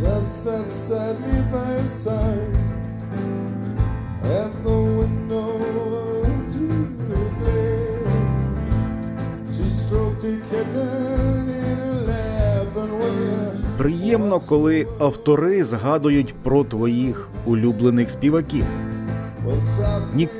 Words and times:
just 0.00 0.44
sat 0.44 0.68
sadly 0.68 1.42
by 1.52 1.66
his 1.80 1.90
side 1.90 2.56
at 4.22 4.52
the 4.62 4.78
window 4.98 5.58
through 6.50 6.86
the 7.08 7.20
glass. 7.38 8.44
She 9.56 9.66
stroked 9.68 10.22
a 10.22 10.36
kitten 10.50 11.48
in 11.48 11.76
her 11.84 11.98
lap 12.06 12.76
and 12.76 12.92
when 13.00 13.18
Приємно, 13.76 14.40
коли 14.40 14.86
автори 14.98 15.64
згадують 15.64 16.34
про 16.42 16.64
твоїх 16.64 17.28
улюблених 17.46 18.10
співаків. 18.10 18.64
Нік 20.14 20.30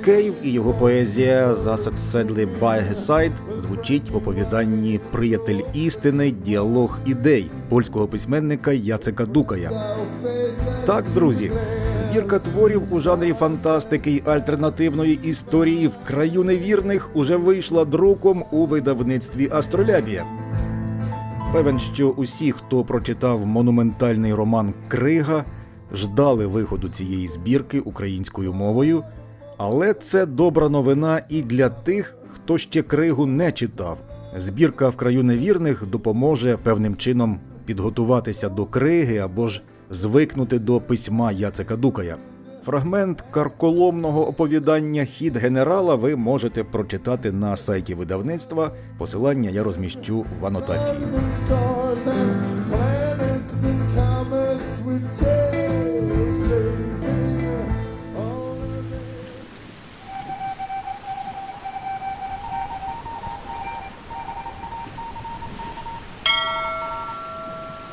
і 0.43 0.53
його 0.53 0.73
поезія 0.73 1.55
«Засад 1.55 1.95
His 2.91 2.95
Side» 2.95 3.61
звучить 3.61 4.11
в 4.11 4.17
оповіданні 4.17 5.01
Приятель 5.13 5.61
істини, 5.73 6.31
діалог 6.31 6.99
ідей 7.07 7.51
польського 7.69 8.07
письменника 8.07 8.73
Яцека 8.73 9.27
Дукая. 9.27 9.71
Так, 10.87 11.05
друзі, 11.15 11.53
збірка 11.99 12.39
творів 12.39 12.95
у 12.95 13.01
жанрі 13.01 13.33
фантастики 13.33 14.11
й 14.11 14.23
альтернативної 14.27 15.19
історії 15.23 15.87
в 15.87 15.93
краю 16.07 16.45
невірних 16.45 17.11
уже 17.15 17.37
вийшла 17.37 17.85
друком 17.85 18.45
у 18.51 18.67
видавництві 18.67 19.49
Астролябія. 19.53 20.25
Певен, 21.53 21.79
що 21.79 22.09
усі, 22.09 22.53
хто 22.53 22.85
прочитав 22.85 23.47
монументальний 23.47 24.35
роман 24.35 24.75
Крига, 24.89 25.45
ждали 25.93 26.47
виходу 26.47 26.89
цієї 26.89 27.29
збірки 27.29 27.81
українською 27.81 28.53
мовою, 28.53 29.03
але 29.57 29.95
це 29.95 30.27
добра 30.27 30.69
новина 30.69 31.21
і 31.29 31.43
для 31.43 31.69
тих, 31.69 32.17
хто 32.35 32.59
ще 32.59 32.83
кригу 32.83 33.27
не 33.27 33.53
читав. 33.53 33.99
Збірка 34.39 34.89
в 34.89 34.97
краю 34.97 35.23
невірних 35.23 35.87
допоможе 35.87 36.57
певним 36.63 36.97
чином 36.97 37.39
підготуватися 37.65 38.49
до 38.49 38.67
криги 38.67 39.19
або 39.19 39.49
ж 39.49 39.63
звикнути 39.91 40.59
до 40.59 40.81
письма 40.81 41.33
Яцека 41.33 41.77
Дукая. 41.77 42.17
Фрагмент 42.65 43.25
карколомного 43.31 44.29
оповідання 44.29 45.05
Хід 45.05 45.37
генерала 45.37 45.95
ви 45.95 46.17
можете 46.17 46.65
прочитати 46.65 47.33
на 47.33 47.57
сайті 47.57 47.95
видавництва. 47.95 48.71
Посилання 48.99 49.51
я 49.51 49.63
розміщу 49.63 50.25
в 50.41 50.47
анотації. 50.47 50.99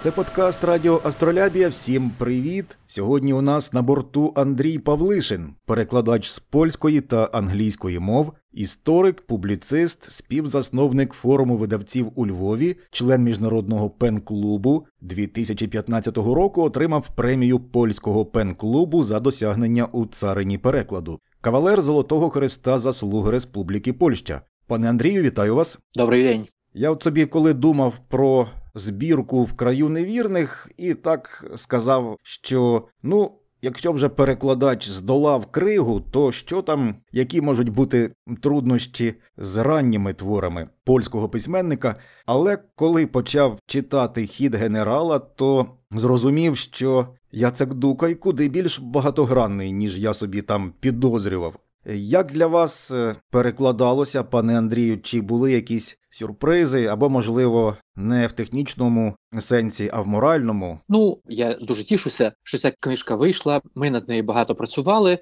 Це 0.06 0.12
подкаст 0.12 0.64
Радіо 0.64 1.02
Астролябія. 1.04 1.70
Всім 1.70 2.12
привіт! 2.18 2.78
Сьогодні 2.88 3.34
у 3.34 3.42
нас 3.42 3.74
на 3.74 3.82
борту 3.82 4.34
Андрій 4.36 4.80
Павлишин, 4.80 5.54
перекладач 5.66 6.30
з 6.30 6.40
польської 6.40 7.02
та 7.02 7.24
англійської 7.24 8.00
мов, 8.00 8.34
історик, 8.54 9.22
публіцист, 9.22 10.12
співзасновник 10.12 11.14
форуму 11.14 11.58
видавців 11.58 12.12
у 12.16 12.28
Львові, 12.28 12.76
член 12.92 13.24
міжнародного 13.24 13.90
пен-клубу. 13.90 14.86
2015 15.02 16.18
року 16.18 16.64
отримав 16.64 17.10
премію 17.16 17.60
польського 17.60 18.26
пен-клубу 18.26 19.04
за 19.04 19.20
досягнення 19.20 19.86
у 19.86 20.06
царині 20.06 20.58
перекладу. 20.58 21.20
Кавалер 21.42 21.82
Золотого 21.82 22.30
Хреста 22.30 22.78
заслуги 22.78 23.32
Республіки 23.32 23.94
Польща. 23.94 24.42
Пане 24.68 24.90
Андрію, 24.90 25.22
вітаю 25.22 25.56
вас. 25.56 25.80
Добрий 25.96 26.24
день. 26.24 26.48
Я 26.74 26.92
от 26.92 27.04
собі, 27.04 27.26
коли 27.26 27.54
думав 27.54 27.94
про 28.10 28.48
збірку 28.76 29.44
в 29.44 29.54
краю 29.54 29.90
невірних, 29.90 30.70
і 30.78 30.94
так 30.94 31.52
сказав, 31.56 32.18
що 32.24 32.88
ну, 33.04 33.32
якщо 33.62 33.92
вже 33.92 34.10
перекладач 34.10 34.90
здолав 34.90 35.46
кригу, 35.46 36.00
то 36.00 36.32
що 36.32 36.62
там, 36.62 36.96
які 37.12 37.42
можуть 37.42 37.70
бути 37.70 38.12
труднощі 38.42 39.14
з 39.38 39.58
ранніми 39.58 40.14
творами 40.14 40.70
польського 40.84 41.30
письменника. 41.30 41.96
Але 42.26 42.58
коли 42.76 43.08
почав 43.08 43.60
читати 43.66 44.28
хід 44.28 44.56
генерала, 44.56 45.20
то 45.20 45.66
зрозумів, 45.92 46.58
що 46.58 47.08
Яцек 47.32 47.74
Дукай 47.74 48.16
куди 48.16 48.50
більш 48.50 48.80
багатогранний, 48.80 49.72
ніж 49.72 50.00
я 50.00 50.14
собі 50.14 50.42
там 50.42 50.74
підозрював. 50.80 51.56
Як 51.94 52.32
для 52.32 52.48
вас 52.48 52.92
е, 52.92 53.16
перекладалося, 53.32 54.24
пане 54.24 54.58
Андрію, 54.58 55.02
чи 55.02 55.22
були 55.22 55.52
якісь 55.52 55.98
сюрпризи, 56.10 56.86
або, 56.86 57.10
можливо, 57.10 57.78
не 57.96 58.28
в 58.28 58.32
технічному 58.32 59.16
сенсі, 59.40 59.90
а 59.94 60.02
в 60.02 60.08
моральному? 60.08 60.80
Ну, 60.90 61.20
я 61.28 61.54
дуже 61.54 61.84
тішуся, 61.84 62.32
що 62.44 62.58
ця 62.58 62.72
книжка 62.72 63.16
вийшла. 63.16 63.62
Ми 63.76 63.90
над 63.90 64.10
нею 64.10 64.24
багато 64.24 64.56
працювали. 64.56 65.20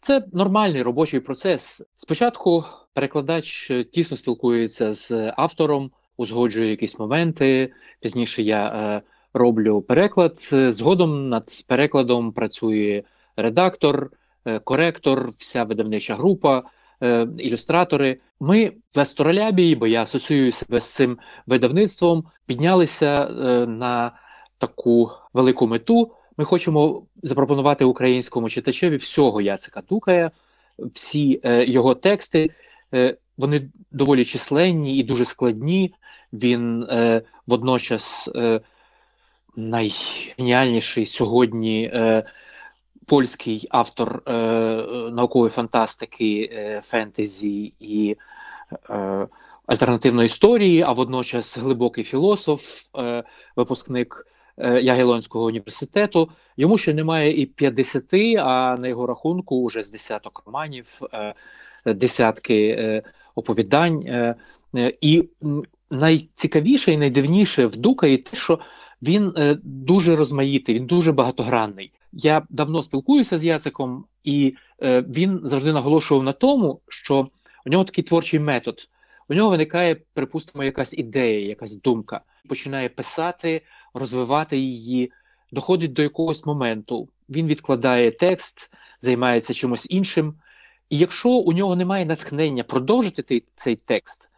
Це 0.00 0.24
нормальний 0.32 0.82
робочий 0.82 1.20
процес. 1.20 1.82
Спочатку 1.96 2.64
перекладач 2.94 3.70
е, 3.70 3.84
тісно 3.84 4.16
спілкується 4.16 4.94
з 4.94 5.32
автором, 5.36 5.90
узгоджує 6.16 6.70
якісь 6.70 6.98
моменти. 6.98 7.72
Пізніше 8.00 8.42
я 8.42 8.66
е, 8.66 9.02
роблю 9.34 9.82
переклад. 9.82 10.48
Е, 10.52 10.72
Згодом 10.72 11.28
над 11.28 11.64
перекладом 11.66 12.32
працює 12.32 13.02
редактор, 13.36 14.10
коректор, 14.64 15.30
вся 15.38 15.64
видавнича 15.64 16.14
група, 16.14 16.62
е, 17.02 17.26
ілюстратори. 17.38 18.20
Ми 18.40 18.72
в 18.96 19.00
Астролябії, 19.00 19.74
бо 19.74 19.86
я 19.86 20.02
асоціюю 20.02 20.52
себе 20.52 20.80
з 20.80 20.94
цим 20.94 21.18
видавництвом, 21.46 22.24
піднялися 22.46 23.24
е, 23.24 23.66
на 23.66 24.12
таку 24.58 25.10
велику 25.32 25.66
мету. 25.66 26.12
Ми 26.36 26.44
хочемо 26.44 27.02
запропонувати 27.22 27.84
українському 27.84 28.50
читачеві 28.50 28.96
всього 28.96 29.40
Яцика 29.40 29.80
Тукая, 29.80 30.30
всі 30.94 31.40
е, 31.44 31.64
його 31.64 31.94
тексти. 31.94 32.50
Е, 32.94 33.16
вони 33.36 33.70
доволі 33.90 34.24
численні 34.24 34.98
і 34.98 35.02
дуже 35.02 35.24
складні. 35.24 35.94
Він 36.32 36.82
е, 36.82 37.22
водночас 37.46 38.30
е, 38.34 38.60
найгеніальніший 39.56 41.06
сьогодні 41.06 41.90
е, 41.94 42.24
польський 43.10 43.66
автор 43.70 44.22
е, 44.26 44.32
наукової 45.12 45.50
фантастики, 45.50 46.50
е, 46.52 46.82
фентезі 46.84 47.74
і 47.80 48.16
е, 48.90 49.26
альтернативної 49.66 50.26
історії, 50.26 50.84
а 50.86 50.92
водночас 50.92 51.58
глибокий 51.58 52.04
філософ, 52.04 52.62
е, 52.98 53.24
випускник 53.56 54.26
е, 54.58 54.80
Ягелонського 54.80 55.44
університету. 55.44 56.30
Йому 56.56 56.78
ще 56.78 56.94
немає 56.94 57.42
і 57.42 57.46
50, 57.46 58.04
а 58.38 58.76
на 58.80 58.88
його 58.88 59.06
рахунку 59.06 59.66
вже 59.66 59.82
з 59.82 59.90
десяток 59.90 60.42
романів, 60.46 60.86
е, 61.14 61.34
десятки 61.86 62.76
е, 62.78 63.02
оповідань. 63.34 64.02
Е, 64.06 64.34
е, 64.76 64.92
і 65.00 65.28
найцікавіше 65.90 66.92
і 66.92 66.96
найдивніше 66.96 67.66
в 67.66 67.76
Дукаї 67.76 68.16
те, 68.16 68.36
що 68.36 68.58
він 69.02 69.32
е, 69.36 69.58
дуже 69.62 70.16
розмаїтий, 70.16 70.74
він 70.74 70.86
дуже 70.86 71.12
багатогранний. 71.12 71.92
Я 72.12 72.46
давно 72.50 72.82
спілкуюся 72.82 73.38
з 73.38 73.44
Яциком, 73.44 74.04
і 74.24 74.54
е, 74.82 75.00
він 75.00 75.40
завжди 75.44 75.72
наголошував 75.72 76.24
на 76.24 76.32
тому, 76.32 76.80
що 76.88 77.28
у 77.66 77.70
нього 77.70 77.84
такий 77.84 78.04
творчий 78.04 78.40
метод. 78.40 78.88
У 79.28 79.34
нього 79.34 79.50
виникає, 79.50 79.94
припустимо, 80.14 80.64
якась 80.64 80.94
ідея, 80.94 81.48
якась 81.48 81.76
думка. 81.76 82.20
Починає 82.48 82.88
писати, 82.88 83.62
розвивати 83.94 84.58
її, 84.58 85.12
доходить 85.52 85.92
до 85.92 86.02
якогось 86.02 86.46
моменту. 86.46 87.08
Він 87.28 87.46
відкладає 87.46 88.10
текст, 88.10 88.70
займається 89.00 89.54
чимось 89.54 89.86
іншим. 89.90 90.34
І 90.90 90.98
якщо 90.98 91.28
у 91.28 91.52
нього 91.52 91.76
немає 91.76 92.04
натхнення 92.06 92.64
продовжити 92.64 93.42
цей 93.54 93.76
текст, 93.76 94.29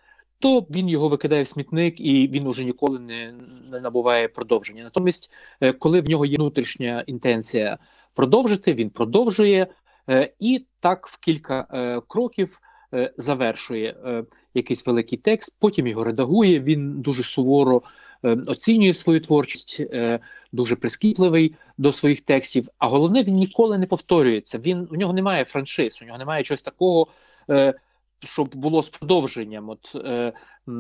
то 0.43 0.67
він 0.71 0.89
його 0.89 1.09
викидає 1.09 1.43
в 1.43 1.49
смітник 1.49 2.01
і 2.01 2.29
він 2.29 2.47
уже 2.47 2.65
ніколи 2.65 2.99
не, 2.99 3.35
не 3.73 3.81
набуває 3.81 4.29
продовження. 4.29 4.83
Натомість, 4.83 5.31
е, 5.61 5.73
коли 5.73 6.01
в 6.01 6.09
нього 6.09 6.27
є 6.27 6.37
внутрішня 6.37 7.05
інтенція 7.07 7.79
продовжити, 8.15 8.75
він 8.75 8.91
продовжує 8.91 9.67
е, 10.09 10.33
і 10.41 10.67
так 10.81 11.07
в 11.07 11.19
кілька 11.19 11.67
е, 11.73 12.01
кроків 12.09 12.61
завершує 13.17 14.25
якийсь 14.55 14.87
великий 14.87 15.19
текст, 15.19 15.57
потім 15.59 15.87
його 15.87 16.05
редагує. 16.05 16.61
Він 16.61 17.01
дуже 17.01 17.23
суворо 17.23 17.83
оцінює 18.47 18.95
свою 18.95 19.21
творчість, 19.21 19.83
дуже 20.53 20.77
прискіпливий 20.77 21.55
до 21.79 21.93
своїх 21.93 22.21
текстів. 22.21 22.69
А 22.79 22.89
головне, 22.89 23.23
він 23.23 23.35
ніколи 23.35 23.79
не 23.79 23.87
повторюється. 23.87 24.59
Він 24.59 24.89
у 24.91 24.97
нього 24.97 25.13
немає 25.13 25.45
франшиз, 25.45 26.03
у 26.03 26.05
нього 26.05 26.19
немає 26.19 26.45
чогось 26.45 26.63
такого. 26.63 27.07
Щоб 28.25 28.55
було 28.55 28.83
з 28.83 28.89
продовженням, 28.89 29.69
от 29.69 29.93
е, 29.95 30.33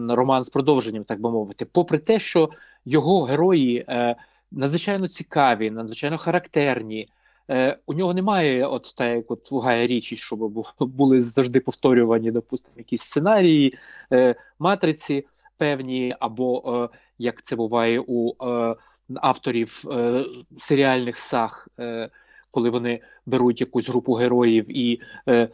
роман 0.08 0.44
з 0.44 0.48
продовженням, 0.48 1.04
так 1.04 1.20
би 1.20 1.30
мовити, 1.30 1.64
попри 1.64 1.98
те, 1.98 2.20
що 2.20 2.50
його 2.84 3.22
герої 3.22 3.84
е, 3.88 4.16
надзвичайно 4.50 5.08
цікаві, 5.08 5.70
надзвичайно 5.70 6.18
характерні. 6.18 7.08
Е, 7.50 7.78
у 7.86 7.94
нього 7.94 8.14
немає, 8.14 8.66
от 8.66 8.94
так 8.96 9.16
як 9.16 9.30
от 9.30 9.52
у 9.52 9.62
Річі, 9.66 10.16
щоб 10.16 10.38
були 10.80 11.22
завжди 11.22 11.60
повторювані, 11.60 12.30
допустимо, 12.30 12.74
якісь 12.78 13.02
сценарії, 13.02 13.78
е, 14.12 14.34
матриці 14.58 15.26
певні, 15.56 16.16
або 16.20 16.62
е, 16.92 16.98
як 17.18 17.42
це 17.42 17.56
буває 17.56 18.04
у 18.06 18.30
е, 18.30 18.76
авторів 19.14 19.84
е, 19.90 20.24
серіальних 20.58 21.18
саг, 21.18 21.68
е, 21.78 22.10
коли 22.52 22.70
вони 22.70 23.00
беруть 23.26 23.60
якусь 23.60 23.88
групу 23.88 24.12
героїв 24.12 24.78
і 24.78 25.00
е, 25.28 25.48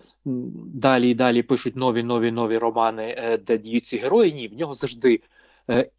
далі 0.74 1.10
і 1.10 1.14
далі 1.14 1.42
пишуть 1.42 1.76
нові 1.76 2.02
нові 2.02 2.30
нові 2.30 2.58
романи, 2.58 3.14
е, 3.18 3.38
де 3.38 3.58
діють 3.58 3.86
ці 3.86 3.96
герої. 3.96 4.32
Ні, 4.32 4.48
в 4.48 4.58
нього 4.58 4.74
завжди 4.74 5.20
е, 5.70 5.90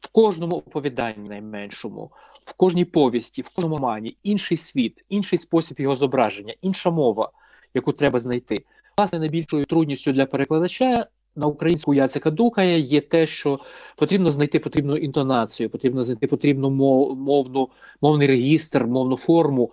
в 0.00 0.08
кожному 0.12 0.56
оповіданні 0.56 1.28
найменшому, 1.28 2.10
в 2.46 2.52
кожній 2.56 2.84
повісті, 2.84 3.42
в 3.42 3.48
кожному 3.48 3.76
романі 3.76 4.16
інший 4.22 4.56
світ, 4.56 5.00
інший 5.08 5.38
спосіб 5.38 5.80
його 5.80 5.96
зображення, 5.96 6.54
інша 6.62 6.90
мова, 6.90 7.30
яку 7.74 7.92
треба 7.92 8.20
знайти. 8.20 8.64
Власне, 8.98 9.18
найбільшою 9.18 9.64
трудністю 9.64 10.12
для 10.12 10.26
перекладача 10.26 11.04
на 11.36 11.46
українську 11.46 11.94
Яцека 11.94 12.30
Дукая 12.30 12.76
є 12.76 13.00
те, 13.00 13.26
що 13.26 13.60
потрібно 13.96 14.30
знайти 14.30 14.58
потрібну 14.58 14.96
інтонацію, 14.96 15.70
потрібно 15.70 16.04
знайти 16.04 16.26
потрібну 16.26 16.70
мовну, 16.70 17.68
мовний 18.00 18.28
регістр, 18.28 18.86
мовну 18.86 19.16
форму, 19.16 19.72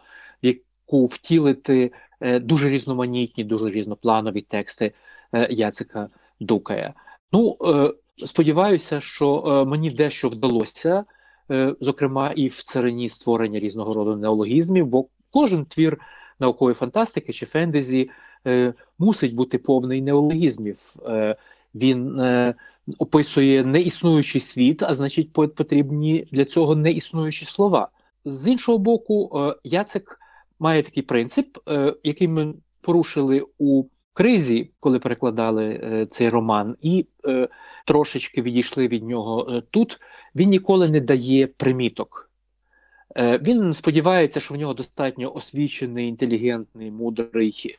яку 0.91 1.05
втілити 1.05 1.91
е, 2.21 2.39
дуже 2.39 2.69
різноманітні, 2.69 3.43
дуже 3.43 3.69
різнопланові 3.69 4.41
тексти 4.41 4.93
е, 5.33 5.47
Яцека 5.51 6.09
Дукая. 6.39 6.93
Ну, 7.31 7.57
е, 7.65 7.93
сподіваюся, 8.27 9.01
що 9.01 9.63
мені 9.67 9.91
дещо 9.91 10.29
вдалося, 10.29 11.05
зокрема, 11.81 12.31
і 12.35 12.47
в 12.47 12.63
царині 12.63 13.09
створення 13.09 13.59
різного 13.59 13.93
роду 13.93 14.15
неологізмів, 14.15 14.87
бо 14.87 15.05
кожен 15.31 15.65
твір 15.65 15.97
наукової 16.39 16.75
фантастики 16.75 17.33
чи 17.33 17.45
фентезі 17.45 18.09
мусить 18.99 19.35
бути 19.35 19.57
повний 19.57 20.01
неологізмів. 20.01 20.77
Він 21.75 22.21
описує 22.99 23.63
неіснуючий 23.63 24.41
світ, 24.41 24.83
а 24.83 24.95
значить, 24.95 25.33
потрібні 25.33 26.27
для 26.31 26.45
цього 26.45 26.75
неіснуючі 26.75 27.45
слова. 27.45 27.89
З 28.25 28.51
іншого 28.51 28.77
боку, 28.77 29.41
Яцек 29.63 30.20
має 30.61 30.83
такий 30.83 31.03
принцип, 31.03 31.57
е, 31.69 31.95
який 32.03 32.27
ми 32.27 32.53
порушили 32.81 33.45
у 33.57 33.83
кризі, 34.13 34.71
коли 34.79 34.99
перекладали 34.99 35.65
е, 35.65 36.07
цей 36.11 36.29
роман, 36.29 36.75
і 36.81 37.05
е, 37.25 37.47
трошечки 37.85 38.41
відійшли 38.41 38.87
від 38.87 39.03
нього 39.03 39.61
тут. 39.71 39.99
Він 40.35 40.49
ніколи 40.49 40.89
не 40.89 40.99
дає 40.99 41.47
приміток. 41.47 42.27
Він 43.17 43.73
сподівається, 43.73 44.39
що 44.39 44.53
в 44.53 44.57
нього 44.57 44.73
достатньо 44.73 45.35
освічений, 45.35 46.07
інтелігентний, 46.07 46.91
мудрий, 46.91 47.75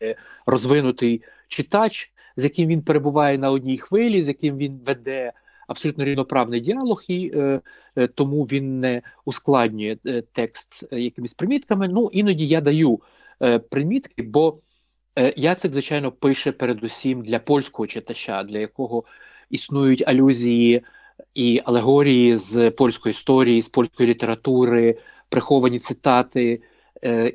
розвинутий 0.46 1.23
читач, 1.49 2.12
з 2.37 2.44
яким 2.44 2.69
він 2.69 2.82
перебуває 2.82 3.38
на 3.38 3.50
одній 3.50 3.79
хвилі, 3.79 4.23
з 4.23 4.29
яким 4.29 4.56
він 4.56 4.81
веде 4.87 5.32
абсолютно 5.72 6.04
рівноправний 6.04 6.60
діалог, 6.60 7.02
і 7.08 7.30
е, 7.34 7.60
е, 7.96 8.06
тому 8.06 8.44
він 8.44 8.80
не 8.80 9.02
ускладнює 9.24 9.96
е, 10.06 10.22
текст 10.32 10.84
якимись 10.92 11.34
примітками. 11.34 11.88
Ну, 11.88 12.10
іноді 12.12 12.46
я 12.46 12.60
даю 12.60 13.00
примітки, 13.70 14.22
бо 14.22 14.58
Яцек, 15.36 15.72
звичайно, 15.72 16.12
пише 16.12 16.52
передусім 16.52 17.22
для 17.22 17.38
польського 17.38 17.86
читача, 17.86 18.42
для 18.42 18.58
якого 18.58 19.04
існують 19.50 20.08
алюзії 20.08 20.82
і 21.34 21.62
алегорії 21.64 22.36
з 22.36 22.70
польської 22.70 23.10
історії, 23.10 23.62
з 23.62 23.69
польської 23.69 24.08
літератури 24.08 24.98
приховані 25.28 25.78
цитати 25.78 26.62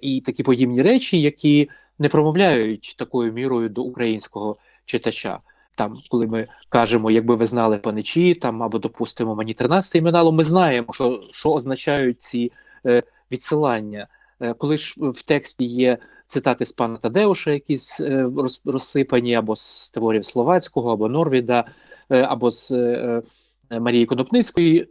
і 0.01 0.21
такі 0.21 0.43
подібні 0.43 0.81
речі, 0.81 1.21
які 1.21 1.69
не 1.99 2.09
промовляють 2.09 2.95
такою 2.97 3.33
мірою 3.33 3.69
до 3.69 3.81
українського 3.81 4.57
читача. 4.85 5.39
Там, 5.77 5.97
коли 6.09 6.27
ми 6.27 6.47
кажемо, 6.69 7.11
якби 7.11 7.35
ви 7.35 7.45
знали 7.45 7.77
паничі, 7.77 8.35
там 8.35 8.63
або 8.63 8.79
допустимо 8.79 9.35
мені 9.35 9.53
13 9.53 9.95
іменало, 9.95 10.31
ми 10.31 10.43
знаємо, 10.43 10.93
що 10.93 11.21
що 11.33 11.51
означають 11.51 12.21
ці 12.21 12.51
е, 12.85 13.01
відсилання. 13.31 14.07
Е, 14.39 14.53
коли 14.53 14.77
ж 14.77 14.95
в 14.97 15.21
тексті 15.21 15.65
є 15.65 15.97
цитати 16.27 16.65
з 16.65 16.71
пана 16.71 16.97
Тадеуша, 16.97 17.51
якісь 17.51 17.99
е, 17.99 18.29
роз, 18.37 18.61
розсипані, 18.65 19.35
або 19.35 19.55
з 19.55 19.89
творів 19.89 20.25
Словацького, 20.25 20.91
або 20.91 21.09
Норвіда, 21.09 21.65
е, 22.09 22.21
або 22.21 22.51
з 22.51 22.71
е, 22.71 23.21
Е, 23.69 23.79
Марії 23.79 24.05
Конопницької 24.05 24.87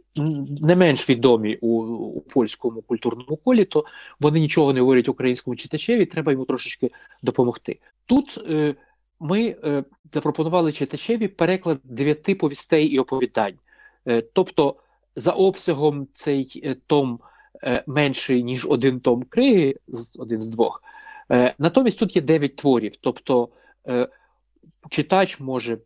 не 0.61 0.75
менш 0.75 1.09
відомі 1.09 1.57
у, 1.61 1.67
у 1.93 2.21
польському 2.21 2.81
культурному 2.81 3.37
колі, 3.37 3.65
то 3.65 3.85
вони 4.19 4.39
нічого 4.39 4.73
не 4.73 4.79
говорять 4.79 5.09
українському 5.09 5.55
читачеві, 5.55 6.05
треба 6.05 6.31
йому 6.31 6.45
трошечки 6.45 6.91
допомогти. 7.23 7.79
Тут 8.05 8.39
ми 9.19 9.55
е, 9.63 9.83
запропонували 10.13 10.73
читачеві 10.73 11.27
переклад 11.27 11.79
дев'яти 11.83 12.35
повістей 12.35 12.87
і 12.87 12.99
оповідань. 12.99 13.55
Е, 14.07 14.21
тобто, 14.21 14.75
за 15.15 15.31
обсягом 15.31 16.07
цей 16.13 16.61
е, 16.65 16.75
том 16.87 17.19
е, 17.63 17.83
менший, 17.87 18.43
ніж 18.43 18.65
один 18.65 18.99
том 18.99 19.23
криги, 19.23 19.75
один 20.15 20.41
з 20.41 20.47
двох. 20.47 20.83
Е, 21.31 21.55
натомість 21.59 21.99
тут 21.99 22.15
є 22.15 22.21
дев'ять 22.21 22.55
творів. 22.55 22.95
тобто 22.95 23.49
е, 23.87 24.07
читач 24.89 25.39
може 25.39 25.77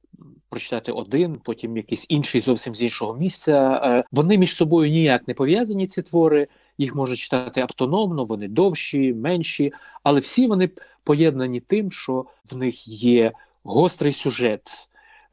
прочитати 0.50 0.92
один, 0.92 1.40
потім 1.44 1.78
якийсь 1.78 2.06
інший 2.10 2.42
зовсім 2.42 2.76
з 2.76 2.82
іншого 2.82 3.16
місця. 3.16 3.82
Е, 3.84 4.04
вони 4.12 4.38
між 4.38 4.56
собою 4.56 4.92
ніяк 4.92 5.28
не 5.28 5.34
пов'язані. 5.34 5.88
Ці 5.88 6.02
твори 6.02 6.48
їх 6.82 6.96
можна 6.96 7.16
читати 7.16 7.62
автономно, 7.62 8.24
вони 8.24 8.48
довші, 8.48 9.14
менші, 9.14 9.74
але 10.04 10.20
всі 10.20 10.48
вони 10.48 10.70
поєднані 11.04 11.60
тим, 11.60 11.92
що 11.92 12.26
в 12.52 12.56
них 12.58 12.88
є 12.88 13.32
гострий 13.64 14.14
сюжет. 14.14 14.68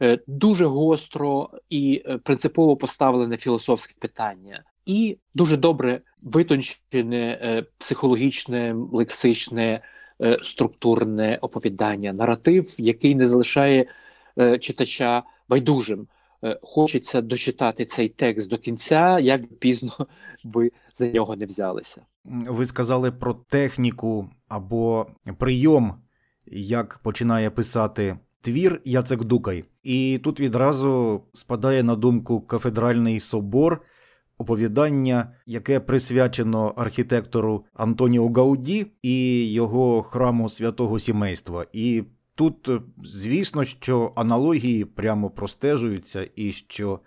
Е, 0.03 0.19
дуже 0.27 0.67
гостро 0.67 1.51
і 1.71 2.03
е, 2.07 2.19
принципово 2.19 2.77
поставлене 2.77 3.37
філософське 3.37 3.95
питання, 3.99 4.63
і 4.87 5.19
дуже 5.35 5.57
добре 5.57 6.01
витончене 6.23 7.65
психологічне, 7.79 8.75
лексичне, 8.93 9.81
структурне 10.43 11.39
оповідання, 11.41 12.13
наратив, 12.13 12.75
який 12.79 13.15
не 13.15 13.29
залишає 13.29 13.87
Е, 14.39 14.59
читача 14.59 15.23
байдужим. 15.49 16.07
Е, 16.45 16.59
хочеться 16.63 17.21
дочитати 17.21 17.85
цей 17.85 18.09
текст 18.09 18.51
до 18.51 18.59
кінця, 18.59 19.19
як 19.19 19.59
пізно 19.59 19.93
ви 20.45 20.73
за 20.95 21.07
нього 21.07 21.37
не 21.37 21.47
взялися. 21.47 22.03
Ви 22.25 22.67
сказали 22.67 23.13
про 23.13 23.35
техніку 23.35 24.31
або 24.49 25.07
прийом, 25.39 25.95
як 26.47 27.01
починає 27.03 27.51
писати 27.51 28.19
твір 28.41 28.81
Яцек 28.85 29.25
Дукай. 29.25 29.65
І 29.83 30.21
тут 30.25 30.41
відразу 30.41 31.23
спадає 31.33 31.83
на 31.83 31.97
думку 31.97 32.41
кафедральний 32.41 33.21
собор, 33.21 33.83
оповідання, 34.39 35.35
яке 35.47 35.81
присвячено 35.81 36.75
архітектору 36.77 37.65
Антоніо 37.75 38.29
Гауді 38.29 38.87
і 39.03 39.47
його 39.53 40.03
храму 40.03 40.49
святого 40.49 40.99
сімейства. 40.99 41.67
І 41.73 42.05
Тут, 42.39 42.69
е, 42.69 42.81
звісно, 43.05 43.65
що 43.65 44.13
аналогії 44.17 44.85
прямо 44.85 45.31
простежуються, 45.31 46.29
і 46.37 46.53
що 46.53 47.01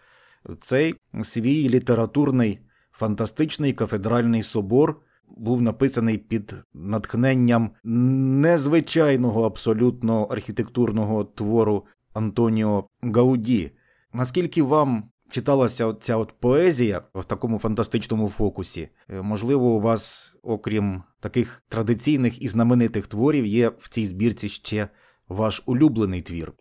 цей 0.62 0.96
свій 1.24 1.70
літературний 1.70 2.60
фантастичний 2.92 3.74
кафедральний 3.74 4.44
собор 4.44 5.02
був 5.38 5.62
написаний 5.62 6.18
під 6.18 6.56
натхненням 6.74 7.72
незвичайного 7.84 9.46
абсолютно 9.46 10.24
архітектурного 10.24 11.24
твору 11.24 11.86
Антоніо 12.14 12.88
Гауді. 13.02 13.72
Наскільки 14.14 14.64
вам 14.64 15.04
читалася 15.30 15.94
ця 16.02 16.18
от 16.18 16.34
поезія 16.40 17.02
в 17.16 17.24
такому 17.24 17.60
фантастичному 17.60 18.30
фокусі? 18.30 18.90
Е, 19.10 19.22
можливо, 19.22 19.70
у 19.70 19.82
вас, 19.82 20.34
окрім 20.44 21.04
таких 21.20 21.64
традиційних 21.70 22.42
і 22.42 22.48
знаменитих 22.48 23.08
творів, 23.08 23.46
є 23.46 23.70
в 23.80 23.90
цій 23.90 24.06
збірці 24.06 24.50
ще 24.50 24.90
ваш 25.32 25.64
улюблений 25.66 26.22
твір? 26.22 26.52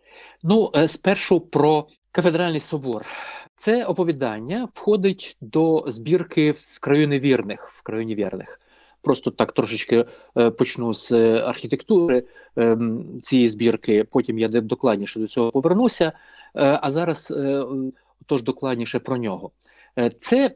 Ну, 0.43 0.71
е, 0.75 0.87
спершу 0.87 1.39
про 1.39 1.87
кафедральний 2.11 2.61
собор. 2.61 3.05
Це 3.55 3.85
оповідання 3.85 4.67
входить 4.73 5.37
до 5.41 5.83
збірки 5.87 6.51
в 6.51 6.79
краю 6.79 7.07
невірних. 7.07 7.71
В 7.75 7.81
краю 7.81 8.05
невірних. 8.05 8.61
Просто 9.01 9.31
так 9.31 9.51
трошечки 9.51 10.05
е, 10.37 10.49
почну 10.49 10.93
з 10.93 11.11
архітектури 11.41 12.23
е, 12.57 12.77
цієї 13.23 13.49
збірки, 13.49 14.03
потім 14.03 14.39
я 14.39 14.47
докладніше 14.47 15.19
до 15.19 15.27
цього 15.27 15.51
повернуся. 15.51 16.11
Е, 16.55 16.79
а 16.81 16.91
зараз 16.91 17.31
е, 17.31 17.63
тож 18.25 18.43
докладніше 18.43 18.99
про 18.99 19.17
нього. 19.17 19.51
Е, 19.97 20.09
це 20.09 20.55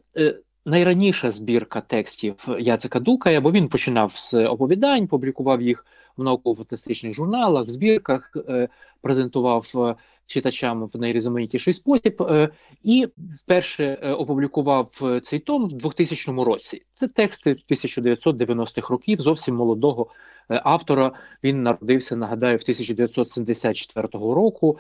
найраніша 0.65 1.31
збірка 1.31 1.81
текстів 1.81 2.48
Яцека 2.60 3.00
Дукая, 3.00 3.41
бо 3.41 3.51
він 3.51 3.67
починав 3.69 4.12
з 4.12 4.34
оповідань, 4.34 5.07
публікував 5.07 5.62
їх 5.62 5.86
в 6.17 6.24
науково-фантастичних 6.24 7.13
журналах, 7.13 7.69
збірках, 7.69 8.38
е, 8.50 8.69
презентував 9.01 9.72
е, 9.75 9.95
читачам 10.27 10.89
в 10.93 10.98
найрізноманітніший 10.98 11.74
спосіб, 11.74 12.22
е, 12.22 12.50
і 12.84 13.07
вперше 13.43 13.95
опублікував 13.95 14.89
цей 15.24 15.39
том 15.39 15.65
в 15.65 15.74
2000 15.74 16.43
році. 16.43 16.81
Це 16.95 17.07
тексти 17.07 17.55
1990-х 17.69 18.89
років, 18.89 19.22
зовсім 19.22 19.55
молодого 19.55 20.07
автора. 20.48 21.12
Він 21.43 21.63
народився, 21.63 22.15
нагадаю, 22.15 22.57
в 22.57 22.62
1974 22.62 24.07
року. 24.12 24.79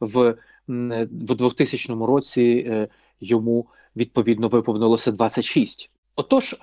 В 0.00 0.34
в 0.68 1.34
2000 1.34 1.94
році 2.06 2.68
йому 3.20 3.66
відповідно 3.96 4.48
виповнилося 4.48 5.12
26. 5.12 5.90
Отож, 6.16 6.56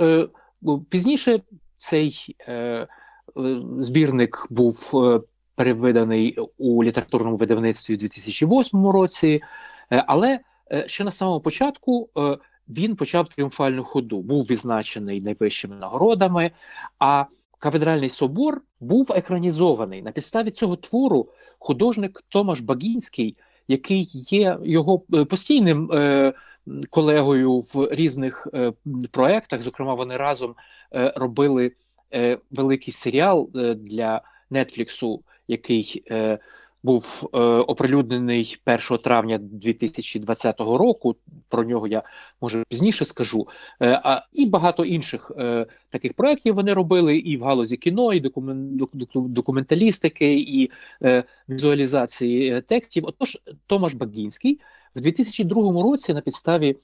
пізніше 0.89 1.41
цей 1.77 2.35
збірник 3.79 4.47
був 4.49 4.91
е, 4.93 5.21
перевиданий 5.55 6.37
у 6.57 6.83
літературному 6.83 7.37
видавництві 7.37 7.93
у 7.93 7.97
2008 7.97 8.87
році, 8.87 9.41
е, 9.91 10.03
але 10.07 10.39
е, 10.71 10.87
ще 10.87 11.03
на 11.03 11.11
самому 11.11 11.39
початку 11.39 12.09
він 12.69 12.95
почав 12.95 13.27
тріумфальну 13.27 13.83
ходу, 13.83 14.21
був 14.21 14.45
відзначений 14.45 15.21
найвищими 15.21 15.75
нагородами. 15.75 16.51
а 16.99 17.25
Кафедральний 17.59 18.09
собор 18.09 18.61
був 18.79 19.11
екранізований 19.15 20.01
на 20.01 20.11
підставі 20.11 20.51
цього 20.51 20.75
твору 20.75 21.29
художник 21.59 22.23
Томаш 22.29 22.59
Багінський, 22.59 23.37
який 23.67 24.09
є 24.11 24.57
його 24.63 24.99
постійним 24.99 25.89
колегою 26.89 27.59
в 27.59 27.87
різних 27.91 28.47
е, 28.53 28.73
проектах. 29.11 29.61
Зокрема, 29.61 29.93
вони 29.93 30.17
разом 30.17 30.55
е, 30.93 31.13
робили 31.15 31.71
е, 32.13 32.37
великий 32.51 32.93
серіал 32.93 33.49
е, 33.55 33.73
для 33.73 34.21
Нетфліксу, 34.51 35.23
який 35.47 36.03
е, 36.11 36.39
був 36.83 37.29
е, 37.33 37.39
оприлюднений 37.39 38.57
1 38.65 38.97
травня 38.97 39.37
2020 39.37 40.59
року. 40.59 41.15
Про 41.49 41.63
нього 41.63 41.87
я 41.87 42.03
може 42.41 42.63
пізніше 42.69 43.05
скажу. 43.05 43.47
Е, 43.81 44.01
а 44.03 44.21
і 44.33 44.49
багато 44.49 44.85
інших 44.85 45.31
е, 45.37 45.65
таких 45.89 46.13
проєктів 46.13 46.55
вони 46.55 46.73
робили 46.73 47.17
і 47.17 47.37
в 47.37 47.43
галузі 47.43 47.77
кіно, 47.77 48.13
і 48.13 48.19
докумен, 48.19 48.87
документалістики, 49.13 50.33
і 50.33 50.71
е, 51.03 51.23
візуалізації 51.49 52.53
е, 52.53 52.61
текстів. 52.61 53.05
Отож, 53.05 53.37
Томаш 53.67 53.93
Багінський 53.93 54.59
в 54.95 55.01
2002 55.01 55.83
році 55.83 56.13
на 56.13 56.21
підставі 56.21 56.75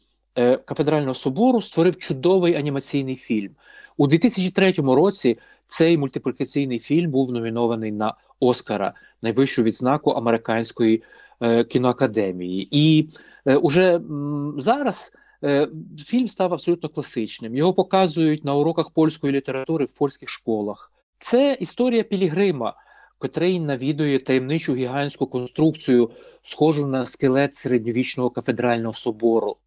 кафедрального 0.65 1.15
собору 1.15 1.61
створив 1.61 1.97
чудовий 1.97 2.55
анімаційний 2.55 3.15
фільм 3.15 3.51
у 3.97 4.07
2003 4.07 4.71
році. 4.71 5.37
Цей 5.67 5.97
мультиплікаційний 5.97 6.79
фільм 6.79 7.11
був 7.11 7.31
номінований 7.31 7.91
на 7.91 8.13
Оскара, 8.39 8.93
найвищу 9.21 9.63
відзнаку 9.63 10.11
американської 10.11 11.03
е, 11.41 11.63
кіноакадемії. 11.63 12.67
І 12.71 13.09
е, 13.45 13.55
уже 13.55 13.95
м, 13.95 14.55
зараз 14.57 15.13
е, 15.43 15.67
фільм 15.97 16.27
став 16.27 16.53
абсолютно 16.53 16.89
класичним. 16.89 17.55
Його 17.55 17.73
показують 17.73 18.45
на 18.45 18.55
уроках 18.55 18.89
польської 18.89 19.33
літератури 19.33 19.85
в 19.85 19.91
польських 19.91 20.29
школах. 20.29 20.91
Це 21.19 21.57
історія 21.59 22.03
Пілігрима, 22.03 22.73
котрий 23.17 23.59
навідує 23.59 24.19
таємничу 24.19 24.75
гігантську 24.75 25.27
конструкцію, 25.27 26.11
схожу 26.43 26.87
на 26.87 27.05
скелет 27.05 27.55
середньовічного 27.55 28.29
кафедрального 28.29 28.93
собору. 28.93 29.57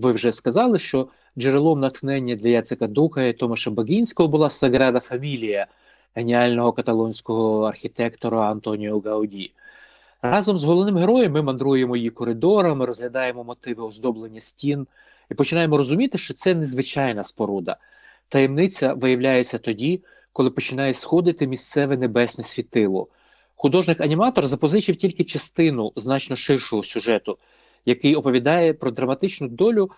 Ви 0.00 0.12
вже 0.12 0.32
сказали, 0.32 0.78
що 0.78 1.08
джерелом 1.38 1.80
натхнення 1.80 2.36
для 2.36 2.48
Яцека 2.48 2.86
Дука 2.86 3.22
і 3.22 3.32
Томаша 3.32 3.70
Багінського 3.70 4.28
була 4.28 4.50
Саграда 4.50 5.00
Фамілія 5.00 5.66
геніального 6.14 6.72
каталонського 6.72 7.62
архітектора 7.62 8.50
Антоніо 8.50 9.00
Гауді. 9.00 9.52
Разом 10.22 10.58
з 10.58 10.64
головним 10.64 10.96
героєм 10.96 11.32
ми 11.32 11.42
мандруємо 11.42 11.96
її 11.96 12.10
коридорами, 12.10 12.86
розглядаємо 12.86 13.44
мотиви 13.44 13.82
оздоблення 13.82 14.40
стін 14.40 14.86
і 15.30 15.34
починаємо 15.34 15.76
розуміти, 15.78 16.18
що 16.18 16.34
це 16.34 16.54
незвичайна 16.54 17.24
споруда. 17.24 17.76
Таємниця 18.28 18.92
виявляється 18.92 19.58
тоді, 19.58 20.02
коли 20.32 20.50
починає 20.50 20.94
сходити 20.94 21.46
місцеве 21.46 21.96
небесне 21.96 22.44
світило. 22.44 23.08
Художник-аніматор 23.56 24.46
запозичив 24.46 24.96
тільки 24.96 25.24
частину 25.24 25.92
значно 25.96 26.36
ширшого 26.36 26.84
сюжету, 26.84 27.38
який 27.86 28.14
оповідає 28.14 28.74
про 28.74 28.90
драматичну 28.90 29.48
долю, 29.48 29.90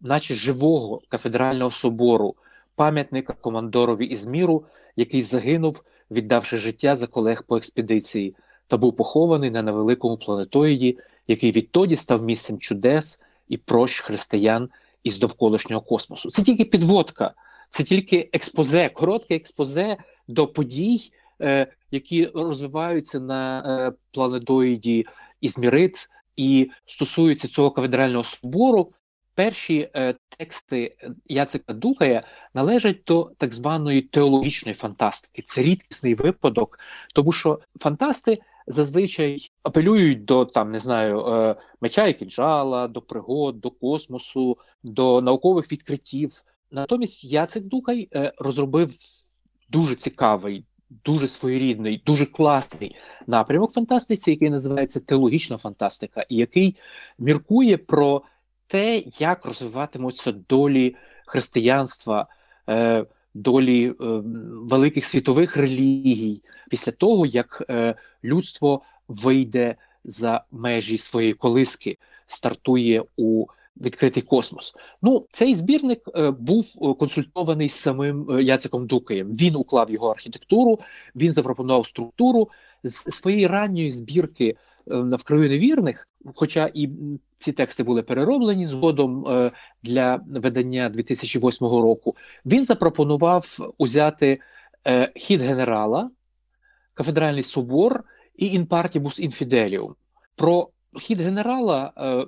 наче 0.00 0.34
живого 0.34 1.00
кафедрального 1.08 1.70
собору, 1.70 2.34
пам'ятника 2.76 3.32
командорові 3.40 4.06
Ізміру, 4.06 4.64
який 4.96 5.22
загинув, 5.22 5.82
віддавши 6.10 6.58
життя 6.58 6.96
за 6.96 7.06
колег 7.06 7.44
по 7.46 7.56
експедиції, 7.56 8.34
та 8.66 8.76
був 8.76 8.96
похований 8.96 9.50
на 9.50 9.62
невеликому 9.62 10.16
планетоїді, 10.16 10.98
який 11.28 11.52
відтоді 11.52 11.96
став 11.96 12.22
місцем 12.22 12.58
чудес 12.58 13.20
і 13.48 13.56
прощ 13.56 14.00
християн 14.00 14.68
із 15.04 15.18
довколишнього 15.18 15.82
космосу. 15.82 16.30
Це 16.30 16.42
тільки 16.42 16.64
підводка, 16.64 17.34
це 17.68 17.84
тільки 17.84 18.28
експозе, 18.32 18.88
коротке 18.88 19.36
експозе 19.36 19.96
до 20.28 20.46
подій, 20.46 21.12
е, 21.40 21.66
які 21.90 22.26
розвиваються 22.26 23.20
на 23.20 23.62
е, 23.66 23.92
планетоїді 24.12 25.06
Ізмірит 25.40 26.08
і 26.36 26.70
стосуються 26.86 27.48
цього 27.48 27.70
кафедрального 27.70 28.24
собору 28.24 28.92
перші 29.34 29.90
е, 29.94 30.14
тексти 30.38 30.96
Яцика 31.26 31.72
Духая 31.72 32.22
належать 32.54 33.02
до 33.06 33.32
так 33.38 33.54
званої 33.54 34.02
теологічної 34.02 34.74
фантастики. 34.74 35.42
Це 35.42 35.62
рідкісний 35.62 36.14
випадок, 36.14 36.78
тому 37.14 37.32
що 37.32 37.60
фантасти 37.80 38.38
зазвичай 38.66 39.50
апелюють 39.62 40.24
до 40.24 40.44
там, 40.44 40.70
не 40.70 40.78
знаю, 40.78 41.20
е, 41.20 41.56
меча 41.80 42.06
і 42.06 42.14
кінжала, 42.14 42.88
до 42.88 43.02
пригод, 43.02 43.60
до 43.60 43.70
космосу, 43.70 44.58
до 44.82 45.20
наукових 45.20 45.72
відкриттів. 45.72 46.42
Натомість 46.70 47.24
Яцик 47.24 47.64
Духай 47.64 48.08
е, 48.14 48.32
розробив 48.38 48.94
дуже 49.68 49.96
цікавий. 49.96 50.64
Дуже 51.04 51.28
своєрідний, 51.28 52.02
дуже 52.06 52.26
класний 52.26 52.96
напрямок 53.26 53.72
фантастиці, 53.72 54.30
який 54.30 54.50
називається 54.50 55.00
теологічна 55.00 55.58
фантастика, 55.58 56.26
і 56.28 56.36
який 56.36 56.76
міркує 57.18 57.76
про 57.76 58.22
те, 58.66 59.02
як 59.18 59.44
розвиватимуться 59.44 60.32
долі 60.32 60.96
християнства, 61.26 62.26
е, 62.68 63.04
долі 63.34 63.88
е, 63.88 63.94
великих 64.62 65.04
світових 65.04 65.56
релігій 65.56 66.42
після 66.70 66.92
того, 66.92 67.26
як 67.26 67.62
е, 67.70 67.94
людство 68.24 68.82
вийде 69.08 69.76
за 70.04 70.44
межі 70.50 70.98
своєї 70.98 71.34
колиски, 71.34 71.98
стартує 72.26 73.04
у 73.16 73.46
відкритий 73.80 74.22
космос. 74.22 74.74
Ну, 75.02 75.26
цей 75.32 75.54
збірник 75.54 76.00
е, 76.14 76.30
був 76.30 76.96
консультований 76.98 77.68
з 77.68 77.74
самим 77.74 78.30
е, 78.30 78.42
Яциком 78.42 78.86
Дукаєм. 78.86 79.32
Він 79.32 79.56
уклав 79.56 79.90
його 79.90 80.10
архітектуру, 80.10 80.78
він 81.16 81.32
запропонував 81.32 81.86
структуру 81.86 82.48
з 82.84 82.94
своєї 82.94 83.46
ранньої 83.46 83.92
збірки 83.92 84.46
е, 84.46 84.56
в 84.96 85.22
краю 85.22 85.48
невірних, 85.48 86.08
хоча 86.34 86.70
і 86.74 86.88
ці 87.38 87.52
тексти 87.52 87.82
були 87.82 88.02
перероблені 88.02 88.66
згодом 88.66 89.28
е, 89.28 89.52
для 89.82 90.20
видання 90.26 90.88
2008 90.88 91.66
року. 91.66 92.16
Він 92.46 92.64
запропонував 92.64 93.74
узяти 93.78 94.40
е, 94.86 95.12
хід 95.16 95.40
генерала, 95.40 96.10
кафедральний 96.94 97.44
собор 97.44 98.04
і 98.36 98.46
інпартібус 98.46 99.18
інфіделіум. 99.18 99.94
Про 100.36 100.68
хід 101.00 101.20
генерала 101.20 101.92
е, 101.96 102.26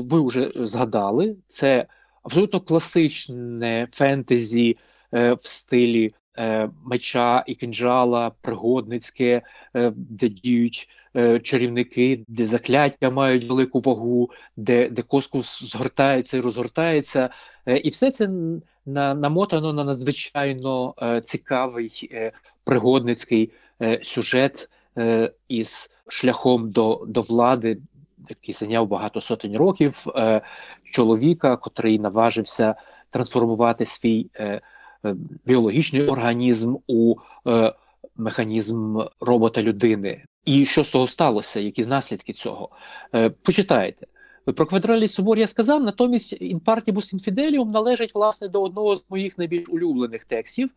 ви 0.00 0.26
вже 0.26 0.50
згадали. 0.54 1.36
Це 1.48 1.86
абсолютно 2.22 2.60
класичне 2.60 3.88
фентезі 3.92 4.76
в 5.12 5.38
стилі 5.42 6.14
меча 6.84 7.44
і 7.46 7.54
кинджала, 7.54 8.32
пригодницьке, 8.42 9.42
де 9.94 10.28
діють 10.28 10.88
Е, 11.16 11.40
чарівники, 11.40 12.24
де 12.28 12.46
закляття 12.46 13.10
мають 13.10 13.48
велику 13.48 13.80
вагу, 13.80 14.30
де 14.56 14.88
де 14.88 15.02
космос 15.02 15.64
згортається 15.64 16.36
і 16.36 16.40
розгортається. 16.40 17.30
Е, 17.66 17.76
і 17.78 17.90
все 17.90 18.10
це 18.10 18.30
на, 18.86 19.14
намотано 19.14 19.72
на 19.72 19.84
надзвичайно 19.84 20.94
е, 21.02 21.20
цікавий 21.20 22.10
пригодницький 22.64 23.52
сюжет 24.02 24.68
із 25.48 25.90
шляхом 26.08 26.70
до, 26.70 27.04
до 27.08 27.22
влади. 27.22 27.78
Який 28.28 28.54
зайняв 28.54 28.88
багато 28.88 29.20
сотень 29.20 29.56
років 29.56 30.06
чоловіка, 30.92 31.56
котрий 31.56 31.98
наважився 31.98 32.74
трансформувати 33.10 33.84
свій 33.84 34.30
біологічний 35.44 36.08
організм 36.08 36.76
у 36.86 37.14
механізм 38.16 38.98
робота 39.20 39.62
людини. 39.62 40.24
І 40.44 40.66
що 40.66 40.84
з 40.84 40.90
того 40.90 41.08
сталося? 41.08 41.60
Які 41.60 41.86
наслідки 41.86 42.32
цього? 42.32 42.68
Е, 43.14 43.30
Почитайте. 43.30 44.06
Про 44.44 44.66
квадральний 44.66 45.08
собор 45.08 45.38
я 45.38 45.46
сказав, 45.46 45.82
натомість 45.82 46.42
інпартібус 46.42 47.12
інфіделіум 47.12 47.70
належить 47.70 48.14
власне 48.14 48.48
до 48.48 48.62
одного 48.62 48.96
з 48.96 49.04
моїх 49.08 49.38
найбільш 49.38 49.68
улюблених 49.68 50.24
текстів. 50.24 50.70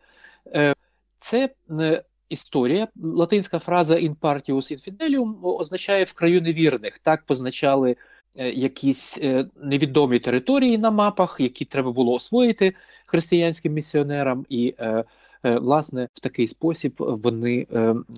Е, 0.47 0.75
Це 1.19 1.49
е, 1.79 2.03
історія, 2.29 2.87
латинська 3.03 3.59
фраза 3.59 3.97
інпартіус 3.97 4.71
інфіделіум 4.71 5.39
означає 5.43 6.03
в 6.03 6.13
краю 6.13 6.41
невірних. 6.41 6.99
Так 6.99 7.23
позначали 7.25 7.95
е, 8.35 8.49
якісь 8.49 9.17
е, 9.21 9.45
невідомі 9.55 10.19
території 10.19 10.77
на 10.77 10.91
мапах, 10.91 11.37
які 11.39 11.65
треба 11.65 11.91
було 11.91 12.13
освоїти 12.13 12.75
християнським 13.05 13.73
місіонерам, 13.73 14.45
і 14.49 14.75
е, 14.79 15.03
власне 15.43 16.07
в 16.13 16.19
такий 16.19 16.47
спосіб 16.47 16.93
вони 16.97 17.67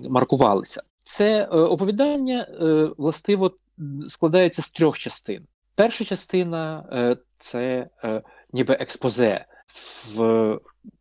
маркувалися. 0.08 0.82
Це 1.04 1.44
оповідання 1.44 2.46
властиво 2.98 3.52
складається 4.08 4.62
з 4.62 4.70
трьох 4.70 4.98
частин. 4.98 5.42
Перша 5.74 6.04
частина 6.04 6.84
це 7.38 7.88
ніби 8.52 8.74
експозе, 8.74 9.44
в 10.14 10.58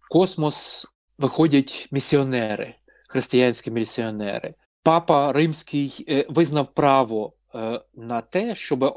космос 0.10 0.86
виходять 1.18 1.88
місіонери, 1.92 2.76
християнські 3.08 3.72
місіонери. 3.72 4.54
Папа 4.88 5.34
Римський 5.34 6.06
е, 6.10 6.26
визнав 6.30 6.74
право 6.74 7.34
е, 7.56 7.82
на 7.96 8.22
те, 8.22 8.56
щоб 8.56 8.84
е, 8.84 8.92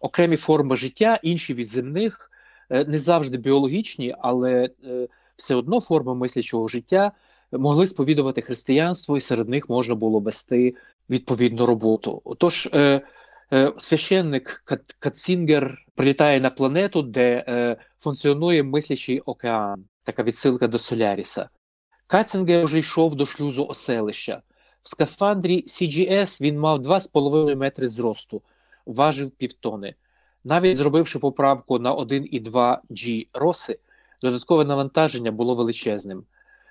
окремі 0.00 0.36
форми 0.36 0.76
життя, 0.76 1.20
інші 1.22 1.54
від 1.54 1.68
земних, 1.68 2.30
не 2.70 2.98
завжди 2.98 3.38
біологічні, 3.38 4.14
але 4.18 4.70
все 5.36 5.54
одно 5.54 5.80
форми 5.80 6.14
мислячого 6.14 6.68
життя 6.68 7.12
могли 7.52 7.86
сповідувати 7.86 8.42
християнство, 8.42 9.16
і 9.16 9.20
серед 9.20 9.48
них 9.48 9.68
можна 9.68 9.94
було 9.94 10.20
вести 10.20 10.74
відповідну 11.10 11.66
роботу. 11.66 12.22
Отож, 12.24 12.68
священник 13.80 14.64
Катцінгер 14.98 15.78
прилітає 15.94 16.40
на 16.40 16.50
планету, 16.50 17.02
де 17.02 17.76
функціонує 17.98 18.62
мислячий 18.62 19.20
океан, 19.20 19.84
така 20.04 20.22
відсилка 20.22 20.68
до 20.68 20.78
Соляріса. 20.78 21.48
Катцінгер 22.06 22.64
вже 22.64 22.78
йшов 22.78 23.14
до 23.14 23.26
шлюзу 23.26 23.66
оселища. 23.66 24.42
В 24.82 24.88
скафандрі 24.88 25.64
CGS 25.68 26.40
він 26.40 26.58
мав 26.58 26.78
2,5 26.78 27.56
метри 27.56 27.88
зросту, 27.88 28.42
важив 28.86 29.30
півтони. 29.30 29.94
Навіть 30.44 30.76
зробивши 30.76 31.18
поправку 31.18 31.78
на 31.78 31.94
1,2 31.94 32.78
G 32.90 33.26
роси, 33.32 33.78
додаткове 34.22 34.64
навантаження 34.64 35.30
було 35.30 35.54
величезним. 35.54 36.24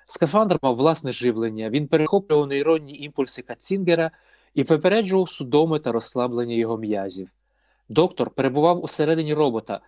Скафандр 0.06 0.58
мав 0.62 0.76
власне 0.76 1.12
живлення, 1.12 1.70
він 1.70 1.88
перехоплював 1.88 2.46
нейронні 2.46 2.98
імпульси 2.98 3.42
Катцінгера 3.42 4.10
і 4.54 4.62
випереджував 4.62 5.30
судоми 5.30 5.78
та 5.78 5.92
розслаблення 5.92 6.54
його 6.54 6.76
м'язів. 6.76 7.28
Доктор 7.88 8.30
перебував 8.30 8.84
усередині 8.84 9.34
робота, 9.34 9.80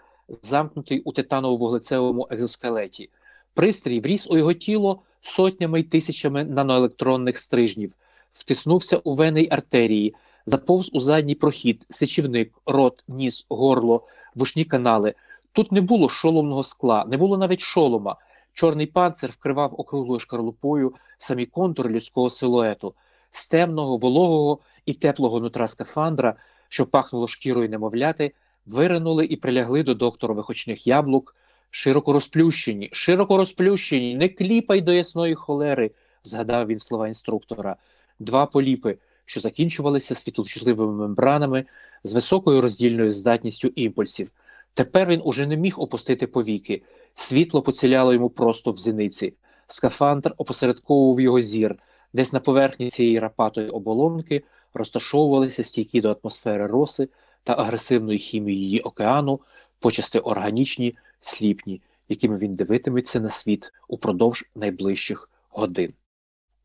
замкнутий 0.42 1.00
у 1.00 1.12
титаново-вуглецевому 1.12 2.26
екзоскелеті. 2.30 3.10
Пристрій 3.54 4.00
вріс 4.00 4.26
у 4.30 4.36
його 4.36 4.52
тіло 4.52 5.02
сотнями 5.20 5.80
й 5.80 5.82
тисячами 5.82 6.44
наноелектронних 6.44 7.38
стрижнів 7.38 7.92
втиснувся 8.34 8.96
у 8.96 9.14
вени 9.14 9.42
й 9.42 9.48
артерії, 9.50 10.14
заповз 10.46 10.90
у 10.92 11.00
задній 11.00 11.34
прохід, 11.34 11.86
сечівник, 11.90 12.54
рот, 12.66 13.04
ніс, 13.08 13.46
горло, 13.48 14.06
вушні 14.34 14.64
канали. 14.64 15.14
Тут 15.52 15.72
не 15.72 15.80
було 15.80 16.08
шоломного 16.08 16.64
скла, 16.64 17.04
не 17.08 17.16
було 17.16 17.36
навіть 17.38 17.60
шолома. 17.60 18.16
Чорний 18.54 18.86
панцир 18.86 19.30
вкривав 19.30 19.80
округлою 19.80 20.20
шкарлупою 20.20 20.94
самі 21.18 21.46
контури 21.46 21.90
людського 21.90 22.30
силуету, 22.30 22.94
з 23.30 23.48
темного, 23.48 23.96
вологого 23.96 24.58
і 24.86 24.94
теплого 24.94 25.40
нутра 25.40 25.68
скафандра, 25.68 26.34
що 26.68 26.86
пахнуло 26.86 27.28
шкірою 27.28 27.68
немовляти, 27.68 28.32
виринули 28.66 29.24
і 29.24 29.36
прилягли 29.36 29.82
до 29.82 29.94
докторових 29.94 30.50
очних 30.50 30.86
яблук, 30.86 31.36
широко 31.70 32.12
розплющені, 32.12 32.90
широко 32.92 33.36
розплющені, 33.36 34.16
не 34.16 34.28
кліпай 34.28 34.80
до 34.80 34.92
ясної 34.92 35.34
холери, 35.34 35.90
згадав 36.24 36.66
він 36.66 36.78
слова 36.78 37.08
інструктора 37.08 37.76
два 38.18 38.46
поліпи, 38.46 38.98
що 39.24 39.40
закінчувалися 39.40 40.14
світлочутливими 40.14 40.92
мембранами 40.92 41.64
з 42.04 42.12
високою 42.12 42.60
роздільною 42.60 43.12
здатністю 43.12 43.68
імпульсів. 43.68 44.30
Тепер 44.74 45.08
він 45.08 45.20
уже 45.24 45.46
не 45.46 45.56
міг 45.56 45.80
опустити 45.80 46.26
повіки. 46.26 46.82
Світло 47.14 47.62
поціляло 47.62 48.12
йому 48.12 48.30
просто 48.30 48.72
в 48.72 48.78
зіниці. 48.78 49.34
Скафандр 49.66 50.34
опосередковував 50.36 51.20
його 51.20 51.40
зір, 51.40 51.76
десь 52.12 52.32
на 52.32 52.40
поверхні 52.40 52.90
цієї 52.90 53.18
рапатої 53.18 53.68
оболонки 53.68 54.42
розташовувалися 54.74 55.64
стійкі 55.64 56.00
до 56.00 56.16
атмосфери 56.22 56.66
роси 56.66 57.08
та 57.44 57.52
агресивної 57.52 58.18
хімії 58.18 58.58
її 58.60 58.80
океану, 58.80 59.40
почасти 59.80 60.18
органічні, 60.18 60.96
сліпні, 61.20 61.80
якими 62.08 62.38
він 62.38 62.54
дивитиметься 62.54 63.20
на 63.20 63.30
світ 63.30 63.72
упродовж 63.88 64.44
найближчих 64.54 65.30
годин. 65.48 65.92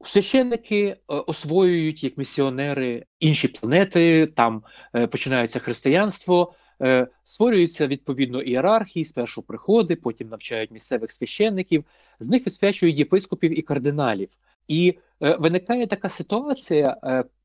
Священники 0.06 0.86
е, 0.86 0.96
освоюють 1.08 2.04
як 2.04 2.18
місіонери 2.18 3.06
інші 3.20 3.48
планети, 3.48 4.28
там 4.28 4.64
е, 4.96 5.08
починається 5.08 5.60
християнство, 5.60 6.54
е, 6.82 7.08
створюються 7.24 7.88
відповідно 7.88 8.42
ієрархії, 8.42 9.06
спершу 9.06 9.42
приходи, 9.42 9.96
потім 9.96 10.30
навчають 10.30 10.72
місцевих 10.72 11.12
священників, 11.12 11.86
з 12.20 12.30
них 12.30 12.48
відсвячують 12.48 12.98
єпископів 12.98 13.60
і 13.60 13.62
кардиналів. 13.62 14.30
І 14.68 14.98
виникає 15.20 15.88
така 15.88 16.10
ситуація, 16.10 16.98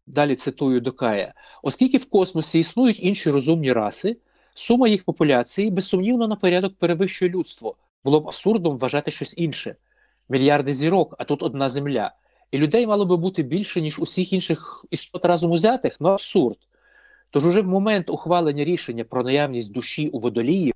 далі 0.07 0.37
цитую 0.37 0.81
Докая, 0.81 1.35
оскільки 1.63 1.99
в 1.99 2.11
космосі 2.11 2.59
існують 2.59 3.03
інші 3.03 3.31
розумні 3.31 3.73
раси, 3.73 4.17
сума 4.59 4.89
їх 4.89 5.05
популяції 5.05 5.71
безсумнівно 5.71 6.29
на 6.29 6.37
порядок 6.37 6.75
перевищує 6.79 7.31
людство. 7.31 7.77
Було 8.05 8.21
б 8.21 8.29
абсурдом 8.29 8.79
вважати 8.79 9.11
щось 9.11 9.35
інше. 9.37 9.77
Мільярди 10.29 10.75
зірок, 10.75 11.15
а 11.19 11.25
тут 11.25 11.43
одна 11.43 11.69
земля. 11.69 12.13
І 12.51 12.59
людей 12.59 12.87
мало 12.87 13.07
би 13.07 13.17
бути 13.17 13.43
більше, 13.43 13.81
ніж 13.81 13.99
усіх 13.99 14.33
інших 14.33 14.85
істот 14.91 15.25
разом 15.25 15.51
узятих, 15.51 15.97
ну 16.01 16.09
абсурд. 16.09 16.57
Тож 17.31 17.47
уже 17.47 17.61
в 17.61 17.67
момент 17.67 18.11
ухвалення 18.11 18.65
рішення 18.65 19.05
про 19.05 19.23
наявність 19.23 19.73
душі 19.73 20.09
у 20.09 20.21
водоліїв 20.21 20.75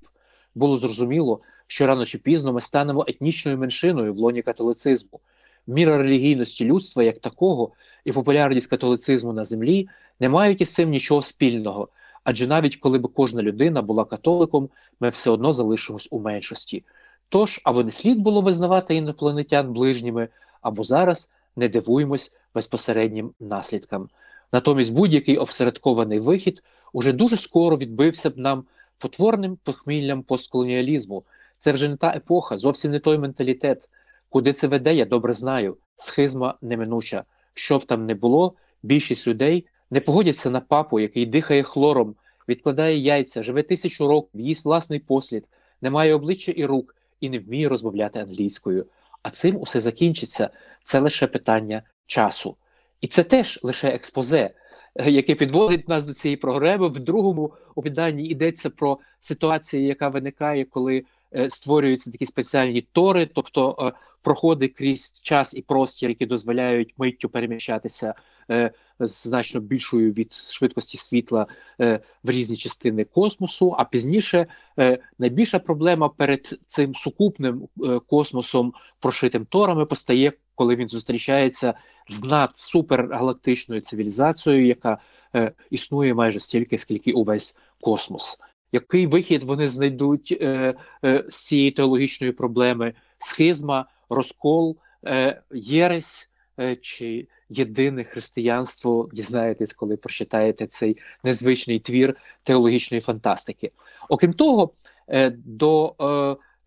було 0.55 0.79
зрозуміло, 0.79 1.41
що 1.67 1.87
рано 1.87 2.05
чи 2.05 2.17
пізно 2.17 2.53
ми 2.53 2.61
станемо 2.61 3.05
етнічною 3.07 3.57
меншиною 3.57 4.13
в 4.13 4.17
лоні 4.17 4.41
католицизму. 4.41 5.19
Міра 5.67 5.97
релігійності 5.97 6.65
людства 6.65 7.03
як 7.03 7.19
такого 7.19 7.71
і 8.05 8.11
популярність 8.11 8.69
католицизму 8.69 9.33
на 9.33 9.45
землі 9.45 9.89
не 10.19 10.29
мають 10.29 10.61
із 10.61 10.73
цим 10.73 10.89
нічого 10.89 11.21
спільного, 11.21 11.89
адже 12.23 12.47
навіть 12.47 12.75
коли 12.75 12.97
б 12.99 13.13
кожна 13.13 13.41
людина 13.41 13.81
була 13.81 14.05
католиком, 14.05 14.69
ми 14.99 15.09
все 15.09 15.29
одно 15.29 15.53
залишимось 15.53 16.07
у 16.11 16.19
меншості. 16.19 16.83
Тож 17.29 17.61
або 17.63 17.83
не 17.83 17.91
слід 17.91 18.19
було 18.19 18.41
визнавати 18.41 18.95
інопланетян 18.95 19.73
ближніми, 19.73 20.27
або 20.61 20.83
зараз 20.83 21.29
не 21.55 21.69
дивуємось 21.69 22.35
безпосереднім 22.53 23.33
наслідкам. 23.39 24.09
Натомість 24.51 24.93
будь-який 24.93 25.37
обсередкований 25.37 26.19
вихід 26.19 26.63
уже 26.93 27.13
дуже 27.13 27.37
скоро 27.37 27.77
відбився 27.77 28.29
б 28.29 28.37
нам 28.37 28.63
потворним 28.97 29.57
похміллям 29.63 30.23
постколоніалізму. 30.23 31.23
Це 31.59 31.71
вже 31.71 31.89
не 31.89 31.97
та 31.97 32.09
епоха, 32.09 32.57
зовсім 32.57 32.91
не 32.91 32.99
той 32.99 33.17
менталітет. 33.17 33.89
Куди 34.29 34.53
це 34.53 34.67
веде, 34.67 34.95
я 34.95 35.05
добре 35.05 35.33
знаю. 35.33 35.77
Схизма 35.97 36.55
неминуча. 36.61 37.23
Що 37.53 37.77
б 37.77 37.85
там 37.85 38.05
не 38.05 38.15
було, 38.15 38.53
більшість 38.83 39.27
людей 39.27 39.67
не 39.91 39.99
погодяться 39.99 40.49
на 40.49 40.59
папу, 40.59 40.99
який 40.99 41.25
дихає 41.25 41.63
хлором, 41.63 42.15
відкладає 42.49 42.97
яйця, 42.97 43.43
живе 43.43 43.63
тисячу 43.63 44.07
років, 44.07 44.41
їсть 44.41 44.65
власний 44.65 44.99
послід, 44.99 45.45
не 45.81 45.89
має 45.89 46.13
обличчя 46.13 46.51
і 46.51 46.65
рук 46.65 46.95
і 47.21 47.29
не 47.29 47.39
вміє 47.39 47.69
розмовляти 47.69 48.19
англійською. 48.19 48.85
А 49.23 49.29
цим 49.29 49.57
усе 49.61 49.81
закінчиться 49.81 50.49
це 50.83 50.99
лише 50.99 51.27
питання 51.27 51.81
часу. 52.05 52.55
І 53.01 53.07
це 53.07 53.23
теж 53.23 53.59
лише 53.63 53.87
експозе, 53.87 54.49
е, 54.95 55.11
яке 55.11 55.35
підводить 55.35 55.89
нас 55.89 56.05
до 56.05 56.13
цієї 56.13 56.37
програми. 56.37 56.87
В 56.87 56.99
другому 56.99 57.53
опитанні 57.75 58.27
йдеться 58.27 58.69
про 58.69 58.99
ситуацію, 59.19 59.85
яка 59.85 60.09
виникає, 60.09 60.65
коли 60.65 61.03
е, 61.35 61.49
створюються 61.49 62.11
такі 62.11 62.25
спеціальні 62.25 62.81
тори, 62.81 63.25
тобто 63.25 63.77
е, 63.79 63.99
проходи 64.21 64.67
крізь 64.67 65.21
час 65.21 65.53
і 65.53 65.61
простір, 65.61 66.09
які 66.09 66.25
дозволяють 66.25 66.93
миттю 66.97 67.29
переміщатися 67.29 68.13
значно 68.99 69.59
більшою 69.59 70.11
від 70.11 70.33
швидкості 70.33 70.97
світла 70.97 71.47
е, 71.81 71.99
в 72.23 72.29
різні 72.29 72.57
частини 72.57 73.03
космосу. 73.03 73.75
А 73.77 73.83
пізніше 73.83 74.47
е, 74.79 74.99
найбільша 75.19 75.59
проблема 75.59 76.09
перед 76.09 76.59
цим 76.65 76.95
сукупним 76.95 77.67
е, 77.83 77.99
космосом, 77.99 78.73
прошитим 78.99 79.45
торами, 79.45 79.85
постає, 79.85 80.33
коли 80.55 80.75
він 80.75 80.89
зустрічається 80.89 81.73
з 82.09 82.23
надсупергалактичною 82.23 83.81
цивілізацією, 83.81 84.65
яка 84.65 84.97
е, 85.35 85.51
існує 85.69 86.13
майже 86.13 86.39
стільки, 86.39 86.77
скільки 86.77 87.11
увесь 87.11 87.57
космос. 87.81 88.39
Який 88.71 89.07
вихід 89.07 89.43
вони 89.43 89.67
знайдуть 89.67 90.37
е, 90.41 90.73
е, 91.05 91.25
з 91.29 91.35
цієї 91.35 91.71
теологічної 91.71 92.33
проблеми? 92.33 92.93
Схизма, 93.19 93.85
розкол, 94.09 94.77
е, 95.05 95.41
єресь 95.53 96.29
е, 96.29 96.32
чи 96.81 97.27
єдине 97.49 98.03
християнство, 98.03 99.09
дізнаєтесь, 99.13 99.73
коли 99.73 99.97
прочитаєте 99.97 100.67
цей 100.67 100.97
незвичний 101.23 101.79
твір 101.79 102.15
теологічної 102.43 103.01
фантастики. 103.01 103.71
Окрім 104.09 104.33
того, 104.33 104.73
е, 105.09 105.29
до 105.45 105.95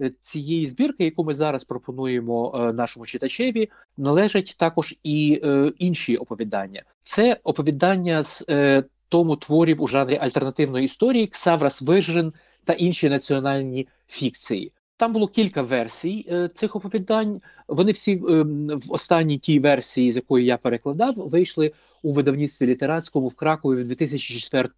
е, 0.00 0.10
цієї 0.20 0.68
збірки, 0.68 1.04
яку 1.04 1.24
ми 1.24 1.34
зараз 1.34 1.64
пропонуємо 1.64 2.54
е, 2.54 2.72
нашому 2.72 3.06
читачеві, 3.06 3.70
належать 3.96 4.54
також 4.58 4.94
і 5.02 5.40
е, 5.44 5.72
інші 5.78 6.16
оповідання. 6.16 6.82
Це 7.02 7.40
оповідання 7.44 8.22
з 8.22 8.44
е, 8.48 8.84
тому 9.08 9.36
творів 9.36 9.82
у 9.82 9.88
жанрі 9.88 10.16
альтернативної 10.16 10.84
історії 10.84 11.26
Ксаврас 11.26 11.82
Вижрин 11.82 12.32
та 12.64 12.72
інші 12.72 13.08
національні 13.08 13.88
фікції. 14.08 14.72
Там 14.96 15.12
було 15.12 15.28
кілька 15.28 15.62
версій 15.62 16.26
е, 16.30 16.48
цих 16.48 16.76
оповідань. 16.76 17.40
Вони 17.68 17.92
всі 17.92 18.12
е, 18.12 18.42
в 18.68 18.92
останній 18.92 19.38
тій 19.38 19.58
версії, 19.58 20.12
з 20.12 20.16
якої 20.16 20.46
я 20.46 20.56
перекладав, 20.56 21.14
вийшли 21.14 21.72
у 22.02 22.12
видавництві 22.12 22.66
літератському 22.66 23.28
в 23.28 23.34
Кракові 23.34 23.82
в 23.82 23.86
2004 23.88 24.68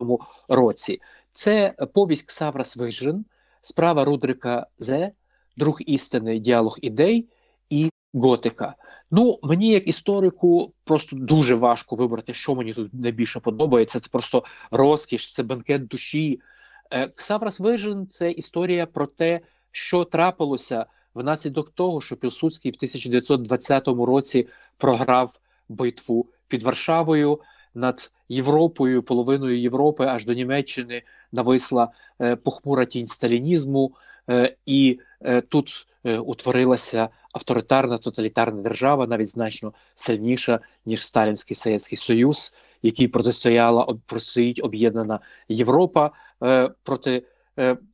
році. 0.48 1.00
Це 1.32 1.74
повість 1.94 2.26
Ксаврас 2.26 2.76
Вижрин, 2.76 3.24
справа 3.62 4.04
Рудрика 4.04 4.66
Зе, 4.78 5.12
друг 5.56 5.78
істини, 5.86 6.38
діалог 6.38 6.78
ідей 6.82 7.28
і 7.70 7.90
готика. 8.14 8.74
Ну, 9.10 9.38
мені 9.42 9.68
як 9.68 9.88
історику 9.88 10.72
просто 10.84 11.16
дуже 11.16 11.54
важко 11.54 11.96
вибрати, 11.96 12.34
що 12.34 12.54
мені 12.54 12.72
тут 12.72 12.94
найбільше 12.94 13.40
подобається. 13.40 14.00
Це 14.00 14.08
просто 14.12 14.44
розкіш, 14.70 15.34
це 15.34 15.42
бенкет 15.42 15.86
душі. 15.86 16.40
Е, 16.90 17.08
Ксаврас 17.08 17.60
Вижен 17.60 18.06
це 18.06 18.30
історія 18.30 18.86
про 18.86 19.06
те, 19.06 19.40
що 19.72 20.04
трапилося 20.04 20.86
внаслідок 21.14 21.70
того, 21.70 22.00
що 22.00 22.16
Пілсудський 22.16 22.70
в 22.70 22.74
1920 22.74 23.88
році 23.88 24.48
програв 24.78 25.32
битву 25.68 26.26
під 26.48 26.62
Варшавою 26.62 27.40
над 27.74 28.10
Європою, 28.28 29.02
половиною 29.02 29.60
Європи, 29.60 30.04
аж 30.04 30.24
до 30.24 30.32
Німеччини 30.32 31.02
нависла 31.32 31.88
е, 32.20 32.36
похмура 32.36 32.84
тінь 32.84 33.06
сталінізму, 33.06 33.94
е, 34.30 34.56
і 34.66 35.00
е, 35.20 35.40
тут 35.40 35.86
утворилася 36.24 37.08
авторитарна 37.32 37.98
тоталітарна 37.98 38.62
держава, 38.62 39.06
навіть 39.06 39.30
значно 39.30 39.72
сильніша 39.94 40.60
ніж 40.86 41.04
Сталінський 41.04 41.56
Совєтський 41.56 41.98
Союз, 41.98 42.54
який 42.82 43.08
протистояла 43.08 43.96
протистоїть 44.06 44.64
об'єднана 44.64 45.20
Європа 45.48 46.10
проти 46.82 47.22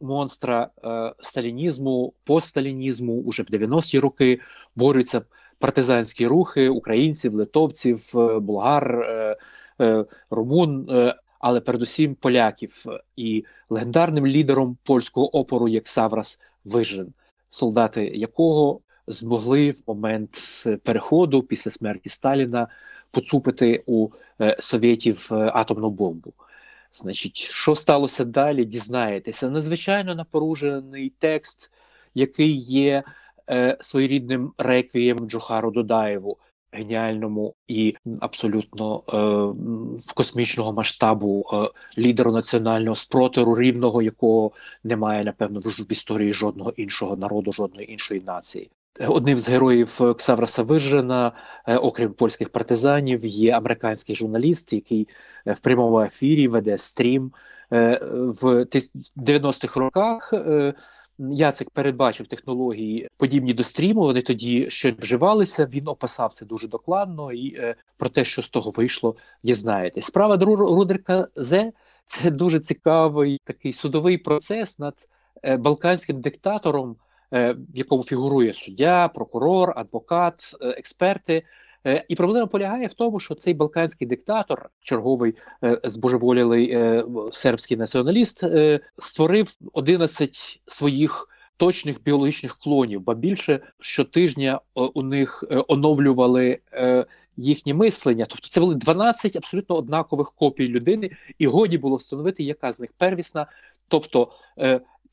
монстра 0.00 0.70
е, 0.84 1.12
сталінізму, 1.20 2.12
постсталінізму 2.24 3.12
уже 3.12 3.42
в 3.42 3.46
90-ті 3.46 3.98
роки 3.98 4.40
борються 4.76 5.22
партизанські 5.58 6.26
рухи 6.26 6.68
українців, 6.68 7.34
литовців, 7.34 8.12
е, 8.14 8.38
болгар, 8.38 9.00
е, 9.00 9.36
е, 9.80 10.04
румун, 10.30 10.90
е, 10.90 11.14
але 11.38 11.60
передусім 11.60 12.14
поляків. 12.14 12.84
І 13.16 13.44
легендарним 13.70 14.26
лідером 14.26 14.76
польського 14.84 15.36
опору 15.36 15.68
є 15.68 15.80
Ксаврас 15.80 16.40
Вижен, 16.64 17.12
солдати 17.50 18.04
якого 18.04 18.80
змогли 19.06 19.70
в 19.70 19.82
момент 19.86 20.38
переходу 20.82 21.42
після 21.42 21.70
смерті 21.70 22.08
Сталіна 22.08 22.68
поцупити 23.14 23.82
у 23.86 24.08
е, 24.40 24.56
совєтів 24.60 25.28
е, 25.32 25.34
атомну 25.34 25.90
бомбу. 25.90 26.32
Значить, 26.94 27.36
що 27.36 27.74
сталося 27.74 28.24
далі? 28.24 28.64
Дізнаєтеся. 28.64 29.50
Надзвичайно 29.50 30.14
напоружений 30.14 31.12
текст, 31.18 31.70
який 32.14 32.56
є 32.56 33.02
е, 33.50 33.76
своєрідним 33.80 34.52
реквієм 34.58 35.18
Джохару 35.18 35.70
Додаєву, 35.70 36.38
геніальному 36.72 37.54
і 37.68 37.94
абсолютно 38.20 38.96
е, 38.96 39.16
в 40.08 40.12
космічного 40.14 40.72
масштабу 40.72 41.46
е, 41.52 41.56
лідеру 42.00 42.32
національного 42.32 42.96
спротиву, 42.96 43.58
рівного 43.58 44.02
якого 44.02 44.52
немає, 44.84 45.24
напевно, 45.24 45.60
в 45.60 45.92
історії 45.92 46.32
жодного 46.32 46.70
іншого 46.70 47.16
народу, 47.16 47.52
жодної 47.52 47.92
іншої 47.92 48.20
нації. 48.20 48.70
Одним 49.00 49.38
з 49.38 49.48
героїв 49.48 50.00
Ксавраса 50.18 50.62
Вижена, 50.62 51.32
е, 51.66 51.76
окрім 51.76 52.12
польських 52.12 52.50
партизанів, 52.50 53.24
є 53.24 53.52
американський 53.52 54.16
журналіст, 54.16 54.72
який 54.72 55.08
е, 55.46 55.52
в 55.52 55.60
прямому 55.60 56.00
ефірі 56.00 56.48
веде 56.48 56.78
стрім 56.78 57.32
е, 57.72 58.00
в 58.12 58.66
90-х 59.16 59.80
роках. 59.80 60.34
Яцик 61.18 61.70
передбачив 61.70 62.26
технології 62.26 63.08
подібні 63.16 63.54
до 63.54 63.64
стріму. 63.64 64.00
Вони 64.00 64.22
тоді 64.22 64.70
ще 64.70 64.92
вживалися. 64.92 65.66
Він 65.66 65.88
описав 65.88 66.32
це 66.32 66.46
дуже 66.46 66.68
докладно, 66.68 67.32
і 67.32 67.54
е, 67.54 67.74
про 67.96 68.08
те, 68.08 68.24
що 68.24 68.42
з 68.42 68.50
того 68.50 68.70
вийшло, 68.70 69.16
дізнаєтесь. 69.42 70.06
Справа 70.06 70.36
Рудерка 70.36 71.28
З 71.36 71.72
це 72.06 72.30
дуже 72.30 72.60
цікавий 72.60 73.40
такий 73.44 73.72
судовий 73.72 74.18
процес 74.18 74.78
над 74.78 74.94
е, 75.42 75.56
балканським 75.56 76.20
диктатором, 76.20 76.90
е, 76.90 76.96
в 77.32 77.56
якому 77.74 78.04
фігурує 78.04 78.54
суддя, 78.54 79.08
прокурор, 79.08 79.72
адвокат, 79.76 80.56
е, 80.62 80.68
експерти. 80.68 81.42
Е, 81.86 82.04
і 82.08 82.14
проблема 82.14 82.46
полягає 82.46 82.86
в 82.86 82.94
тому, 82.94 83.20
що 83.20 83.34
цей 83.34 83.54
балканський 83.54 84.06
диктатор, 84.06 84.70
черговий 84.80 85.34
е, 85.64 85.80
збожеволілий 85.84 86.70
е, 86.70 87.04
сербський 87.32 87.76
націоналіст, 87.76 88.44
створив 88.98 89.56
11 89.72 90.60
своїх 90.66 91.28
точних 91.56 92.02
біологічних 92.02 92.56
клонів, 92.56 93.00
ба 93.00 93.14
більше 93.14 93.60
щотижня 93.80 94.60
у 94.74 95.02
них 95.02 95.44
оновлювали 95.68 96.58
їхнє 97.36 97.74
мислення. 97.74 98.26
Тобто 98.28 98.48
це 98.48 98.60
були 98.60 98.74
12 98.74 99.36
абсолютно 99.36 99.76
однакових 99.76 100.32
копій 100.32 100.68
людини, 100.68 101.10
і 101.38 101.46
годі 101.46 101.78
було 101.78 101.96
встановити, 101.96 102.42
яка 102.42 102.72
з 102.72 102.80
них 102.80 102.90
первісна. 102.98 103.46
Тобто 103.88 104.32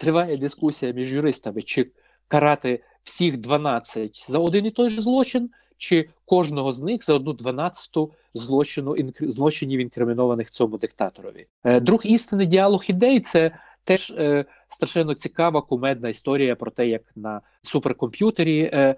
триває 0.01 0.37
дискусія 0.37 0.91
між 0.91 1.13
юристами, 1.13 1.61
чи 1.61 1.91
карати 2.27 2.83
всіх 3.03 3.37
12 3.37 4.25
за 4.29 4.39
один 4.39 4.65
і 4.65 4.71
той 4.71 4.89
же 4.89 5.01
злочин 5.01 5.49
чи 5.77 6.09
кожного 6.25 6.71
з 6.71 6.81
них 6.81 7.05
за 7.05 7.13
одну 7.13 7.33
дванадцяту 7.33 8.11
злочину 8.33 8.95
злочинів 9.19 9.79
інкримінованих 9.79 10.51
цьому 10.51 10.77
диктаторові. 10.77 11.47
Е, 11.63 11.79
друг 11.79 12.01
істини 12.03 12.45
діалог 12.45 12.83
ідей 12.87 13.19
це 13.19 13.51
теж 13.83 14.11
е, 14.11 14.45
страшенно 14.69 15.13
цікава 15.13 15.61
кумедна 15.61 16.09
історія 16.09 16.55
про 16.55 16.71
те, 16.71 16.87
як 16.87 17.01
на 17.15 17.41
суперкомп'ютері 17.63 18.69
е, 18.73 18.95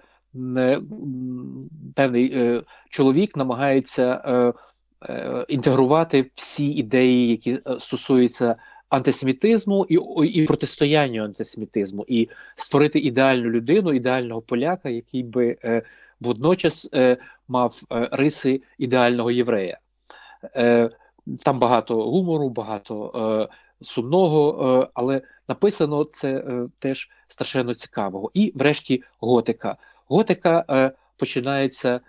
е, 0.56 0.80
певний 1.94 2.32
е, 2.34 2.62
чоловік 2.90 3.36
намагається 3.36 4.22
е, 5.08 5.44
інтегрувати 5.48 6.30
всі 6.34 6.66
ідеї, 6.66 7.28
які 7.28 7.60
стосуються. 7.78 8.56
Антисемітизму 8.94 9.86
і 9.88 9.94
і 10.28 10.44
протистоянню 10.46 11.24
антисемітизму, 11.24 12.04
і 12.08 12.28
створити 12.56 12.98
ідеальну 12.98 13.50
людину, 13.50 13.92
ідеального 13.92 14.42
поляка, 14.42 14.88
який 14.88 15.22
би 15.22 15.56
е, 15.64 15.82
водночас 16.20 16.88
е, 16.94 17.16
мав 17.48 17.82
е, 17.92 18.08
риси 18.12 18.62
ідеального 18.78 19.30
єврея. 19.30 19.78
Е, 20.56 20.90
Там 21.42 21.58
багато 21.58 22.10
гумору, 22.10 22.48
багато 22.48 22.94
е, 23.14 23.54
сумного, 23.84 24.42
е, 24.82 24.88
але 24.94 25.22
написано 25.48 26.04
це 26.04 26.32
е, 26.36 26.68
теж 26.78 27.08
страшенно 27.28 27.74
цікавого. 27.74 28.30
І, 28.34 28.52
врешті, 28.54 29.02
готика. 29.20 29.76
Готика 30.08 30.92
починається 31.16 32.00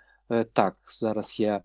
так. 0.52 0.76
Зараз 1.00 1.40
я. 1.40 1.60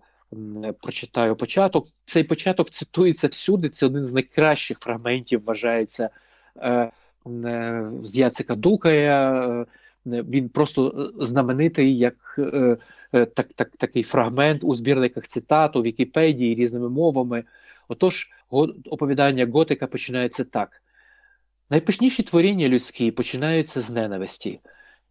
Прочитаю 0.82 1.36
початок. 1.36 1.88
Цей 2.06 2.24
початок 2.24 2.72
цитується 2.72 3.28
всюди. 3.28 3.70
Це 3.70 3.86
один 3.86 4.08
з 4.08 4.14
найкращих 4.14 4.80
фрагментів, 4.80 5.44
вважається 5.44 6.10
е, 6.56 6.92
е, 7.28 7.92
з 8.04 8.18
Яцика 8.18 8.56
Дукая, 8.56 9.32
е, 9.62 9.66
він 10.06 10.50
просто 10.50 11.12
е, 11.22 11.26
знаменитий 11.26 11.98
як 11.98 12.36
е, 12.38 12.78
е, 13.14 13.26
так, 13.26 13.48
так, 13.56 13.70
такий 13.78 14.04
фрагмент 14.04 14.64
у 14.64 14.76
збірниках 14.76 15.28
цитат 15.28 15.76
у 15.76 15.82
Вікіпедії 15.82 16.56
різними 16.56 16.90
мовами. 16.90 17.44
Отож, 17.88 18.30
оповідання 18.90 19.46
Готика 19.46 19.88
починається 19.88 20.44
так: 20.44 20.82
найпишніші 21.70 22.24
творіння 22.24 22.68
людські 22.68 23.12
починаються 23.12 23.82
з 23.82 23.90
ненависті, 23.90 24.60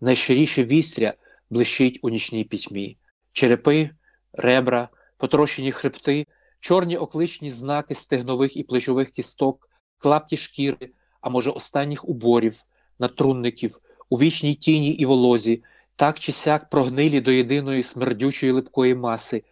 найщиріше 0.01 0.65
вістря 0.65 1.15
блищить 1.51 1.99
у 2.03 2.09
нічній 2.09 2.45
пітьмі, 2.45 2.97
черепи, 3.33 3.91
ребра, 4.33 4.89
потрощені 5.21 5.73
хребти, 5.73 6.27
чорні 6.61 6.97
окличні 6.97 7.51
знаки 7.51 7.95
стегнових 7.95 8.57
і 8.57 8.63
плечових 8.63 9.11
кісток, 9.11 9.69
клапті 9.99 10.37
шкіри, 10.37 10.91
а 11.21 11.29
може, 11.31 11.51
останніх 11.51 12.09
уборів, 12.09 12.55
натрунників 12.99 13.79
у 14.11 14.17
вічній 14.17 14.55
тіні 14.55 14.91
і 14.91 15.07
волозі, 15.07 15.63
так 15.97 16.21
чи 16.21 16.33
сяк 16.33 16.71
прогнилі 16.71 17.21
до 17.21 17.31
єдиної 17.31 17.83
смердючої 17.83 18.53
липкої 18.53 18.95
маси, 18.95 19.43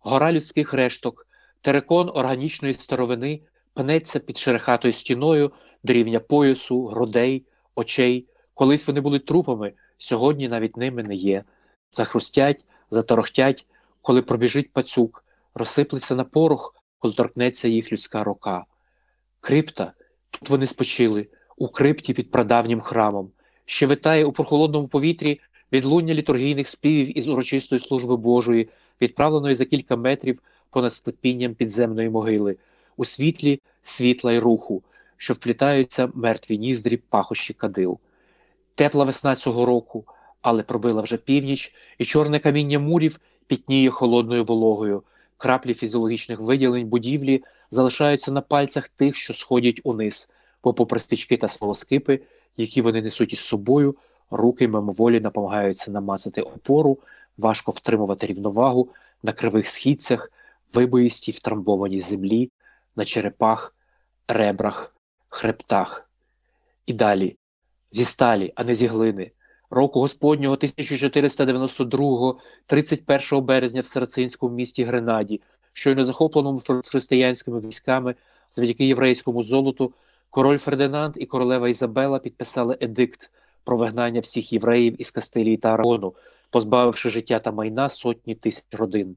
гора 0.00 0.32
людських 0.32 0.72
решток, 0.72 1.26
терекон 1.60 2.10
органічної 2.14 2.74
старовини 2.74 3.40
пнеться 3.74 4.20
під 4.20 4.38
шерехатою 4.38 4.92
стіною 4.92 5.52
до 5.84 5.92
рівня 5.92 6.20
поясу, 6.20 6.86
грудей, 6.86 7.44
очей. 7.74 8.26
Колись 8.54 8.86
вони 8.86 9.00
були 9.00 9.18
трупами, 9.18 9.72
сьогодні 9.98 10.48
навіть 10.48 10.76
ними 10.76 11.02
не 11.02 11.14
є. 11.14 11.44
Захрустять, 11.90 12.64
заторохтять, 12.90 13.66
коли 14.04 14.22
пробіжить 14.22 14.72
пацюк, 14.72 15.24
розсиплеться 15.54 16.14
на 16.14 16.24
порох, 16.24 16.74
коли 16.98 17.14
торкнеться 17.14 17.68
їх 17.68 17.92
людська 17.92 18.24
рука. 18.24 18.64
Крипта, 19.40 19.92
тут 20.30 20.50
вони 20.50 20.66
спочили, 20.66 21.26
у 21.56 21.68
крипті 21.68 22.14
під 22.14 22.30
прадавнім 22.30 22.80
храмом 22.80 23.30
що 23.64 23.88
витає 23.88 24.24
у 24.24 24.32
прохолодному 24.32 24.88
повітрі 24.88 25.40
відлуння 25.72 26.14
літургійних 26.14 26.68
співів 26.68 27.18
із 27.18 27.28
урочистої 27.28 27.80
служби 27.80 28.16
Божої, 28.16 28.68
відправленої 29.00 29.54
за 29.54 29.64
кілька 29.64 29.96
метрів 29.96 30.42
понад 30.70 30.92
склепінням 30.92 31.54
підземної 31.54 32.08
могили, 32.08 32.56
у 32.96 33.04
світлі 33.04 33.60
світла 33.82 34.32
й 34.32 34.38
руху, 34.38 34.82
що 35.16 35.34
вплітаються 35.34 36.08
мертві 36.14 36.58
ніздрі 36.58 36.96
пахощі 36.96 37.52
кадил. 37.52 37.98
Тепла 38.74 39.04
весна 39.04 39.36
цього 39.36 39.66
року, 39.66 40.04
але 40.42 40.62
пробила 40.62 41.02
вже 41.02 41.16
північ, 41.16 41.74
і 41.98 42.04
чорне 42.04 42.38
каміння 42.38 42.78
мурів 42.78 43.20
пітніє 43.46 43.90
холодною 43.90 44.44
вологою. 44.44 45.02
Краплі 45.36 45.74
фізіологічних 45.74 46.40
виділень 46.40 46.86
будівлі 46.86 47.44
залишаються 47.70 48.32
на 48.32 48.40
пальцях 48.40 48.88
тих, 48.88 49.16
що 49.16 49.34
сходять 49.34 49.80
униз, 49.84 50.30
попри 50.60 51.00
стички 51.00 51.36
та 51.36 51.48
смолоскипи 51.48 52.20
які 52.56 52.82
вони 52.82 53.02
несуть 53.02 53.32
із 53.32 53.40
собою, 53.40 53.96
руки 54.30 54.68
мимоволі 54.68 55.20
намагаються 55.20 55.90
намацати 55.90 56.42
опору, 56.42 56.98
важко 57.38 57.72
втримувати 57.72 58.26
рівновагу 58.26 58.88
на 59.22 59.32
кривих 59.32 59.66
східцях, 59.66 60.32
вибоїстій 60.74 61.32
втрамбованій 61.32 62.00
землі, 62.00 62.50
на 62.96 63.04
черепах, 63.04 63.74
ребрах, 64.28 64.94
хребтах. 65.28 66.10
І 66.86 66.92
далі 66.92 67.36
зі 67.92 68.04
сталі, 68.04 68.52
а 68.54 68.64
не 68.64 68.74
зі 68.74 68.86
глини. 68.86 69.30
Року 69.70 70.00
Господнього 70.00 70.54
1492, 70.54 72.34
31 72.66 73.44
березня 73.44 73.80
в 73.80 73.86
Сарацинському 73.86 74.54
місті 74.54 74.84
Гренаді, 74.84 75.40
щойно 75.72 76.04
захопленому 76.04 76.60
християнськими 76.84 77.60
військами 77.60 78.14
завдяки 78.52 78.86
єврейському 78.86 79.42
золоту, 79.42 79.92
король 80.30 80.58
Фердинанд 80.58 81.14
і 81.16 81.26
королева 81.26 81.68
Ізабела 81.68 82.18
підписали 82.18 82.78
едикт 82.80 83.30
про 83.64 83.76
вигнання 83.76 84.20
всіх 84.20 84.52
євреїв 84.52 85.00
із 85.00 85.10
Кастилії 85.10 85.56
та 85.56 85.74
Арагону, 85.74 86.14
позбавивши 86.50 87.10
життя 87.10 87.38
та 87.38 87.52
майна 87.52 87.90
сотні 87.90 88.34
тисяч 88.34 88.64
родин. 88.72 89.16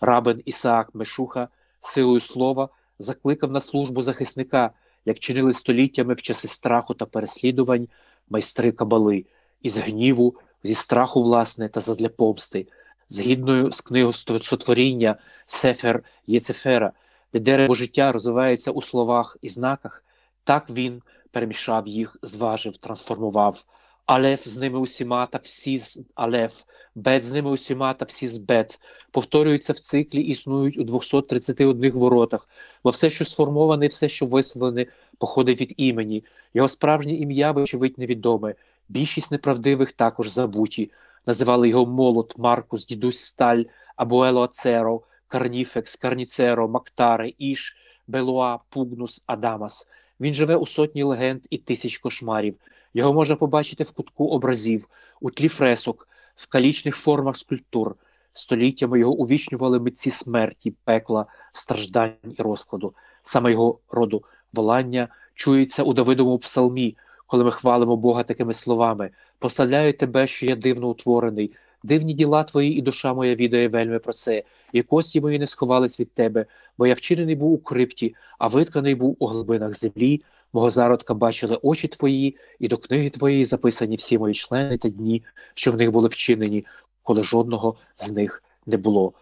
Рабин 0.00 0.42
Ісаак 0.44 0.94
Мешуха 0.94 1.48
силою 1.80 2.20
слова 2.20 2.68
закликав 2.98 3.50
на 3.50 3.60
службу 3.60 4.02
захисника, 4.02 4.70
як 5.04 5.18
чинили 5.18 5.52
століттями 5.52 6.14
в 6.14 6.22
часи 6.22 6.48
страху 6.48 6.94
та 6.94 7.06
переслідувань 7.06 7.88
майстри 8.30 8.72
кабали, 8.72 9.24
із 9.64 9.76
гніву, 9.78 10.34
зі 10.64 10.74
страху, 10.74 11.22
власне, 11.22 11.68
та 11.68 11.80
задля 11.80 12.08
помсти, 12.08 12.66
згідною 13.08 13.72
з 13.72 13.80
книгою 13.80 14.12
сотворіння 14.42 15.16
Сефер 15.46 16.02
Єцефера, 16.26 16.92
де 17.32 17.40
дерево 17.40 17.74
життя 17.74 18.12
розвивається 18.12 18.70
у 18.70 18.82
словах 18.82 19.36
і 19.42 19.48
знаках, 19.48 20.04
так 20.44 20.70
він 20.70 21.02
перемішав 21.30 21.88
їх, 21.88 22.16
зважив, 22.22 22.76
трансформував. 22.76 23.64
Алеф 24.06 24.48
з 24.48 24.58
ними 24.58 24.78
усіма 24.78 25.26
та 25.26 25.38
всі 25.38 25.78
з 25.78 25.98
Алеф, 26.14 26.52
бет 26.94 27.24
з 27.24 27.32
ними 27.32 27.50
усіма 27.50 27.94
та 27.94 28.04
всі 28.04 28.28
з 28.28 28.38
бет, 28.38 28.80
повторюються 29.10 29.72
в 29.72 29.78
циклі, 29.78 30.20
існують 30.20 30.78
у 30.78 30.84
231 30.84 31.92
воротах, 31.92 32.48
бо 32.84 32.90
все, 32.90 33.10
що 33.10 33.24
сформоване, 33.24 33.86
все, 33.86 34.08
що 34.08 34.26
висловлене, 34.26 34.86
походить 35.18 35.60
від 35.60 35.74
імені. 35.76 36.24
Його 36.54 36.68
справжнє 36.68 37.14
ім'я, 37.14 37.52
вочевидь, 37.52 37.98
невідоме. 37.98 38.54
Більшість 38.88 39.30
неправдивих 39.30 39.92
також 39.92 40.28
забуті. 40.28 40.90
Називали 41.26 41.68
його 41.68 41.86
Молот, 41.86 42.38
Маркус, 42.38 42.86
Дідусь 42.86 43.20
Сталь, 43.20 43.62
Абуело 43.96 44.42
Ацеро, 44.42 45.02
Карніфекс, 45.28 45.96
Карніцеро, 45.96 46.68
Мактаре, 46.68 47.32
Іш, 47.38 47.76
Белуа, 48.06 48.58
Пугнус, 48.68 49.24
Адамас. 49.26 49.88
Він 50.20 50.34
живе 50.34 50.56
у 50.56 50.66
сотні 50.66 51.02
легенд 51.02 51.42
і 51.50 51.58
тисяч 51.58 51.98
кошмарів. 51.98 52.56
Його 52.94 53.12
можна 53.12 53.36
побачити 53.36 53.84
в 53.84 53.92
кутку 53.92 54.26
образів, 54.26 54.88
у 55.20 55.30
тлі 55.30 55.48
фресок, 55.48 56.08
в 56.36 56.46
калічних 56.46 56.96
формах 56.96 57.36
скульптур. 57.36 57.96
Століттями 58.32 58.98
його 58.98 59.12
увічнювали 59.12 59.80
митці 59.80 60.10
смерті, 60.10 60.74
пекла, 60.84 61.26
страждань 61.52 62.14
і 62.38 62.42
розкладу. 62.42 62.94
Саме 63.22 63.50
його 63.50 63.78
роду 63.90 64.24
волання 64.52 65.08
чується 65.34 65.82
у 65.82 65.92
Давидовому 65.94 66.38
псалмі, 66.38 66.96
коли 67.26 67.44
ми 67.44 67.50
хвалимо 67.50 67.96
Бога 67.96 68.22
такими 68.22 68.54
словами: 68.54 69.10
Поставляю 69.38 69.92
тебе, 69.92 70.26
що 70.26 70.46
я 70.46 70.56
дивно 70.56 70.88
утворений, 70.88 71.52
дивні 71.82 72.14
діла 72.14 72.44
твої, 72.44 72.78
і 72.78 72.82
душа 72.82 73.14
моя 73.14 73.34
відає 73.34 73.68
вельми 73.68 73.98
про 73.98 74.12
це, 74.12 74.42
і 74.72 74.82
кості 74.82 75.20
мої 75.20 75.38
не 75.38 75.46
сховались 75.46 76.00
від 76.00 76.12
тебе, 76.12 76.46
бо 76.78 76.86
я 76.86 76.94
вчинений 76.94 77.34
був 77.34 77.52
у 77.52 77.58
крипті, 77.58 78.14
а 78.38 78.48
витканий 78.48 78.94
був 78.94 79.16
у 79.18 79.26
глибинах 79.26 79.74
землі. 79.74 80.22
Мого 80.52 80.70
зародка 80.70 81.14
бачили 81.14 81.58
очі 81.62 81.88
твої, 81.88 82.36
і 82.58 82.68
до 82.68 82.76
книги 82.76 83.10
твоєї 83.10 83.44
записані 83.44 83.96
всі 83.96 84.18
мої 84.18 84.34
члени 84.34 84.78
та 84.78 84.88
дні, 84.88 85.22
що 85.54 85.72
в 85.72 85.76
них 85.76 85.90
були 85.92 86.08
вчинені, 86.08 86.66
коли 87.02 87.22
жодного 87.22 87.76
з 87.96 88.12
них 88.12 88.42
не 88.66 88.76
було. 88.76 89.12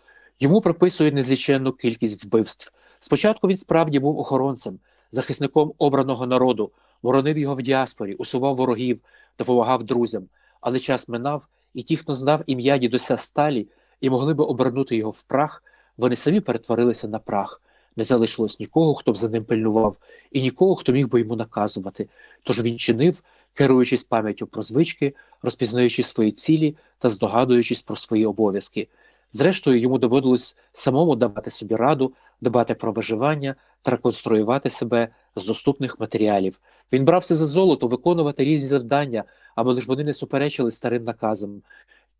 Йому 0.40 0.60
приписують 0.60 1.14
незліченну 1.14 1.72
кількість 1.72 2.24
вбивств. 2.24 2.72
Спочатку 3.00 3.48
він 3.48 3.56
справді 3.56 3.98
був 3.98 4.18
охоронцем, 4.18 4.78
захисником 5.12 5.72
обраного 5.78 6.26
народу, 6.26 6.70
воронив 7.02 7.38
його 7.38 7.54
в 7.54 7.62
діаспорі, 7.62 8.14
усував 8.14 8.56
ворогів, 8.56 9.00
допомагав 9.38 9.84
друзям. 9.84 10.28
Але 10.60 10.80
час 10.80 11.08
минав, 11.08 11.46
і 11.74 11.82
ті, 11.82 11.96
хто 11.96 12.14
знав 12.14 12.42
ім'я 12.46 12.78
дідуся 12.78 13.16
Сталі 13.16 13.66
і 14.00 14.10
могли 14.10 14.34
би 14.34 14.44
обернути 14.44 14.96
його 14.96 15.10
в 15.10 15.22
прах, 15.22 15.64
вони 15.96 16.16
самі 16.16 16.40
перетворилися 16.40 17.08
на 17.08 17.18
прах. 17.18 17.62
Не 17.96 18.04
залишилось 18.04 18.60
нікого, 18.60 18.94
хто 18.94 19.12
б 19.12 19.16
за 19.16 19.28
ним 19.28 19.44
пильнував, 19.44 19.96
і 20.30 20.42
нікого, 20.42 20.74
хто 20.74 20.92
міг 20.92 21.08
би 21.08 21.20
йому 21.20 21.36
наказувати. 21.36 22.08
Тож 22.42 22.62
він 22.62 22.78
чинив, 22.78 23.22
керуючись 23.54 24.04
пам'яттю 24.04 24.46
про 24.46 24.62
звички, 24.62 25.14
розпізнаючи 25.42 26.02
свої 26.02 26.32
цілі 26.32 26.76
та 26.98 27.08
здогадуючись 27.08 27.82
про 27.82 27.96
свої 27.96 28.26
обов'язки. 28.26 28.88
Зрештою, 29.32 29.80
йому 29.80 29.98
доводилось 29.98 30.56
самому 30.72 31.16
давати 31.16 31.50
собі 31.50 31.76
раду, 31.76 32.12
дбати 32.40 32.74
про 32.74 32.92
виживання 32.92 33.54
та 33.82 33.90
реконструювати 33.90 34.70
себе 34.70 35.08
з 35.36 35.46
доступних 35.46 36.00
матеріалів. 36.00 36.60
Він 36.92 37.04
брався 37.04 37.36
за 37.36 37.46
золото 37.46 37.86
виконувати 37.86 38.44
різні 38.44 38.68
завдання, 38.68 39.24
аби 39.54 39.72
лише 39.72 39.86
вони 39.86 40.04
не 40.04 40.14
суперечили 40.14 40.72
старим 40.72 41.04
наказам. 41.04 41.62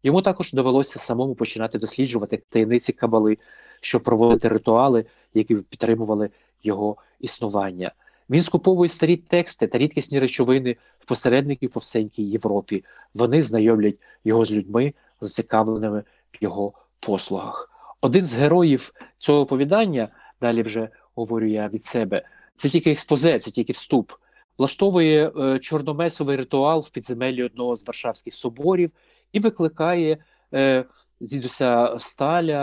Йому 0.03 0.23
також 0.23 0.53
довелося 0.53 0.99
самому 0.99 1.35
починати 1.35 1.79
досліджувати 1.79 2.43
таємниці 2.49 2.93
кабали, 2.93 3.39
щоб 3.81 4.03
проводити 4.03 4.49
ритуали, 4.49 5.05
які 5.35 5.55
підтримували 5.55 6.31
його 6.63 6.97
існування. 7.21 7.93
Він 8.31 8.43
скуповує 8.43 8.89
старі 8.89 9.17
тексти 9.17 9.67
та 9.67 9.79
рідкісні 9.79 10.19
речовини 10.19 10.77
в 10.99 11.07
посередників 11.07 11.71
по 11.71 11.81
всенькій 11.81 12.23
Європі. 12.23 12.85
Вони 13.15 13.43
знайомлять 13.43 13.97
його 14.25 14.45
з 14.45 14.53
людьми, 14.53 14.95
зацікавленими 15.21 16.01
в 16.33 16.45
його 16.45 16.73
послугах. 17.01 17.71
Один 18.01 18.27
з 18.27 18.35
героїв 18.35 18.93
цього 19.19 19.41
оповідання, 19.41 20.09
далі 20.41 20.63
вже 20.63 20.89
говорю 21.15 21.47
я 21.47 21.69
від 21.69 21.85
себе, 21.85 22.23
це 22.63 22.69
тільки 22.69 22.91
експозе, 22.91 23.39
це 23.39 23.51
тільки 23.51 23.73
вступ. 23.73 24.13
Влаштовує 24.59 25.33
е, 25.39 25.59
чорномесовий 25.59 26.37
ритуал 26.37 26.81
в 26.81 26.91
підземеллі 26.91 27.43
одного 27.45 27.77
з 27.77 27.87
Варшавських 27.87 28.35
соборів 28.35 28.91
і 29.33 29.41
викликає 29.41 30.19
е, 30.55 30.85
дідуся 31.21 31.97
Сталя 31.99 32.59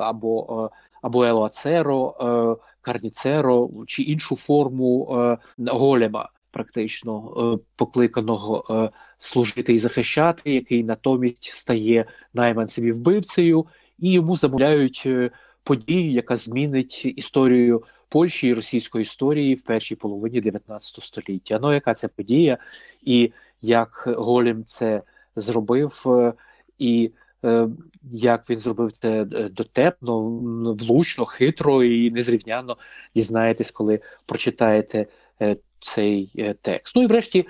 або 0.00 0.64
е, 0.72 0.76
або 1.02 1.24
Елоацеро, 1.24 2.14
е, 2.60 2.64
Карніцеро 2.80 3.70
чи 3.86 4.02
іншу 4.02 4.36
форму 4.36 5.08
е, 5.12 5.38
голема, 5.58 6.28
практично 6.50 7.34
е, 7.36 7.64
покликаного 7.76 8.64
е, 8.70 8.90
служити 9.18 9.74
і 9.74 9.78
захищати, 9.78 10.54
який 10.54 10.84
натомість 10.84 11.44
стає 11.44 12.04
найманцем 12.32 12.86
і 12.86 12.92
вбивцею, 12.92 13.66
і 13.98 14.12
йому 14.12 14.36
замовляють 14.36 15.02
е, 15.06 15.30
подію, 15.64 16.12
яка 16.12 16.36
змінить 16.36 17.02
історію 17.16 17.82
Польщі 18.08 18.48
і 18.48 18.54
російської 18.54 19.02
історії 19.02 19.54
в 19.54 19.62
першій 19.62 19.96
половині 19.96 20.40
19 20.40 21.04
століття. 21.04 21.58
Ну, 21.62 21.72
яка 21.72 21.94
це 21.94 22.08
подія, 22.08 22.58
і 23.02 23.32
як 23.62 24.04
Голем 24.06 24.64
це 24.64 25.02
зробив, 25.36 26.02
е, 26.06 26.32
і 26.78 27.10
е, 27.44 27.68
як 28.12 28.50
він 28.50 28.58
зробив 28.58 28.92
це 28.92 29.24
дотепно, 29.50 30.22
влучно, 30.74 31.24
хитро 31.24 31.84
і 31.84 32.10
незрівняно 32.10 32.76
дізнаєтесь, 33.14 33.70
коли 33.70 34.00
прочитаєте 34.26 35.06
цей 35.80 36.54
текст. 36.62 36.96
Ну 36.96 37.02
і 37.02 37.06
врешті 37.06 37.48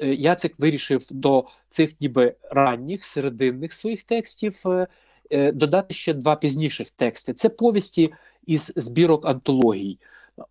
Яцек 0.00 0.54
вирішив 0.58 1.02
до 1.10 1.44
цих 1.68 2.00
ніби 2.00 2.34
ранніх 2.50 3.04
серединних 3.04 3.72
своїх 3.72 4.02
текстів 4.02 4.54
Е, 4.66 4.86
додати 5.30 5.94
ще 5.94 6.14
два 6.14 6.36
пізніших 6.36 6.90
тексти. 6.90 7.34
Це 7.34 7.48
повісті 7.48 8.12
із 8.46 8.72
збірок 8.76 9.26
антологій. 9.26 9.98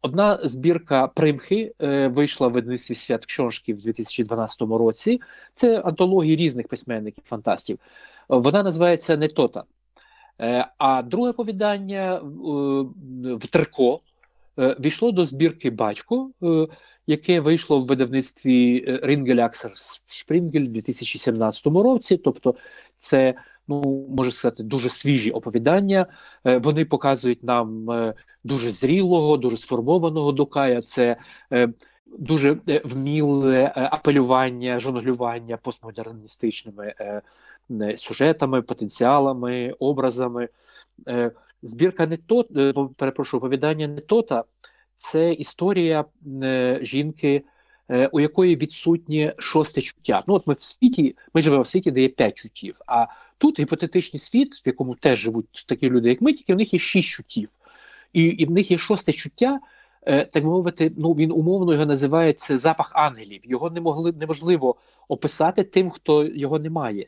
Одна 0.01 0.39
збірка 0.43 1.07
примхи 1.07 1.73
е, 1.81 2.07
вийшла 2.07 2.47
в 2.47 2.51
видавництві 2.51 2.95
свят 2.95 3.25
Кшоншки 3.25 3.73
в 3.73 3.77
2012 3.77 4.61
році. 4.61 5.21
Це 5.55 5.79
антології 5.79 6.35
різних 6.35 6.67
письменників, 6.67 7.23
фантастів. 7.23 7.79
Вона 8.29 8.63
називається 8.63 9.17
Нетота. 9.17 9.63
Е, 10.41 10.67
а 10.77 11.01
друге 11.01 11.33
повідання 11.33 12.21
в 13.23 13.47
Терко 13.51 13.99
війшло 14.57 15.11
до 15.11 15.25
збірки 15.25 15.69
Батько, 15.69 16.31
яке 17.07 17.39
вийшло 17.39 17.81
в 17.81 17.85
видавництві 17.85 18.83
Рінгеляксер 19.03 19.71
Шпрінгель 20.07 20.65
в 20.65 20.67
2017 20.71 21.65
році. 21.67 22.17
Тобто, 22.17 22.55
це 22.99 23.33
ну 23.67 24.07
можу 24.09 24.31
сказати, 24.31 24.63
дуже 24.63 24.89
свіжі 24.89 25.31
оповідання. 25.31 26.05
Е, 26.45 26.57
вони 26.57 26.85
показують 26.85 27.43
нам 27.43 27.91
е, 27.91 28.13
дуже 28.43 28.71
зрілого, 28.71 29.37
дуже 29.37 29.57
сформованого 29.57 30.31
Дукая. 30.31 30.81
Це 30.81 31.17
е, 31.51 31.69
дуже 32.19 32.57
вміле 32.83 33.73
апелювання, 33.75 34.79
жонглювання 34.79 35.57
постмодерністичними 35.57 36.93
сюжетами, 37.97 38.61
потенціалами, 38.61 39.75
образами. 39.79 40.49
Збірка 41.61 42.07
не 42.07 42.17
то, 42.17 42.43
перепрошую, 42.97 43.39
оповідання 43.39 43.87
не 43.87 44.01
тота. 44.01 44.43
Це 44.97 45.33
історія 45.33 46.05
жінки 46.81 47.43
у 48.11 48.19
якої 48.19 48.55
відсутнє 48.55 49.33
шосте 49.37 49.81
чуття. 49.81 50.23
Ну 50.27 50.33
от 50.33 50.47
ми 50.47 50.53
в 50.53 50.61
світі, 50.61 51.15
ми 51.33 51.41
живемо 51.41 51.63
в 51.63 51.67
світі, 51.67 51.91
де 51.91 52.01
є 52.01 52.09
п'ять 52.09 52.37
чуттів. 52.37 52.75
А 52.87 53.05
тут 53.37 53.59
гіпотетичний 53.59 54.19
світ, 54.19 54.55
в 54.55 54.67
якому 54.67 54.95
теж 54.95 55.19
живуть 55.19 55.65
такі 55.67 55.89
люди, 55.89 56.09
як 56.09 56.21
ми, 56.21 56.33
тільки 56.33 56.53
в 56.53 56.57
них 56.57 56.73
є 56.73 56.79
шість 56.79 57.09
чуттів, 57.09 57.49
і 58.13 58.23
і 58.23 58.45
в 58.45 58.51
них 58.51 58.71
є 58.71 58.77
шосте 58.77 59.13
чуття. 59.13 59.59
Е, 60.05 60.25
так 60.25 60.43
мовити, 60.43 60.91
ну 60.97 61.13
він 61.13 61.31
умовно 61.31 61.73
його 61.73 61.85
називається 61.85 62.57
запах 62.57 62.91
ангелів. 62.93 63.41
Його 63.43 63.69
не 63.69 63.81
могли 63.81 64.11
неможливо 64.11 64.75
описати 65.07 65.63
тим, 65.63 65.89
хто 65.89 66.25
його 66.25 66.59
не 66.59 66.69
має. 66.69 67.07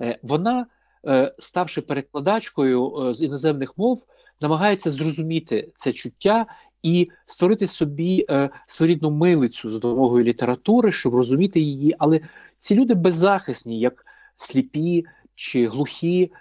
Е, 0.00 0.18
вона, 0.22 0.66
е, 1.06 1.34
ставши 1.38 1.80
перекладачкою 1.80 3.14
з 3.14 3.22
іноземних 3.22 3.78
мов, 3.78 4.02
намагається 4.40 4.90
зрозуміти 4.90 5.72
це 5.76 5.92
чуття 5.92 6.46
і 6.82 7.10
створити 7.26 7.66
собі 7.66 8.26
своєрідну 8.66 9.10
милицю 9.10 9.70
з 9.70 9.78
допомогою 9.78 10.24
літератури, 10.24 10.92
щоб 10.92 11.14
розуміти 11.14 11.60
її. 11.60 11.94
Але 11.98 12.20
ці 12.58 12.74
люди 12.74 12.94
беззахисні, 12.94 13.80
як 13.80 14.06
сліпі 14.36 15.04
чи 15.36 15.68
глухі, 15.68 16.32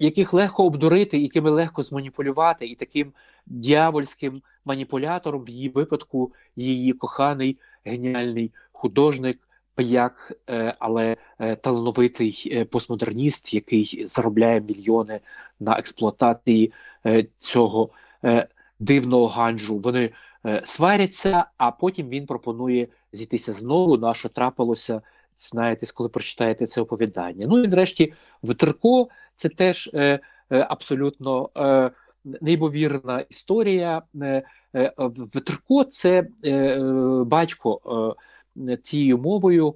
яких 0.00 0.32
легко 0.32 0.66
обдурити, 0.66 1.18
якими 1.18 1.50
легко 1.50 1.82
зманіпулювати, 1.82 2.66
і 2.66 2.74
таким 2.74 3.12
дьявольським 3.46 4.40
маніпулятором 4.66 5.44
в 5.44 5.48
її 5.48 5.68
випадку 5.68 6.32
її 6.56 6.92
коханий 6.92 7.58
геніальний 7.84 8.52
художник, 8.72 9.38
пияк, 9.74 10.32
е, 10.50 10.74
але 10.78 11.16
е, 11.38 11.56
талановитий 11.56 12.52
е, 12.52 12.64
постмодерніст, 12.64 13.54
який 13.54 14.04
заробляє 14.08 14.60
мільйони 14.60 15.20
на 15.60 15.78
експлуатації 15.78 16.72
цього 17.38 17.90
дивного 18.78 19.26
ганджу. 19.26 19.78
Вони 19.78 20.10
сваряться, 20.64 21.44
а 21.56 21.70
потім 21.70 22.08
він 22.08 22.26
пропонує 22.26 22.88
зійтися 23.12 23.52
знову. 23.52 23.96
На 23.96 24.14
що 24.14 24.28
трапилося, 24.28 25.02
знаєте, 25.48 25.86
коли 25.94 26.08
прочитаєте 26.08 26.66
це 26.66 26.80
оповідання. 26.80 27.46
Ну 27.46 27.64
і 27.64 27.68
врешті 27.68 28.14
в 28.42 28.54
Терко 28.54 29.08
це 29.36 29.48
теж 29.48 29.90
абсолютно 30.48 31.50
неймовірна 32.24 33.20
історія. 33.20 34.02
Е, 34.22 34.42
е, 34.74 34.92
Ветерко 35.34 35.84
це 35.84 36.28
е, 36.44 36.78
батько 37.26 37.80
цією 38.82 39.18
мовою. 39.18 39.74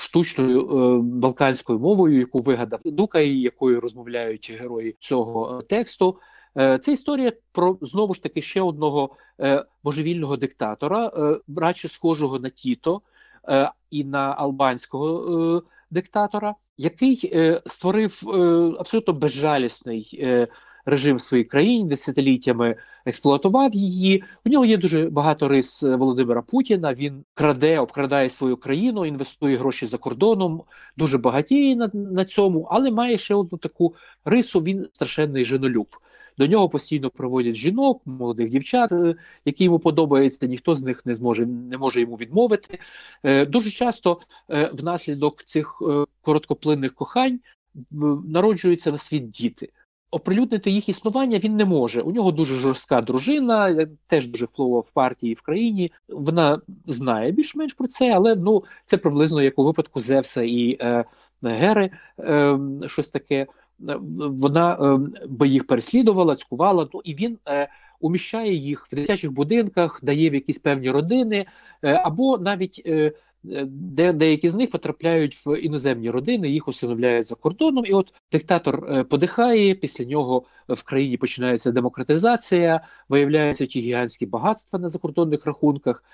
Штучною 0.00 1.02
балканською 1.02 1.78
мовою, 1.78 2.18
яку 2.18 2.38
вигадав 2.38 2.80
Дука, 2.84 3.20
і 3.20 3.40
якою 3.40 3.80
розмовляють 3.80 4.56
герої 4.60 4.96
цього 4.98 5.62
тексту, 5.62 6.18
це 6.54 6.92
історія 6.92 7.32
про 7.52 7.78
знову 7.80 8.14
ж 8.14 8.22
таки 8.22 8.42
ще 8.42 8.62
одного 8.62 9.10
божевільного 9.84 10.36
диктатора, 10.36 11.10
радше 11.56 11.88
схожого 11.88 12.38
на 12.38 12.48
Тіто 12.48 13.02
і 13.90 14.04
на 14.04 14.34
албанського 14.38 15.62
диктатора, 15.90 16.54
який 16.76 17.30
е, 17.34 17.62
створив 17.66 18.22
е, 18.28 18.38
абсолютно 18.78 19.14
безжалісний 19.14 20.18
е, 20.22 20.48
режим 20.84 21.16
в 21.16 21.20
своїй 21.20 21.44
країні, 21.44 21.88
десятиліттями 21.88 22.76
експлуатував 23.06 23.74
її. 23.74 24.24
У 24.44 24.48
нього 24.48 24.64
є 24.64 24.76
дуже 24.76 25.10
багато 25.10 25.48
рис 25.48 25.82
Володимира 25.82 26.42
Путіна. 26.42 26.94
Він 26.94 27.24
краде, 27.34 27.80
обкрадає 27.80 28.30
свою 28.30 28.56
країну, 28.56 29.06
інвестує 29.06 29.56
гроші 29.56 29.86
за 29.86 29.98
кордоном, 29.98 30.62
дуже 30.96 31.18
багатіє 31.18 31.76
на, 31.76 31.90
на 31.94 32.24
цьому, 32.24 32.68
але 32.70 32.90
має 32.90 33.18
ще 33.18 33.34
одну 33.34 33.58
таку 33.58 33.94
рису. 34.24 34.60
Він 34.60 34.86
страшенний 34.94 35.44
женолюб. 35.44 35.88
До 36.38 36.46
нього 36.46 36.68
постійно 36.68 37.10
проводять 37.10 37.56
жінок, 37.56 38.02
молодих 38.04 38.50
дівчат, 38.50 38.92
е, 38.92 39.14
які 39.44 39.64
йому 39.64 39.78
подобаються, 39.78 40.46
ніхто 40.46 40.74
з 40.74 40.82
них 40.82 41.06
не 41.06 41.14
зможе 41.14 41.46
не 41.46 41.78
може 41.78 42.00
йому 42.00 42.16
відмовити. 42.16 42.78
Е, 43.22 43.46
дуже 43.46 43.70
часто 43.70 44.20
е, 44.50 44.70
внаслідок 44.74 45.44
цих 45.44 45.82
короткоплинних 46.22 46.94
кохань 46.94 47.40
народжуються 48.24 48.92
на 48.92 48.98
світ 48.98 49.30
діти. 49.30 49.68
Оприлюднити 50.10 50.70
їх 50.70 50.88
існування 50.88 51.38
він 51.38 51.56
не 51.56 51.64
може. 51.64 52.00
У 52.00 52.12
нього 52.12 52.32
дуже 52.32 52.58
жорстка 52.58 53.00
дружина, 53.00 53.86
теж 54.06 54.26
дуже 54.26 54.44
впливова 54.44 54.80
в 54.80 54.90
партії 54.90 55.34
в 55.34 55.42
країні. 55.42 55.92
Вона 56.08 56.60
знає 56.86 57.32
більш-менш 57.32 57.72
про 57.72 57.86
це, 57.88 58.10
але 58.10 58.36
ну 58.36 58.64
це 58.86 58.96
приблизно 58.96 59.42
як 59.42 59.58
у 59.58 59.64
випадку 59.64 60.00
Зевса 60.00 60.42
і 60.42 60.76
е, 60.80 61.04
Гери, 61.42 61.90
е, 62.18 62.58
щось 62.86 63.08
таке. 63.08 63.46
Е, 63.88 63.96
вона 64.16 64.72
е, 64.74 65.26
би 65.26 65.48
їх 65.48 65.66
переслідувала, 65.66 66.36
цькувала. 66.36 66.88
Ну 66.94 67.00
і 67.04 67.14
він 67.14 67.38
е, 67.48 67.68
уміщає 68.00 68.54
їх 68.54 68.86
в 68.92 68.94
дитячих 68.94 69.32
будинках, 69.32 70.00
дає 70.02 70.30
в 70.30 70.34
якісь 70.34 70.58
певні 70.58 70.90
родини, 70.90 71.46
або 71.82 72.38
навіть 72.38 72.82
де 73.66 74.12
деякі 74.12 74.48
з 74.48 74.54
них 74.54 74.70
потрапляють 74.70 75.46
в 75.46 75.60
іноземні 75.60 76.10
родини, 76.10 76.48
їх 76.48 76.68
усиновляють 76.68 77.28
за 77.28 77.34
кордоном. 77.34 77.86
І 77.86 77.92
от 77.92 78.12
диктатор 78.32 79.04
подихає. 79.08 79.74
Після 79.74 80.04
нього 80.04 80.44
в 80.68 80.82
країні 80.82 81.16
починається 81.16 81.72
демократизація, 81.72 82.80
виявляються 83.08 83.66
ті 83.66 83.80
гігантські 83.80 84.26
багатства 84.26 84.78
на 84.78 84.88
закордонних 84.88 85.46
рахунках. 85.46 86.04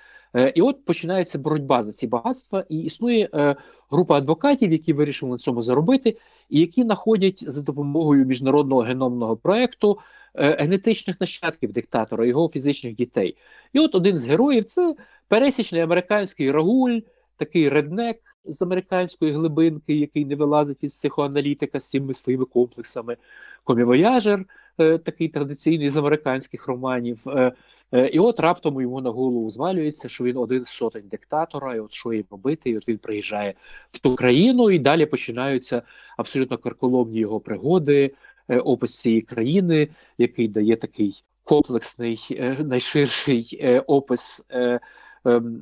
І 0.55 0.61
от 0.61 0.85
починається 0.85 1.39
боротьба 1.39 1.83
за 1.83 1.91
ці 1.91 2.07
багатства, 2.07 2.63
і 2.69 2.79
існує 2.79 3.55
група 3.93 4.17
адвокатів, 4.17 4.71
які 4.71 4.93
вирішили 4.93 5.31
на 5.31 5.37
цьому 5.37 5.61
заробити, 5.61 6.17
і 6.49 6.59
які 6.59 6.83
знаходять 6.83 7.43
за 7.47 7.61
допомогою 7.61 8.25
міжнародного 8.25 8.81
геномного 8.81 9.37
проекту 9.37 9.99
е, 10.35 10.55
генетичних 10.59 11.21
нащадків 11.21 11.71
диктатора, 11.71 12.25
його 12.25 12.49
фізичних 12.49 12.95
дітей. 12.95 13.37
І 13.73 13.79
от 13.79 13.95
один 13.95 14.17
з 14.17 14.25
героїв 14.25 14.65
це 14.65 14.95
пересічний 15.27 15.81
американський 15.81 16.51
рагуль, 16.51 16.99
такий 17.37 17.69
реднек 17.69 18.19
з 18.45 18.61
американської 18.61 19.31
глибинки, 19.31 19.95
який 19.95 20.25
не 20.25 20.35
вилазить 20.35 20.83
із 20.83 20.93
психоаналітика 20.93 21.79
з 21.79 21.89
цими 21.89 22.13
своїми 22.13 22.45
комплексами, 22.45 23.17
комівояжер, 23.63 24.39
е, 24.39 24.45
такий 24.77 25.29
традиційний 25.29 25.89
з 25.89 25.97
американських 25.97 26.67
романів. 26.67 27.23
Е, 27.27 27.51
Е, 27.93 28.07
і 28.07 28.19
от 28.19 28.39
раптом 28.39 28.81
йому 28.81 29.01
на 29.01 29.09
голову 29.09 29.51
звалюється, 29.51 30.09
що 30.09 30.23
він 30.23 30.37
один 30.37 30.65
з 30.65 30.69
сотень 30.69 31.07
диктатора, 31.11 31.75
і 31.75 31.79
от 31.79 31.93
що 31.93 32.13
їм 32.13 32.25
робити, 32.31 32.69
і 32.69 32.77
от 32.77 32.87
він 32.87 32.97
приїжджає 32.97 33.53
в 33.91 33.99
ту 33.99 34.15
країну, 34.15 34.71
і 34.71 34.79
далі 34.79 35.05
починаються 35.05 35.81
абсолютно 36.17 36.57
карколомні 36.57 37.19
його 37.19 37.39
пригоди, 37.39 38.11
е, 38.49 38.59
опис 38.59 38.99
цієї 38.99 39.21
країни, 39.21 39.87
який 40.17 40.47
дає 40.47 40.75
такий 40.75 41.23
комплексний, 41.43 42.27
е, 42.31 42.57
найширший 42.63 43.61
опис 43.87 44.47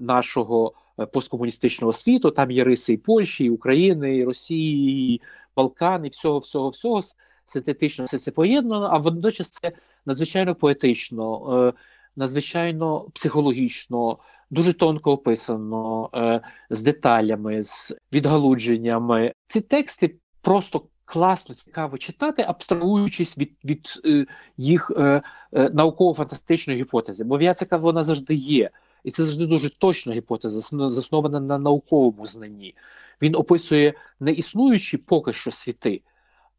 нашого 0.02 0.74
посткомуністичного 1.14 1.94
світу. 1.94 2.32
Там 2.32 2.52
є 2.52 2.64
риси 2.64 2.94
і 2.94 2.98
Польщі, 2.98 3.46
і 3.46 3.50
України, 3.50 4.18
і 4.18 4.24
Росії, 4.24 5.14
і 5.16 5.22
Балкан, 5.56 6.06
і 6.06 6.10
всього, 6.10 6.40
всього, 6.40 6.70
всього 6.70 7.02
синтетично 7.46 8.06
все 8.06 8.20
це 8.20 8.32
поєднано, 8.32 8.90
а 8.92 8.98
водночас 8.98 9.50
це 9.50 9.72
надзвичайно 10.06 10.56
поетично 10.56 11.74
надзвичайно 12.16 13.10
психологічно, 13.14 14.18
дуже 14.50 14.74
тонко 14.74 15.12
описано, 15.12 16.10
е, 16.16 16.42
з 16.70 16.84
деталями, 16.84 17.64
з 17.64 17.96
відгалудженнями. 18.14 19.34
Ці 19.48 19.62
тексти 19.62 20.16
просто 20.42 20.86
класно 21.06 21.56
цікаво 21.56 21.98
читати, 21.98 22.46
абстрагуючись 22.48 23.38
від 23.38 23.52
від 23.66 24.02
е, 24.06 24.26
їх 24.58 24.92
е, 24.98 25.22
е, 25.54 25.70
науково-фантастичної 25.70 26.80
гіпотези. 26.80 27.24
Бо 27.24 27.38
В'яцика 27.38 27.78
вона 27.78 28.04
завжди 28.04 28.36
є. 28.36 28.70
І 29.04 29.12
це 29.12 29.24
завжди 29.26 29.46
дуже 29.46 29.70
точна 29.70 30.14
гіпотеза, 30.14 30.90
заснована 30.90 31.40
на 31.40 31.58
науковому 31.58 32.26
знанні. 32.26 32.76
Він 33.22 33.36
описує 33.36 33.94
не 34.20 34.32
існуючі 34.32 34.98
поки 34.98 35.34
що 35.34 35.52
світи, 35.52 36.02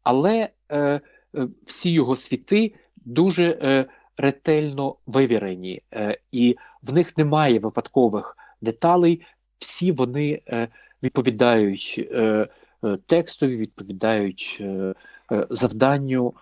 але 0.03 0.49
е, 0.69 0.77
е, 0.77 1.01
всі 1.65 1.91
його 1.91 2.15
світи 2.15 2.73
дуже 3.05 3.59
е, 3.61 3.85
ретельно 4.17 4.95
вивірені, 5.07 5.81
е, 5.93 6.17
і 6.31 6.57
в 6.83 6.93
них 6.93 7.17
немає 7.17 7.59
випадкових 7.59 8.37
деталей. 8.61 9.21
Всі 9.59 9.91
вони 9.91 10.41
е, 10.47 10.67
відповідають 11.03 12.09
е, 12.11 12.47
текстові, 13.05 13.57
відповідають 13.57 14.63
завданню. 15.49 16.33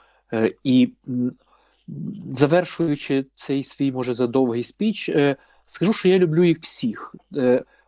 І 0.64 0.90
завершуючи 2.34 3.26
цей 3.36 3.64
свій, 3.64 3.92
може, 3.92 4.14
задовгий 4.14 4.64
спіч, 4.64 5.12
скажу, 5.66 5.94
що 5.94 6.10
я 6.10 6.20
люблю 6.20 6.44
їх 6.44 6.60
всіх. 6.62 7.16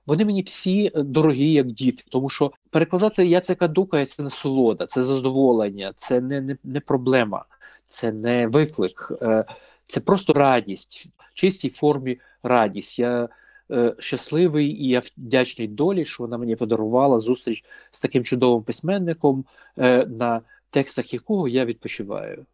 Вони 0.05 0.25
мені 0.25 0.41
всі 0.41 0.91
дорогі, 0.95 1.51
як 1.51 1.67
діти, 1.67 2.03
тому 2.09 2.29
що 2.29 2.51
перекладати 2.69 3.27
Яцека 3.27 3.67
Дука 3.67 4.05
це 4.05 4.23
не 4.23 4.29
солода, 4.29 4.85
це 4.85 5.03
задоволення, 5.03 5.93
це 5.95 6.21
не 6.21 6.41
не, 6.41 6.57
не 6.63 6.79
проблема, 6.79 7.45
це 7.87 8.11
не 8.11 8.47
виклик. 8.47 9.11
Це 9.87 9.99
просто 9.99 10.33
радість, 10.33 11.07
в 11.17 11.33
чистій 11.33 11.69
формі 11.69 12.19
радість. 12.43 12.99
Я 12.99 13.29
е, 13.71 13.95
щасливий 13.99 14.67
і 14.67 14.87
я 14.87 15.01
вдячний 15.17 15.67
долі, 15.67 16.05
що 16.05 16.23
вона 16.23 16.37
мені 16.37 16.55
подарувала 16.55 17.19
зустріч 17.19 17.63
з 17.91 17.99
таким 17.99 18.23
чудовим 18.23 18.63
письменником, 18.63 19.45
е, 19.77 20.05
на 20.05 20.41
текстах 20.69 21.13
якого 21.13 21.47
я 21.47 21.65
відпочиваю. 21.65 22.45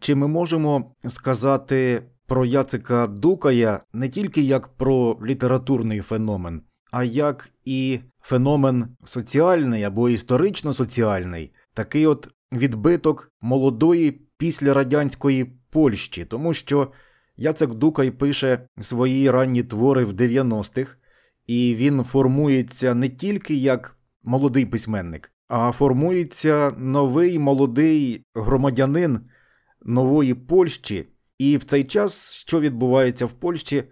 Чи 0.00 0.14
ми 0.14 0.28
можемо 0.28 0.94
сказати 1.08 2.02
про 2.26 2.44
Яцика 2.44 3.06
Дукая 3.06 3.80
не 3.92 4.08
тільки 4.08 4.42
як 4.42 4.68
про 4.68 5.18
літературний 5.24 6.00
феномен, 6.00 6.62
а 6.96 7.04
як 7.04 7.50
і 7.64 8.00
феномен 8.20 8.96
соціальний 9.04 9.82
або 9.82 10.08
історично-соціальний, 10.08 11.52
такий 11.72 12.06
от 12.06 12.28
відбиток 12.52 13.32
молодої 13.40 14.10
післярадянської 14.38 15.44
Польщі, 15.70 16.24
тому 16.24 16.54
що 16.54 16.92
Яцек 17.36 17.70
Дукай 17.70 18.10
пише 18.10 18.68
свої 18.80 19.30
ранні 19.30 19.62
твори 19.62 20.04
в 20.04 20.12
90-х, 20.12 20.96
і 21.46 21.74
він 21.74 22.04
формується 22.04 22.94
не 22.94 23.08
тільки 23.08 23.54
як 23.54 23.96
молодий 24.22 24.66
письменник, 24.66 25.32
а 25.48 25.72
формується 25.72 26.74
новий 26.78 27.38
молодий 27.38 28.24
громадянин 28.34 29.20
нової 29.82 30.34
Польщі. 30.34 31.08
І 31.38 31.56
в 31.56 31.64
цей 31.64 31.84
час, 31.84 32.32
що 32.32 32.60
відбувається 32.60 33.26
в 33.26 33.32
Польщі, 33.32 33.84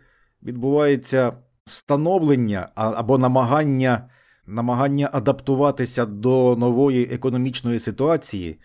відбувається 0.43 1.33
становлення 1.65 2.69
або 2.75 3.19
намагання 3.19 4.09
намагання 4.47 5.11
адаптуватися 5.13 6.07
до 6.07 6.57
нової 6.57 7.05
економічної 7.05 7.79
ситуації. 7.79 8.61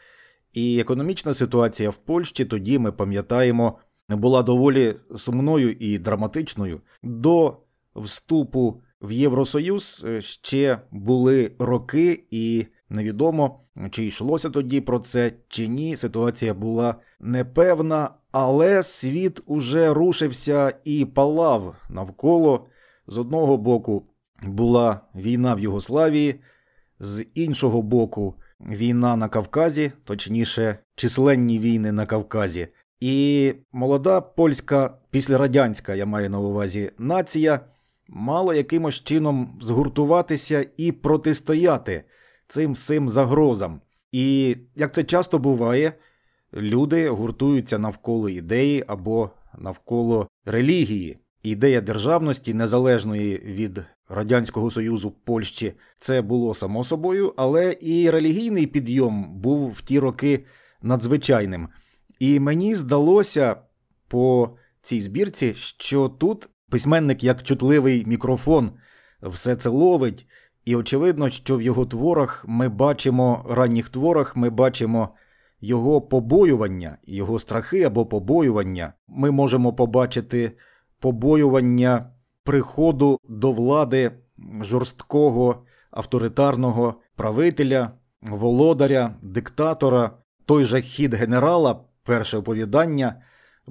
І 0.54 0.80
економічна 0.80 1.34
ситуація 1.34 1.90
в 1.90 1.96
Польщі 1.96 2.46
тоді 2.46 2.80
ми 2.80 2.92
пам'ятаємо 2.92 3.78
була 4.10 4.44
доволі 4.44 4.96
сумною 5.18 5.72
і 5.72 5.98
драматичною. 5.98 6.82
До 7.04 7.58
вступу 7.96 8.82
в 9.02 9.12
Євросоюз 9.12 10.06
е, 10.08 10.22
ще 10.22 10.78
були 10.92 11.52
роки, 11.60 12.24
і 12.32 12.66
невідомо, 12.90 13.60
чи 13.92 14.06
йшлося 14.06 14.50
тоді 14.50 14.82
про 14.82 15.00
це, 15.00 15.34
чи 15.48 15.68
ні. 15.68 15.96
Ситуація 15.96 16.54
була 16.54 16.96
непевна, 17.20 18.10
але 18.32 18.84
світ 18.84 19.42
уже 19.46 19.94
рушився 19.94 20.74
і 20.84 21.06
палав 21.06 21.76
навколо. 21.90 22.68
З 23.08 23.18
одного 23.18 23.58
боку 23.58 24.04
була 24.44 25.02
війна 25.16 25.56
в 25.56 25.60
Югославії, 25.60 26.36
з 27.00 27.26
іншого 27.34 27.82
боку, 27.82 28.36
війна 28.60 29.16
на 29.16 29.30
Кавказі, 29.30 29.92
точніше, 30.04 30.78
численні 30.96 31.60
війни 31.60 31.92
на 31.92 32.06
Кавказі. 32.06 32.68
І 33.00 33.54
молода 33.72 34.22
польська 34.22 34.98
післярадянська, 35.12 35.96
я 35.96 36.06
маю 36.06 36.30
на 36.30 36.40
увазі, 36.40 36.92
нація 36.98 37.60
мала 38.08 38.56
якимось 38.56 38.96
чином 38.96 39.60
згуртуватися 39.62 40.66
і 40.78 40.92
протистояти 40.92 42.04
цим 42.48 42.74
всім 42.74 43.10
загрозам. 43.10 43.82
І 44.12 44.58
як 44.76 44.94
це 44.94 45.04
часто 45.04 45.40
буває, 45.40 45.94
люди 46.54 47.10
гуртуються 47.10 47.80
навколо 47.80 48.30
ідеї 48.30 48.84
або 48.88 49.30
навколо 49.58 50.28
релігії. 50.46 51.18
Ідея 51.44 51.82
державності, 51.82 52.54
незалежної 52.54 53.38
від 53.38 53.84
Радянського 54.10 54.72
Союзу 54.72 55.12
Польщі, 55.26 55.74
це 56.00 56.22
було 56.22 56.54
само 56.54 56.84
собою, 56.84 57.34
але 57.38 57.78
і 57.82 58.10
релігійний 58.10 58.68
підйом 58.68 59.40
був 59.40 59.72
в 59.72 59.82
ті 59.82 60.00
роки 60.00 60.46
надзвичайним. 60.82 61.70
І 62.20 62.40
мені 62.40 62.76
здалося 62.76 63.56
по 64.08 64.50
цій 64.82 65.02
збірці, 65.02 65.54
що 65.58 66.10
тут 66.10 66.50
письменник 66.70 67.24
як 67.24 67.44
чутливий 67.44 68.06
мікрофон 68.06 68.72
все 69.22 69.56
це 69.56 69.70
ловить, 69.70 70.28
і 70.66 70.76
очевидно, 70.76 71.30
що 71.30 71.58
в 71.58 71.62
його 71.62 71.86
творах 71.86 72.46
ми 72.48 72.70
бачимо 72.70 73.46
ранніх 73.50 73.90
творах, 73.90 74.36
ми 74.36 74.50
бачимо 74.50 75.10
його 75.62 76.02
побоювання, 76.02 76.98
його 77.04 77.40
страхи 77.40 77.84
або 77.84 78.06
побоювання. 78.06 78.94
Ми 79.08 79.32
можемо 79.32 79.74
побачити 79.74 80.52
побоювання 81.00 82.10
приходу 82.44 83.20
до 83.30 83.52
влади 83.52 84.12
жорсткого 84.62 85.66
авторитарного 85.92 86.96
правителя, 87.16 87.92
володаря, 88.22 89.16
диктатора. 89.22 90.12
Той 90.46 90.66
же 90.66 90.82
хід 90.82 91.14
генерала 91.14 91.80
перше 92.04 92.38
оповідання 92.38 93.22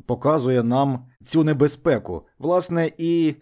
показує 0.07 0.63
нам 0.63 1.07
цю 1.25 1.45
небезпеку. 1.45 2.27
Власне, 2.39 2.91
і 2.99 3.35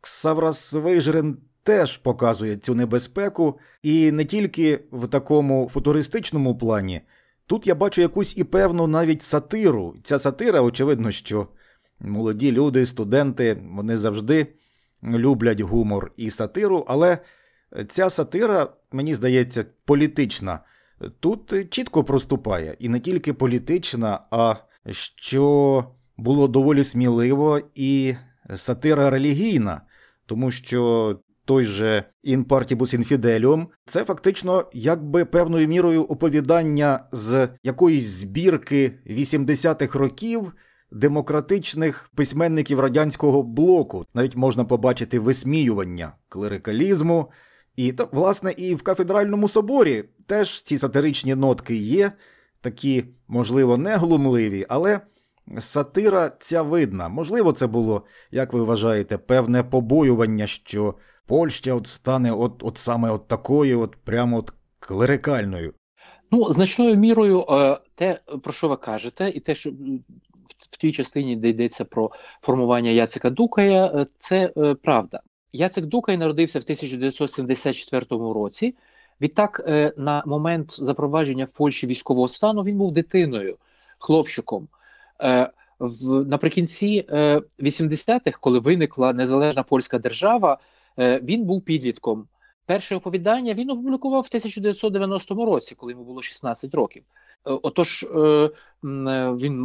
Ксаврас 0.00 0.72
Вейжрен 0.72 1.38
теж 1.62 1.96
показує 1.96 2.56
цю 2.56 2.74
небезпеку, 2.74 3.58
і 3.82 4.12
не 4.12 4.24
тільки 4.24 4.80
в 4.92 5.08
такому 5.08 5.70
футуристичному 5.72 6.58
плані. 6.58 7.00
Тут 7.46 7.66
я 7.66 7.74
бачу 7.74 8.00
якусь 8.00 8.36
і 8.36 8.44
певну 8.44 8.86
навіть 8.86 9.22
сатиру. 9.22 9.94
Ця 10.02 10.18
сатира, 10.18 10.60
очевидно, 10.60 11.10
що 11.10 11.46
молоді 12.00 12.52
люди, 12.52 12.86
студенти, 12.86 13.62
вони 13.70 13.96
завжди 13.96 14.46
люблять 15.04 15.60
гумор 15.60 16.12
і 16.16 16.30
сатиру, 16.30 16.84
але 16.88 17.18
ця 17.88 18.10
сатира, 18.10 18.72
мені 18.92 19.14
здається, 19.14 19.64
політична 19.84 20.60
тут 21.20 21.70
чітко 21.70 22.04
проступає 22.04 22.76
і 22.78 22.88
не 22.88 23.00
тільки 23.00 23.32
політична, 23.32 24.20
а 24.30 24.54
що 24.90 25.84
було 26.16 26.48
доволі 26.48 26.84
сміливо 26.84 27.60
і 27.74 28.14
сатира 28.56 29.10
релігійна, 29.10 29.80
тому 30.26 30.50
що 30.50 31.18
той 31.44 31.64
же 31.64 32.04
«In 32.24 32.44
partibus 32.44 32.98
infidelium»– 32.98 33.66
це 33.86 34.04
фактично 34.04 34.64
якби 34.72 35.24
певною 35.24 35.68
мірою 35.68 36.02
оповідання 36.04 37.00
з 37.12 37.48
якоїсь 37.62 38.04
збірки 38.04 38.92
80-х 39.06 39.98
років. 39.98 40.52
Демократичних 40.92 42.10
письменників 42.14 42.80
радянського 42.80 43.42
блоку 43.42 44.06
навіть 44.14 44.36
можна 44.36 44.64
побачити 44.64 45.18
висміювання 45.18 46.12
клерикалізму, 46.28 47.30
і 47.76 47.94
власне 48.12 48.54
і 48.56 48.74
в 48.74 48.82
кафедральному 48.82 49.48
соборі 49.48 50.04
теж 50.26 50.62
ці 50.62 50.78
сатиричні 50.78 51.34
нотки 51.34 51.74
є, 51.74 52.12
такі, 52.60 53.04
можливо, 53.28 53.76
не 53.76 53.96
глумливі, 53.96 54.66
але 54.68 55.00
сатира 55.58 56.32
ця 56.40 56.62
видна. 56.62 57.08
Можливо, 57.08 57.52
це 57.52 57.66
було, 57.66 58.02
як 58.30 58.52
ви 58.52 58.64
вважаєте, 58.64 59.18
певне 59.18 59.62
побоювання, 59.62 60.46
що 60.46 60.94
Польща 61.26 61.74
от 61.74 61.86
стане 61.86 62.32
от 62.32 62.62
от 62.62 62.78
саме 62.78 63.10
от 63.10 63.28
такою, 63.28 63.80
от 63.80 63.96
прямо 64.04 64.38
от 64.38 64.52
клерикальною. 64.80 65.74
Ну, 66.30 66.52
значною 66.52 66.96
мірою, 66.96 67.44
е, 67.48 67.80
те, 67.94 68.20
про 68.42 68.52
що 68.52 68.68
ви 68.68 68.76
кажете, 68.76 69.28
і 69.28 69.40
те, 69.40 69.54
що 69.54 69.70
тій 70.80 70.92
частині, 70.92 71.36
де 71.36 71.48
йдеться 71.48 71.84
про 71.84 72.10
формування 72.40 72.90
Яцика 72.90 73.30
Дукая, 73.30 73.86
е, 73.86 74.06
це 74.18 74.52
е, 74.56 74.74
правда. 74.74 75.20
Яцек 75.52 75.84
Дукай 75.86 76.16
народився 76.16 76.58
в 76.58 76.62
1974 76.62 78.06
році. 78.10 78.74
Відтак, 79.20 79.62
е, 79.66 79.92
на 79.96 80.22
момент 80.26 80.72
запровадження 80.72 81.44
в 81.44 81.50
Польщі 81.50 81.86
військового 81.86 82.28
стану 82.28 82.62
він 82.62 82.78
був 82.78 82.92
дитиною, 82.92 83.56
хлопчиком. 83.98 84.68
Е, 85.22 85.50
в 85.78 86.24
наприкінці 86.24 87.04
80-х, 87.58 88.36
е, 88.36 88.40
коли 88.40 88.58
виникла 88.58 89.12
незалежна 89.12 89.62
польська 89.62 89.98
держава, 89.98 90.58
він 90.98 91.44
був 91.44 91.62
підлітком. 91.62 92.26
Перше 92.66 92.96
оповідання 92.96 93.54
він 93.54 93.70
опублікував 93.70 94.22
в 94.22 94.26
1990 94.26 95.46
році, 95.46 95.74
коли 95.74 95.92
йому 95.92 96.04
було 96.04 96.22
16 96.22 96.74
років. 96.74 97.02
Отож, 97.44 98.06
він 98.82 99.58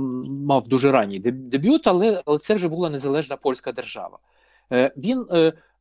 мав 0.46 0.68
дуже 0.68 0.92
ранній 0.92 1.20
дебют, 1.20 1.88
але 1.88 2.24
це 2.42 2.56
вже 2.56 2.68
була 2.68 2.90
незалежна 2.90 3.38
польська 3.38 3.72
держава. 3.72 4.20
Він 4.98 5.26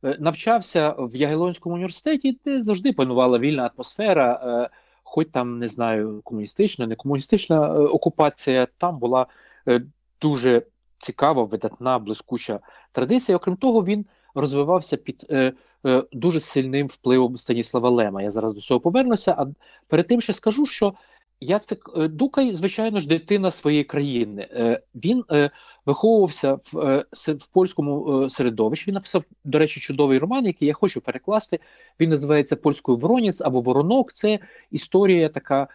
Е, 0.05 0.17
навчався 0.19 0.95
в 0.97 1.15
Ягелонському 1.15 1.75
університеті, 1.75 2.39
де 2.45 2.63
завжди 2.63 2.93
панувала 2.93 3.39
вільна 3.39 3.71
атмосфера, 3.75 4.33
е, 4.43 4.69
хоч 5.03 5.27
там 5.31 5.59
не 5.59 5.67
знаю, 5.67 6.21
комуністична, 6.23 6.87
не 6.87 6.95
комуністична 6.95 7.67
е, 7.67 7.79
окупація, 7.79 8.67
там 8.77 8.97
була 8.97 9.25
дуже 10.21 10.61
цікава, 10.99 11.43
видатна, 11.43 11.99
блискуча 11.99 12.59
традиція. 12.91 13.35
Окрім 13.35 13.55
того, 13.55 13.85
він 13.85 14.05
розвивався 14.35 14.97
під 14.97 15.33
дуже 16.11 16.39
сильним 16.39 16.87
впливом 16.87 17.37
Станіслава 17.37 17.89
Лема. 17.89 18.21
Я 18.21 18.31
зараз 18.31 18.53
до 18.53 18.61
цього 18.61 18.79
повернуся. 18.79 19.35
А 19.37 19.47
перед 19.87 20.07
тим 20.07 20.21
ще 20.21 20.33
скажу, 20.33 20.65
що 20.65 20.93
Яцек 21.39 21.89
е, 21.97 22.07
Дукай, 22.07 22.55
звичайно 22.55 22.99
ж, 22.99 23.07
дитина 23.07 23.51
своєї 23.51 23.83
країни. 23.83 24.47
Е, 24.51 24.81
він 24.95 25.23
е, 25.31 25.49
виховувався 25.85 26.53
в 26.73 27.05
в 27.27 27.47
польському 27.53 28.29
середовищі. 28.29 28.83
Він 28.87 28.93
написав, 28.93 29.23
до 29.43 29.59
речі, 29.59 29.79
чудовий 29.79 30.19
роман, 30.19 30.45
який 30.45 30.67
я 30.67 30.73
хочу 30.73 31.01
перекласти. 31.01 31.59
Він 31.99 32.09
називається 32.09 32.55
Польською 32.55 32.97
Воронець 32.97 33.41
або 33.41 33.61
Воронок. 33.61 34.13
Це 34.13 34.39
історія, 34.71 35.29
така 35.29 35.67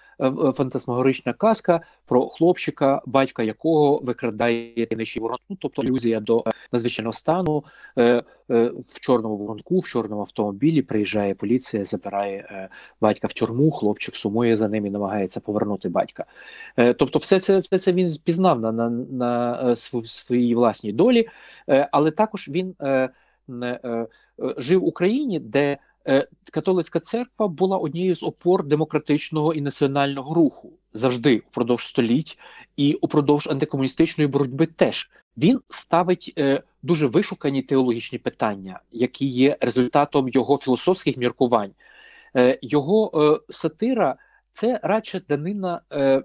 фантасмагорична 0.54 1.32
казка 1.32 1.80
про 2.10 2.28
хлопчика, 2.28 3.02
батька 3.06 3.42
якого 3.42 3.98
викрадає 3.98 4.86
таємничий 4.86 5.22
воронку, 5.22 5.44
ну, 5.48 5.56
тобто 5.60 5.82
алюзія 5.82 6.20
до 6.20 6.38
е, 6.38 6.50
надзвичайного 6.72 7.12
стану 7.12 7.64
е, 7.98 8.22
е, 8.50 8.72
в 8.86 9.00
чорному 9.00 9.36
воронку, 9.36 9.78
в 9.78 9.86
чорному 9.86 10.22
автомобілі 10.22 10.82
приїжджає 10.82 11.34
поліція, 11.34 11.84
забирає 11.84 12.48
е, 12.50 12.68
батька 13.00 13.26
в 13.26 13.32
тюрму. 13.32 13.70
Хлопчик 13.70 14.16
сумує 14.16 14.56
за 14.56 14.68
ним 14.68 14.86
і 14.86 14.90
намагається 14.90 15.40
повернути 15.40 15.88
батька. 15.88 16.24
Е, 16.76 16.94
тобто, 16.94 17.18
все 17.18 17.40
це 17.40 17.58
все 17.58 17.78
це 17.78 17.92
він 17.92 18.16
пізнав 18.24 18.60
на 18.60 18.72
на, 18.72 18.90
на 18.90 19.62
е, 19.70 19.76
своїй 20.06 20.54
власній 20.54 20.92
долі, 20.92 21.28
е, 21.68 21.88
але 21.92 22.10
також 22.10 22.48
він 22.48 22.74
е, 22.80 23.10
е, 23.62 24.06
жив 24.58 24.80
в 24.80 24.84
Україні, 24.84 25.38
де 25.38 25.78
католицька 26.52 27.00
церква 27.00 27.48
була 27.48 27.78
однією 27.78 28.16
з 28.16 28.22
опор 28.22 28.64
демократичного 28.64 29.54
і 29.54 29.60
національного 29.60 30.34
руху 30.34 30.72
завжди 30.92 31.38
упродовж 31.38 31.86
століть 31.86 32.38
і 32.76 32.94
упродовж 32.94 33.48
антикомуністичної 33.48 34.28
боротьби 34.28 34.66
теж 34.66 35.10
він 35.36 35.60
ставить 35.68 36.34
е, 36.38 36.62
дуже 36.82 37.06
вишукані 37.06 37.62
теологічні 37.62 38.18
питання, 38.18 38.80
які 38.92 39.26
є 39.26 39.56
результатом 39.60 40.28
його 40.28 40.58
філософських 40.58 41.16
міркувань. 41.16 41.70
Е, 42.36 42.58
Його 42.62 43.10
е, 43.14 43.52
сатира 43.52 44.16
це 44.52 44.80
радше 44.82 45.22
данина 45.28 45.80
е, 45.90 46.22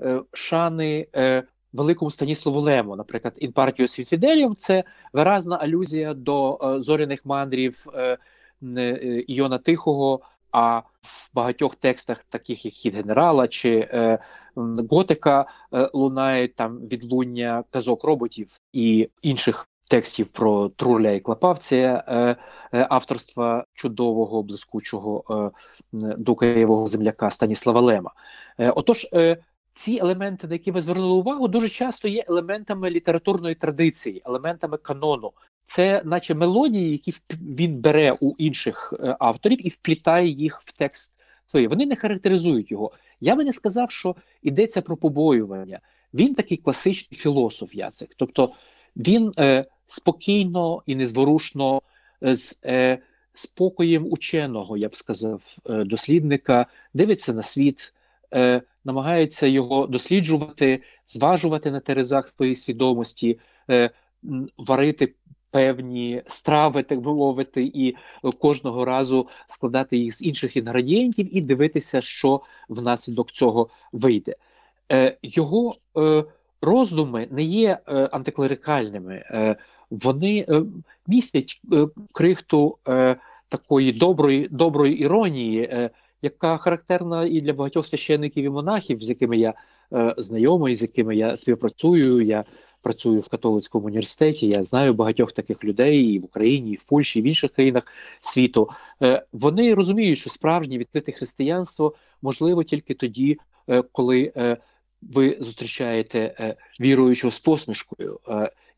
е, 0.00 0.20
шани. 0.32 1.06
Е, 1.16 1.42
Великому 1.72 2.10
Станіславу 2.10 2.60
Лему, 2.60 2.96
наприклад, 2.96 3.34
«Інпартіо 3.36 3.88
Фіделіум»– 3.88 4.56
це 4.58 4.84
виразна 5.12 5.56
алюзія 5.56 6.14
до 6.14 6.58
е, 6.62 6.82
зоряних 6.82 7.26
мандрів 7.26 7.86
е, 7.94 7.98
Е, 8.00 8.18
Іона 9.26 9.58
Тихого, 9.58 10.20
а 10.52 10.78
в 11.02 11.30
багатьох 11.34 11.76
текстах, 11.76 12.24
таких 12.24 12.64
як 12.64 12.74
хід 12.74 12.94
генерала 12.94 13.48
чи 13.48 13.88
е, 13.92 14.18
готика, 14.90 15.46
е, 15.74 15.90
лунають 15.92 16.54
там 16.54 16.78
відлуння 16.78 17.64
казок 17.70 18.04
роботів 18.04 18.48
і 18.72 19.08
інших 19.22 19.68
текстів 19.88 20.30
про 20.30 20.68
Труля 20.68 21.10
і 21.10 21.20
Клапавція, 21.20 22.04
е, 22.08 22.36
е, 22.78 22.86
авторства 22.90 23.64
чудового 23.74 24.42
блискучого 24.42 25.24
е, 25.30 25.50
Дукаєвого 26.18 26.86
земляка 26.86 27.30
Станіслава 27.30 27.80
Лема. 27.80 28.10
Е, 28.58 28.70
отож, 28.70 29.06
е, 29.12 29.36
ці 29.74 29.98
елементи, 30.02 30.46
на 30.46 30.52
які 30.52 30.70
ви 30.70 30.82
звернули 30.82 31.14
увагу, 31.14 31.48
дуже 31.48 31.68
часто 31.68 32.08
є 32.08 32.24
елементами 32.28 32.90
літературної 32.90 33.54
традиції, 33.54 34.22
елементами 34.24 34.76
канону 34.76 35.32
це, 35.68 36.02
наче 36.04 36.34
мелодії, 36.34 36.90
які 36.90 37.14
він 37.30 37.80
бере 37.80 38.16
у 38.20 38.34
інших 38.38 38.94
е, 39.00 39.16
авторів 39.20 39.66
і 39.66 39.68
вплітає 39.68 40.28
їх 40.28 40.60
в 40.60 40.78
текст 40.78 41.12
свої. 41.46 41.66
Вони 41.66 41.86
не 41.86 41.96
характеризують 41.96 42.70
його. 42.70 42.92
Я 43.20 43.36
би 43.36 43.44
не 43.44 43.52
сказав, 43.52 43.90
що 43.90 44.16
йдеться 44.42 44.82
про 44.82 44.96
побоювання. 44.96 45.80
Він 46.14 46.34
такий 46.34 46.56
класичний 46.56 47.20
філософ, 47.20 47.74
Яцек. 47.74 48.14
Тобто 48.16 48.52
він 48.96 49.32
е, 49.38 49.64
спокійно 49.86 50.82
і 50.86 50.94
незворушно 50.94 51.82
е, 52.22 52.36
з 52.36 52.60
е, 52.64 52.98
спокоєм 53.34 54.06
ученого, 54.12 54.76
я 54.76 54.88
б 54.88 54.96
сказав, 54.96 55.56
е, 55.70 55.84
дослідника, 55.84 56.66
дивиться 56.94 57.32
на 57.32 57.42
світ, 57.42 57.94
е, 58.34 58.62
намагається 58.84 59.46
його 59.46 59.86
досліджувати, 59.86 60.82
зважувати 61.06 61.70
на 61.70 61.80
терезах 61.80 62.28
своєї 62.28 62.56
свідомості, 62.56 63.38
варити 64.58 65.14
певні 65.50 66.22
страви, 66.26 66.82
так 66.82 67.00
би 67.00 67.14
мовити, 67.14 67.70
і 67.74 67.96
кожного 68.38 68.84
разу 68.84 69.28
складати 69.46 69.96
їх 69.96 70.14
з 70.14 70.22
інших 70.22 70.56
інгредієнтів 70.56 71.36
і 71.36 71.40
дивитися, 71.40 72.00
що 72.00 72.40
внаслідок 72.68 73.30
цього 73.30 73.68
вийде. 73.92 74.34
Е, 74.92 75.16
Його 75.22 75.76
е, 75.96 76.24
роздуми 76.62 77.28
не 77.30 77.42
є 77.42 77.78
е, 77.86 77.94
антиклерикальними, 78.04 79.14
е, 79.14 79.56
вони 79.90 80.46
е, 80.48 80.62
містять 81.06 81.60
е, 81.72 81.86
крихту 82.12 82.78
е, 82.88 83.16
такої 83.48 83.92
доброї 83.92 84.48
доброї 84.48 84.98
іронії, 84.98 85.62
е, 85.62 85.90
яка 86.22 86.56
характерна 86.56 87.24
і 87.24 87.40
для 87.40 87.52
багатьох 87.52 87.86
священників 87.86 88.44
і 88.44 88.48
монахів, 88.48 89.02
з 89.02 89.08
якими 89.08 89.36
я 89.36 89.50
е, 89.50 89.54
знайомий, 90.16 90.76
з 90.76 90.82
якими 90.82 91.16
я 91.16 91.36
співпрацюю. 91.36 92.22
Я 92.22 92.44
працюю 92.82 93.20
в 93.20 93.28
католицькому 93.28 93.86
університеті. 93.86 94.48
Я 94.48 94.62
знаю 94.62 94.94
багатьох 94.94 95.32
таких 95.32 95.64
людей 95.64 96.04
і 96.04 96.18
в 96.18 96.24
Україні, 96.24 96.70
і 96.72 96.76
в 96.76 96.84
Польщі, 96.84 97.18
і 97.18 97.22
в 97.22 97.24
інших 97.24 97.52
країнах 97.52 97.82
світу. 98.20 98.68
Е, 99.02 99.24
вони 99.32 99.74
розуміють, 99.74 100.18
що 100.18 100.30
справжнє 100.30 100.78
відкрите 100.78 101.12
християнство 101.12 101.94
можливо 102.22 102.64
тільки 102.64 102.94
тоді, 102.94 103.38
е, 103.68 103.82
коли 103.92 104.32
е, 104.36 104.56
ви 105.02 105.36
зустрічаєте 105.40 106.56
віруючого 106.80 107.30
з 107.30 107.38
посмішкою, 107.38 108.20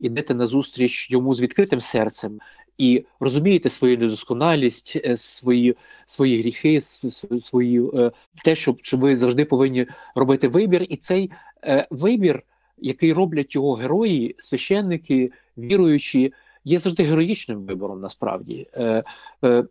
ідете 0.00 0.34
на 0.34 0.46
зустріч 0.46 1.10
йому 1.10 1.34
з 1.34 1.40
відкритим 1.40 1.80
серцем. 1.80 2.40
І 2.80 3.04
розумієте 3.20 3.68
свою 3.68 3.98
недосконалість, 3.98 5.18
свої 5.18 5.76
свої 6.06 6.40
гріхи, 6.40 6.80
свої 6.80 7.90
те, 8.44 8.56
що, 8.56 8.76
що 8.82 8.96
ви 8.96 9.16
завжди 9.16 9.44
повинні 9.44 9.86
робити 10.14 10.48
вибір, 10.48 10.86
і 10.88 10.96
цей 10.96 11.30
вибір 11.90 12.42
який 12.80 13.12
роблять 13.12 13.54
його 13.54 13.74
герої, 13.74 14.36
священники, 14.38 15.32
віруючі, 15.58 16.32
є 16.64 16.78
завжди 16.78 17.02
героїчним 17.02 17.64
вибором 17.64 18.00
насправді. 18.00 18.66
Е, 18.74 19.04
е, 19.44 19.48
е, 19.48 19.64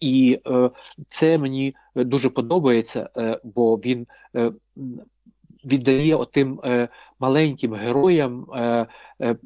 І 0.00 0.40
е, 0.46 0.70
це 1.08 1.38
мені 1.38 1.74
дуже 1.94 2.30
подобається, 2.30 3.10
е, 3.16 3.40
бо 3.44 3.76
він 3.76 4.06
е, 4.36 4.52
віддає 5.64 6.14
отим 6.14 6.60
е, 6.64 6.88
маленьким 7.20 7.74
героям. 7.74 8.46
Е, 8.54 8.86
е, 9.20 9.36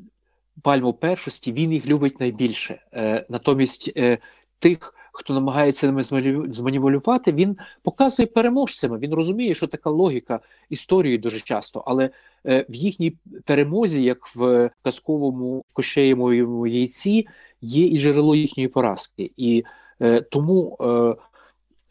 Пальму 0.63 0.93
першості 0.93 1.53
він 1.53 1.73
їх 1.73 1.87
любить 1.87 2.21
найбільше. 2.21 2.83
Е, 2.95 3.27
Натомість 3.29 3.93
е, 3.97 4.19
тих, 4.59 4.95
хто 5.13 5.35
намагається 5.35 5.87
ними 5.87 6.05
зманіпулювати, 6.53 7.33
він 7.33 7.57
показує 7.83 8.27
переможцями. 8.27 8.99
Він 8.99 9.15
розуміє, 9.15 9.55
що 9.55 9.67
така 9.67 9.91
логіка 9.91 10.41
історії 10.71 11.19
дуже 11.19 11.41
часто, 11.41 11.83
але 11.87 12.11
Е, 12.47 12.67
в 12.69 12.75
їхній 12.75 13.17
перемозі, 13.45 14.03
як 14.03 14.37
в 14.37 14.71
казковому 14.83 15.65
кошеємовому 15.73 16.67
яйці, 16.67 17.27
є 17.61 17.87
і 17.87 18.01
джерело 18.01 18.35
їхньої 18.35 18.69
поразки. 18.69 19.31
І 19.37 19.65
е, 20.01 20.21
тому, 20.21 20.77
е, 20.81 21.15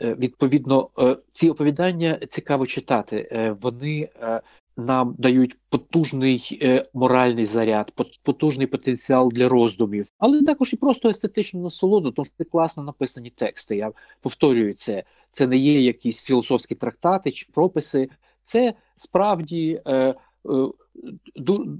відповідно, 0.01 0.89
е, 0.99 1.17
ці 1.33 1.49
оповідання 1.49 2.19
цікаво 2.29 2.65
читати. 2.65 3.29
Е, 3.31 3.55
вони 3.61 4.09
нам 4.77 5.15
дають 5.17 5.57
потужний 5.69 6.61
моральний 6.93 7.45
заряд, 7.45 7.93
потужний 8.23 8.67
потенціал 8.67 9.31
для 9.31 9.49
роздумів, 9.49 10.07
але 10.19 10.41
також 10.41 10.73
і 10.73 10.75
просто 10.75 11.09
естетичну 11.09 11.63
насолоду, 11.63 12.11
тому 12.11 12.25
що 12.25 12.33
це 12.37 12.43
класно 12.43 12.83
написані 12.83 13.29
тексти. 13.29 13.75
Я 13.75 13.91
повторюю 14.21 14.73
це. 14.73 15.03
Це 15.31 15.47
не 15.47 15.57
є 15.57 15.81
якісь 15.81 16.21
філософські 16.21 16.75
трактати 16.75 17.31
чи 17.31 17.47
прописи, 17.53 18.09
це 18.43 18.73
справді. 18.95 19.81
Е, 20.49 20.67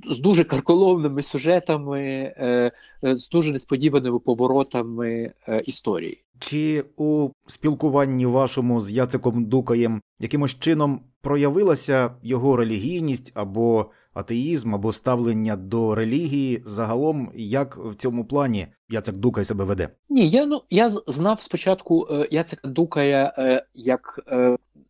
з 0.06 0.20
дуже 0.20 0.44
карколовними 0.44 1.24
сюжетами, 1.24 2.02
е, 2.38 2.72
е, 3.04 3.16
з 3.16 3.30
дуже 3.30 3.52
несподіваними 3.52 4.20
поворотами 4.20 5.32
історії. 5.66 6.24
Чи 6.40 6.84
у 6.98 7.30
спілкуванні 7.48 8.26
вашому 8.26 8.82
з 8.82 8.92
Яциком 8.92 9.46
Дукаєм 9.46 10.02
якимось 10.20 10.60
чином 10.60 11.02
проявилася 11.22 12.16
його 12.24 12.56
релігійність 12.56 13.32
або 13.36 13.92
атеїзм, 14.14 14.76
або 14.76 14.92
ставлення 14.92 15.56
до 15.56 15.96
релігії 15.96 16.62
загалом, 16.66 17.32
як 17.36 17.78
в 17.78 17.96
цьому 17.96 18.26
плані 18.26 18.68
Яцек 18.90 19.16
Дукай 19.16 19.46
себе 19.46 19.66
веде? 19.66 19.90
Ні, 20.10 20.30
я 20.30 20.46
ну 20.46 20.62
я 20.70 20.90
знав 20.90 21.42
спочатку 21.42 22.08
Яцека 22.32 22.68
Дукая 22.68 23.64
як 23.74 24.20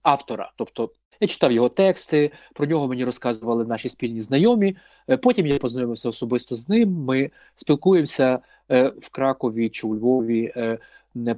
автора, 0.03 0.51
тобто 0.57 0.89
я 1.22 1.28
читав 1.28 1.51
його 1.51 1.69
тексти, 1.69 2.32
про 2.53 2.65
нього 2.65 2.88
мені 2.88 3.05
розказували 3.05 3.65
наші 3.65 3.89
спільні 3.89 4.22
знайомі. 4.22 4.76
Е, 5.09 5.17
потім 5.17 5.47
я 5.47 5.57
познайомився 5.57 6.09
особисто 6.09 6.55
з 6.55 6.69
ним. 6.69 6.91
Ми 6.91 7.32
спілкуємося 7.55 8.39
е, 8.72 8.93
в 8.99 9.09
Кракові 9.09 9.69
чи 9.69 9.88
у 9.88 9.95
Львові 9.95 10.53
е, 10.55 10.78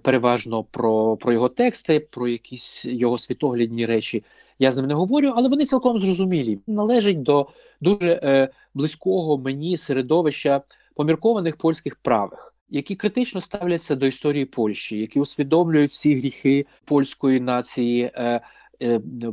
переважно 0.01 0.63
про, 0.63 1.17
про 1.17 1.33
його 1.33 1.49
тексти, 1.49 1.99
про 1.99 2.27
якісь 2.27 2.85
його 2.85 3.17
світоглядні 3.17 3.85
речі. 3.85 4.23
Я 4.59 4.71
з 4.71 4.77
ним 4.77 4.85
не 4.85 4.93
говорю, 4.93 5.33
але 5.35 5.49
вони 5.49 5.65
цілком 5.65 5.99
зрозумілі. 5.99 6.59
Належить 6.67 7.21
до 7.23 7.47
дуже 7.81 8.49
близького 8.73 9.37
мені 9.37 9.77
середовища 9.77 10.61
поміркованих 10.95 11.57
польських 11.57 11.95
правих. 11.95 12.55
Які 12.69 12.95
критично 12.95 13.41
ставляться 13.41 13.95
до 13.95 14.05
історії 14.05 14.45
Польщі, 14.45 14.97
які 14.97 15.19
усвідомлюють 15.19 15.91
всі 15.91 16.15
гріхи 16.15 16.65
польської 16.85 17.39
нації, 17.39 18.11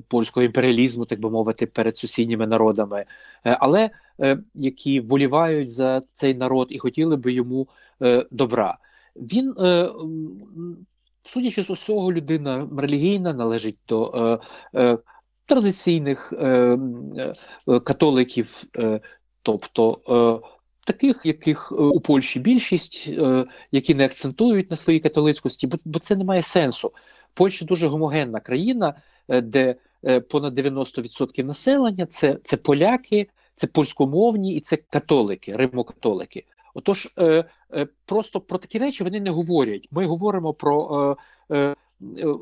польського 0.09 0.44
імперіалізму, 0.44 1.05
так 1.05 1.20
би 1.20 1.30
мовити, 1.30 1.66
перед 1.66 1.96
сусідніми 1.96 2.46
народами, 2.46 3.05
е, 3.46 3.57
але 3.61 3.90
е, 4.20 4.38
які 4.55 5.01
вболівають 5.01 5.70
за 5.72 6.03
цей 6.12 6.34
народ 6.34 6.66
і 6.70 6.78
хотіли 6.78 7.16
би 7.16 7.32
йому 7.32 7.68
добра. 8.30 8.78
Він, 9.16 9.55
судячи 11.22 11.64
з 11.64 11.70
усього, 11.70 12.12
людина 12.12 12.68
релігійна 12.76 13.32
належить 13.32 13.78
до 13.88 14.40
традиційних 15.51 16.32
е, 16.32 16.78
е, 17.68 17.80
католиків, 17.80 18.64
е, 18.76 19.01
тобто 19.42 20.01
е, 20.09 20.48
таких, 20.86 21.22
яких 21.24 21.72
у 21.72 22.01
Польщі 22.01 22.40
більшість, 22.40 23.09
е, 23.09 23.44
які 23.72 23.94
не 23.94 24.05
акцентують 24.05 24.70
на 24.70 24.76
своїй 24.76 25.01
католицькості, 25.01 25.68
бо 25.84 25.98
це 25.98 26.16
не 26.16 26.24
має 26.24 26.42
сенсу. 26.42 26.92
Польща 27.35 27.64
дуже 27.64 27.89
гомогенна 27.89 28.41
країна, 28.41 28.95
е, 29.28 29.41
де 29.41 29.74
е, 30.05 30.20
понад 30.20 30.59
90% 30.59 31.45
населення 31.45 32.07
це, 32.07 32.39
це 32.45 32.57
поляки, 32.57 33.26
це 33.57 33.66
польськомовні 33.66 34.55
і 34.55 34.61
це 34.61 34.76
католики, 34.76 35.57
римокатолики. 35.57 36.45
Отож, 36.74 37.09
е, 37.18 37.45
просто 38.07 38.41
про 38.41 38.59
такі 38.59 38.78
речі 38.78 39.05
вони 39.05 39.20
не 39.20 39.31
говорять. 39.31 39.89
Ми 39.91 40.07
говоримо 40.07 40.55
про 40.55 41.16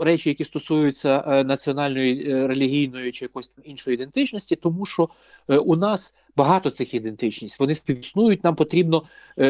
речі, 0.01 0.29
які 0.29 0.45
стосуються 0.45 1.43
національної 1.47 2.47
релігійної 2.47 3.13
чи 3.13 3.25
якоїсь 3.25 3.53
іншої 3.65 3.95
ідентичності, 3.95 4.57
тому 4.57 4.87
що 4.87 5.09
у 5.49 5.77
нас 5.77 6.15
багато 6.37 6.71
цих 6.71 6.95
ідентичностей, 6.95 7.65
вони 7.65 7.75
співіснують. 7.75 8.45
Нам 8.45 8.55
потрібно 8.55 9.03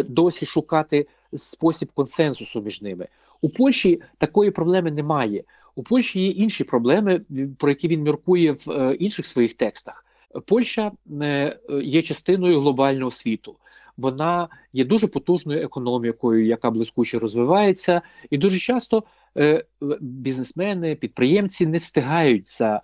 досі 0.09 0.47
шукати 0.47 1.07
спосіб 1.33 1.89
консенсусу 1.95 2.63
між 2.63 2.83
ними. 2.83 3.09
У 3.41 3.49
Польщі 3.49 4.03
такої 4.19 4.51
проблеми 4.51 4.91
немає. 4.91 5.45
У 5.79 5.83
Польщі 5.83 6.21
є 6.21 6.29
інші 6.29 6.65
проблеми, 6.65 7.21
про 7.59 7.69
які 7.69 7.89
він 7.89 8.03
міркує 8.03 8.53
в 8.53 8.71
е, 8.71 8.95
інших 8.95 9.27
своїх 9.27 9.55
текстах. 9.55 10.05
Польща 10.47 10.93
е, 11.23 11.59
є 11.83 12.03
частиною 12.03 12.61
глобального 12.61 13.11
світу. 13.11 13.57
Вона 13.97 14.49
є 14.73 14.85
дуже 14.85 15.07
потужною 15.07 15.63
економікою, 15.63 16.47
яка 16.47 16.71
блискуче 16.71 17.19
розвивається, 17.19 18.03
і 18.31 18.39
дуже 18.39 18.59
часто 18.59 19.05
е, 19.37 19.65
бізнесмени, 20.01 20.95
підприємці 20.95 21.67
не 21.67 21.79
встигають 21.79 22.49
за, 22.49 22.83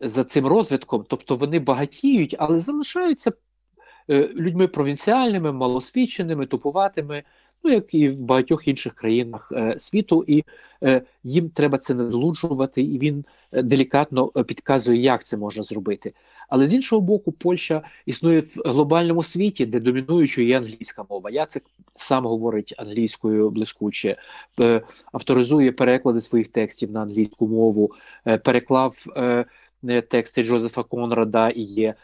за 0.00 0.24
цим 0.24 0.46
розвитком, 0.46 1.04
тобто 1.08 1.36
вони 1.36 1.58
багатіють, 1.58 2.36
але 2.38 2.60
залишаються 2.60 3.32
людьми 4.34 4.68
провінціальними, 4.68 5.52
малосвідченими, 5.52 6.46
тупуватими 6.46 7.22
ну 7.64 7.70
як 7.70 7.94
і 7.94 8.08
в 8.08 8.20
багатьох 8.20 8.68
інших 8.68 8.94
країнах 8.94 9.52
е, 9.52 9.76
світу, 9.78 10.24
і 10.26 10.44
е, 10.82 11.02
їм 11.24 11.50
треба 11.50 11.78
це 11.78 11.94
надолуджувати, 11.94 12.82
і 12.82 12.98
він 12.98 13.24
е, 13.52 13.62
делікатно 13.62 14.28
підказує, 14.28 15.00
як 15.00 15.24
це 15.24 15.36
можна 15.36 15.62
зробити. 15.62 16.12
Але 16.48 16.66
з 16.66 16.74
іншого 16.74 17.00
боку, 17.00 17.32
Польща 17.32 17.82
існує 18.06 18.40
в 18.40 18.62
глобальному 18.64 19.22
світі, 19.22 19.66
де 19.66 19.80
домінуючою 19.80 20.46
є 20.46 20.58
англійська 20.58 21.04
мова. 21.10 21.30
Яцек 21.30 21.64
сам 21.96 22.26
говорить 22.26 22.74
англійською 22.78 23.50
блискуче, 23.50 24.16
авторизує 25.12 25.72
переклади 25.72 26.20
своїх 26.20 26.48
текстів 26.48 26.90
на 26.90 27.02
англійську 27.02 27.48
мову, 27.48 27.92
переклав. 28.44 28.94
Тексти 30.08 30.44
Джозефа 30.44 30.82
Конрада 30.82 31.48
і 31.48 31.60
є 31.60 31.94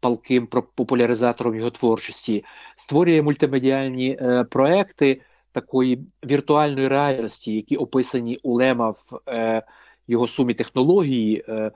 палким 0.00 0.46
популяризатором 0.46 1.54
його 1.54 1.70
творчості, 1.70 2.44
створює 2.76 3.22
мультимедіальні 3.22 4.18
е, 4.20 4.44
проекти 4.44 5.20
такої 5.52 6.04
віртуальної 6.24 6.88
реальності, 6.88 7.54
які 7.54 7.76
описані 7.76 8.40
у 8.42 8.54
Лема 8.54 8.90
в 8.90 9.20
е, 9.28 9.62
його 10.08 10.28
сумі 10.28 10.54
технології, 10.54 11.44
е, 11.48 11.70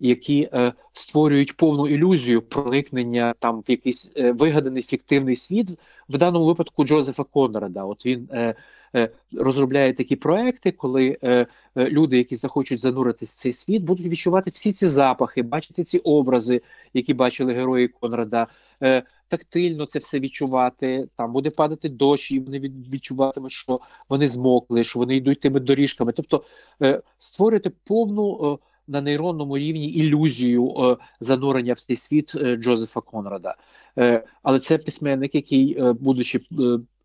які 0.00 0.48
е, 0.52 0.72
створюють 0.92 1.56
повну 1.56 1.88
ілюзію 1.88 2.42
проникнення 2.42 3.34
там 3.38 3.60
в 3.60 3.70
якийсь 3.70 4.12
е, 4.16 4.32
вигаданий 4.32 4.82
фіктивний 4.82 5.36
світ, 5.36 5.78
в 6.08 6.18
даному 6.18 6.44
випадку 6.44 6.84
Джозефа 6.84 7.24
Конрада. 7.24 7.84
От 7.84 8.06
він 8.06 8.28
е, 8.32 8.54
е, 8.94 9.10
розробляє 9.32 9.94
такі 9.94 10.16
проекти, 10.16 10.72
коли 10.72 11.18
е, 11.24 11.46
Е, 11.76 11.90
люди, 11.90 12.18
які 12.18 12.36
захочуть 12.36 12.80
зануритись 12.80 13.30
в 13.30 13.34
цей 13.34 13.52
світ, 13.52 13.82
будуть 13.82 14.06
відчувати 14.06 14.50
всі 14.50 14.72
ці 14.72 14.86
запахи, 14.86 15.42
бачити 15.42 15.84
ці 15.84 15.98
образи, 15.98 16.62
які 16.94 17.14
бачили 17.14 17.52
герої 17.52 17.88
Конрада, 17.88 18.46
е, 18.82 19.02
тактильно 19.28 19.86
це 19.86 19.98
все 19.98 20.20
відчувати. 20.20 21.06
Там 21.16 21.32
буде 21.32 21.50
падати 21.50 21.88
дощ, 21.88 22.32
і 22.32 22.40
вони 22.40 22.58
відчуватимуть, 22.92 23.52
що 23.52 23.78
вони 24.08 24.28
змокли, 24.28 24.84
що 24.84 24.98
вони 24.98 25.16
йдуть 25.16 25.40
тими 25.40 25.60
доріжками. 25.60 26.12
Тобто 26.12 26.44
е, 26.82 27.02
створити 27.18 27.72
повну. 27.84 28.58
На 28.88 29.00
нейронному 29.00 29.58
рівні 29.58 29.90
ілюзію 29.90 30.68
е, 30.68 30.96
занурення 31.20 31.72
в 31.72 31.80
цей 31.80 31.96
світ 31.96 32.32
е, 32.34 32.56
Джозефа 32.56 33.00
Конрада, 33.00 33.54
е, 33.98 34.24
але 34.42 34.60
це 34.60 34.78
письменник, 34.78 35.34
який, 35.34 35.92
будучи 35.92 36.40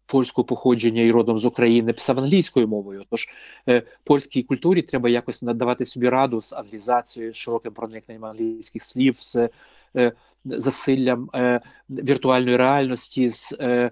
польського 0.10 0.46
походження 0.46 1.02
і 1.02 1.12
родом 1.12 1.40
з 1.40 1.46
України 1.46 1.94
писав 1.94 2.20
англійською 2.20 2.68
мовою. 2.68 3.04
Тож 3.10 3.28
е, 3.68 3.84
польській 4.04 4.44
культурі 4.44 4.82
треба 4.82 5.10
якось 5.10 5.42
надавати 5.42 5.86
собі 5.86 6.10
раду 6.10 6.42
з 6.42 6.54
англізацією, 6.54 7.34
з 7.34 7.36
широким 7.36 7.74
проникненням 7.74 8.26
англійських 8.26 8.84
слів, 8.84 9.16
з 9.16 9.50
е, 9.96 10.12
засиллям 10.46 11.30
е, 11.36 11.62
віртуальної 11.90 12.58
реальності. 12.58 13.30
з 13.30 13.58
е, 13.60 13.92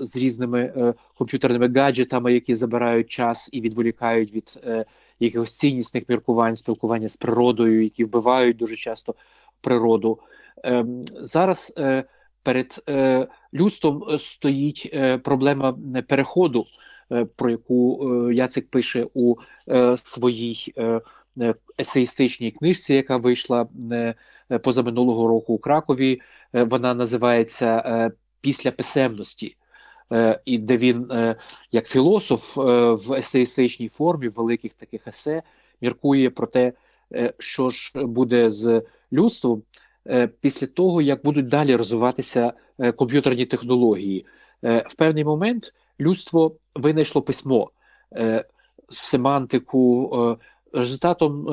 з 0.00 0.16
різними 0.16 0.72
е, 0.76 0.94
комп'ютерними 1.14 1.68
гаджетами, 1.68 2.34
які 2.34 2.54
забирають 2.54 3.10
час 3.10 3.48
і 3.52 3.60
відволікають 3.60 4.32
від 4.32 4.60
е, 4.64 4.84
якихось 5.20 5.56
ціннісних 5.58 6.08
міркувань, 6.08 6.56
спілкування 6.56 7.08
з 7.08 7.16
природою, 7.16 7.82
які 7.82 8.04
вбивають 8.04 8.56
дуже 8.56 8.76
часто 8.76 9.14
природу. 9.60 10.18
Е, 10.64 10.84
зараз 11.20 11.74
е, 11.78 12.04
перед 12.42 12.82
е, 12.88 13.28
людством 13.54 14.04
е, 14.10 14.18
стоїть 14.18 14.96
проблема 15.24 15.78
переходу, 16.08 16.66
про 17.36 17.50
яку 17.50 18.08
Яцик 18.32 18.70
пише 18.70 19.06
у 19.14 19.36
своїй 19.96 20.74
есеїстичній 21.80 22.50
книжці, 22.50 22.94
яка 22.94 23.16
вийшла 23.16 23.68
позаминулого 24.62 25.28
року 25.28 25.54
у 25.54 25.58
Кракові. 25.58 26.20
Вона 26.52 26.94
називається 26.94 28.10
Після 28.40 28.70
писемності. 28.72 29.56
І 30.44 30.58
де 30.58 30.76
він, 30.76 31.12
як 31.72 31.88
філософ 31.88 32.56
в 33.06 33.12
есеїстичній 33.12 33.88
формі, 33.88 34.28
в 34.28 34.32
великих 34.32 34.74
таких 34.74 35.06
есе, 35.06 35.42
міркує 35.80 36.30
про 36.30 36.46
те, 36.46 36.72
що 37.38 37.70
ж 37.70 37.92
буде 37.94 38.50
з 38.50 38.82
людством, 39.12 39.62
Е, 40.06 40.26
після 40.40 40.66
того, 40.66 41.02
як 41.02 41.24
будуть 41.24 41.48
далі 41.48 41.76
розвиватися 41.76 42.52
е, 42.78 42.92
комп'ютерні 42.92 43.46
технології. 43.46 44.26
Е, 44.64 44.86
в 44.88 44.94
певний 44.94 45.24
момент 45.24 45.74
людство 46.00 46.56
винайшло 46.74 47.22
письмо, 47.22 47.70
семантику. 48.90 50.38
Результатом 50.72 51.46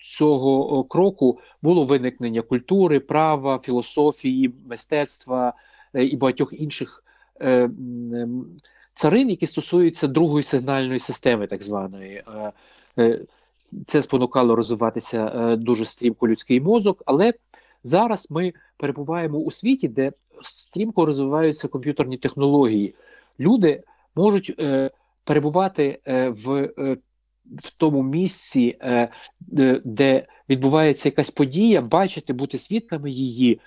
цього 0.00 0.84
кроку 0.84 1.38
було 1.62 1.84
виникнення 1.84 2.42
культури, 2.42 3.00
права, 3.00 3.58
філософії, 3.58 4.54
мистецтва 4.66 5.52
і 5.94 6.16
багатьох 6.16 6.52
інших 6.52 7.04
царин, 8.94 9.30
які 9.30 9.46
стосуються 9.46 10.08
другої 10.08 10.42
сигнальної 10.42 10.98
системи, 10.98 11.46
так 11.46 11.62
званої. 11.62 12.22
Це 13.86 14.02
спонукало 14.02 14.56
розвиватися 14.56 15.56
дуже 15.56 15.86
стрімко 15.86 16.28
людський 16.28 16.60
мозок, 16.60 17.02
але 17.06 17.32
Зараз 17.84 18.30
ми 18.30 18.52
перебуваємо 18.76 19.38
у 19.38 19.50
світі, 19.50 19.88
де 19.88 20.12
стрімко 20.42 21.06
розвиваються 21.06 21.68
комп'ютерні 21.68 22.16
технології. 22.16 22.94
Люди 23.40 23.82
можуть 24.14 24.54
е, 24.58 24.90
перебувати 25.24 25.98
е, 26.06 26.28
в 26.28 26.70
е, 26.78 26.96
в 27.62 27.70
тому 27.76 28.02
місці, 28.02 28.76
е, 28.80 29.08
де 29.84 30.26
відбувається 30.48 31.08
якась 31.08 31.30
подія, 31.30 31.80
бачити, 31.80 32.32
бути 32.32 32.58
свідками 32.58 33.10
її 33.10 33.54
е, 33.54 33.58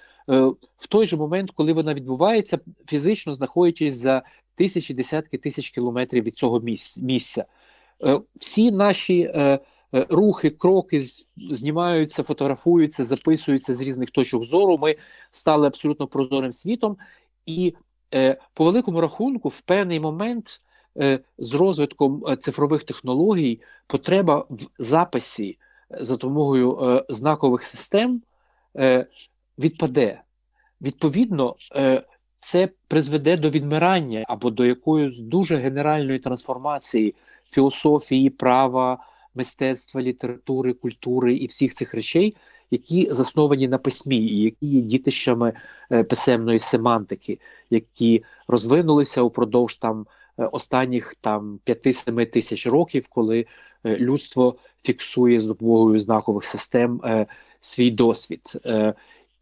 в 0.78 0.88
той 0.90 1.08
же 1.08 1.18
момент, 1.18 1.52
коли 1.52 1.74
вона 1.74 1.94
відбувається, 1.94 2.60
фізично 2.88 3.34
знаходячись 3.34 3.96
за 3.96 4.24
тисячі 4.56 4.94
десятки 4.94 5.38
тисяч 5.38 5.70
кілометрів 5.70 6.24
від 6.24 6.38
цього 6.38 6.62
місця. 7.02 7.46
Е, 8.04 8.22
всі 8.36 8.72
наші 8.72 9.22
е, 9.22 9.60
Е, 9.96 10.06
рухи, 10.10 10.50
кроки 10.50 11.04
знімаються, 11.38 12.24
фотографуються, 12.24 13.06
записуються 13.06 13.76
з 13.76 13.82
різних 13.82 14.12
точок 14.12 14.46
зору. 14.46 14.78
Ми 14.78 14.96
стали 15.32 15.68
абсолютно 15.68 16.08
прозорим 16.08 16.52
світом, 16.52 16.98
і 17.46 17.76
е, 18.14 18.38
по 18.54 18.66
великому 18.66 19.02
рахунку, 19.02 19.50
в 19.50 19.62
певний 19.62 20.00
момент 20.00 20.62
е, 20.98 21.20
з 21.38 21.54
розвитком 21.54 22.24
цифрових 22.40 22.84
технологій 22.84 23.62
потреба 23.88 24.46
в 24.50 24.68
записі 24.80 25.58
за 25.90 26.14
допомогою 26.14 27.04
знакових 27.10 27.64
систем 27.64 28.22
відпаде. 29.60 30.22
Відповідно, 30.82 31.56
це 32.40 32.70
призведе 32.88 33.38
до 33.38 33.50
відмирання 33.50 34.26
або 34.28 34.50
до 34.50 34.66
якоїсь 34.66 35.20
дуже 35.20 35.56
генеральної 35.56 36.20
трансформації 36.20 37.16
філософії, 37.52 38.30
права 38.30 38.98
мистецтва, 39.36 40.02
літератури, 40.02 40.74
культури 40.74 41.36
і 41.36 41.46
всіх 41.46 41.74
цих 41.74 41.94
речей, 41.94 42.36
які 42.72 43.08
засновані 43.12 43.68
на 43.68 43.78
письмі, 43.78 44.18
і 44.18 44.42
які 44.42 44.68
є 44.68 44.82
дітищами 44.82 45.54
е, 45.92 46.04
писемної 46.04 46.60
семантики, 46.60 47.40
які 47.70 48.24
розвинулися 48.48 49.22
упродовж 49.22 49.76
там 49.76 50.06
е, 50.40 50.46
останніх 50.46 51.16
там 51.22 51.60
5-7 51.66 52.32
тисяч 52.32 52.68
років, 52.68 53.08
коли 53.10 53.46
людство 53.86 54.56
фіксує 54.84 55.40
з 55.40 55.46
допомогою 55.46 56.00
знакових 56.00 56.46
систем 56.46 57.02
свій 57.62 57.92
досвід. 57.92 58.42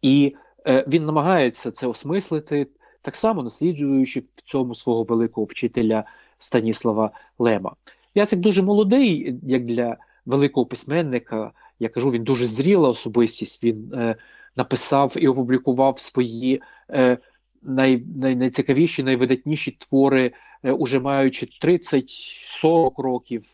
І 0.04 0.36
він 0.66 1.06
намагається 1.06 1.70
це 1.70 1.86
осмислити, 1.86 2.66
так 3.02 3.16
само 3.16 3.42
насліджуючи 3.42 4.20
в 4.20 4.40
цьому 4.42 4.74
свого 4.74 5.02
великого 5.02 5.44
вчителя 5.44 6.04
Станіслава 6.38 7.10
Лема. 7.38 7.74
Яцик 8.14 8.40
дуже 8.40 8.62
молодий, 8.62 9.36
як 9.42 9.64
для 9.64 9.96
великого 10.26 10.66
письменника. 10.66 11.52
Я 11.80 11.88
кажу, 11.88 12.10
він 12.10 12.24
дуже 12.24 12.46
зріла 12.46 12.88
особистість. 12.88 13.64
Він 13.64 13.92
е, 13.94 14.16
написав 14.56 15.14
і 15.16 15.28
опублікував 15.28 15.98
свої 15.98 16.62
е, 16.90 17.18
най, 17.62 18.04
най, 18.16 18.36
найцікавіші, 18.36 19.02
найвидатніші 19.02 19.70
твори, 19.70 20.32
е, 20.62 20.72
уже 20.72 21.00
маючи 21.00 21.48
30-40 21.62 23.02
років. 23.02 23.44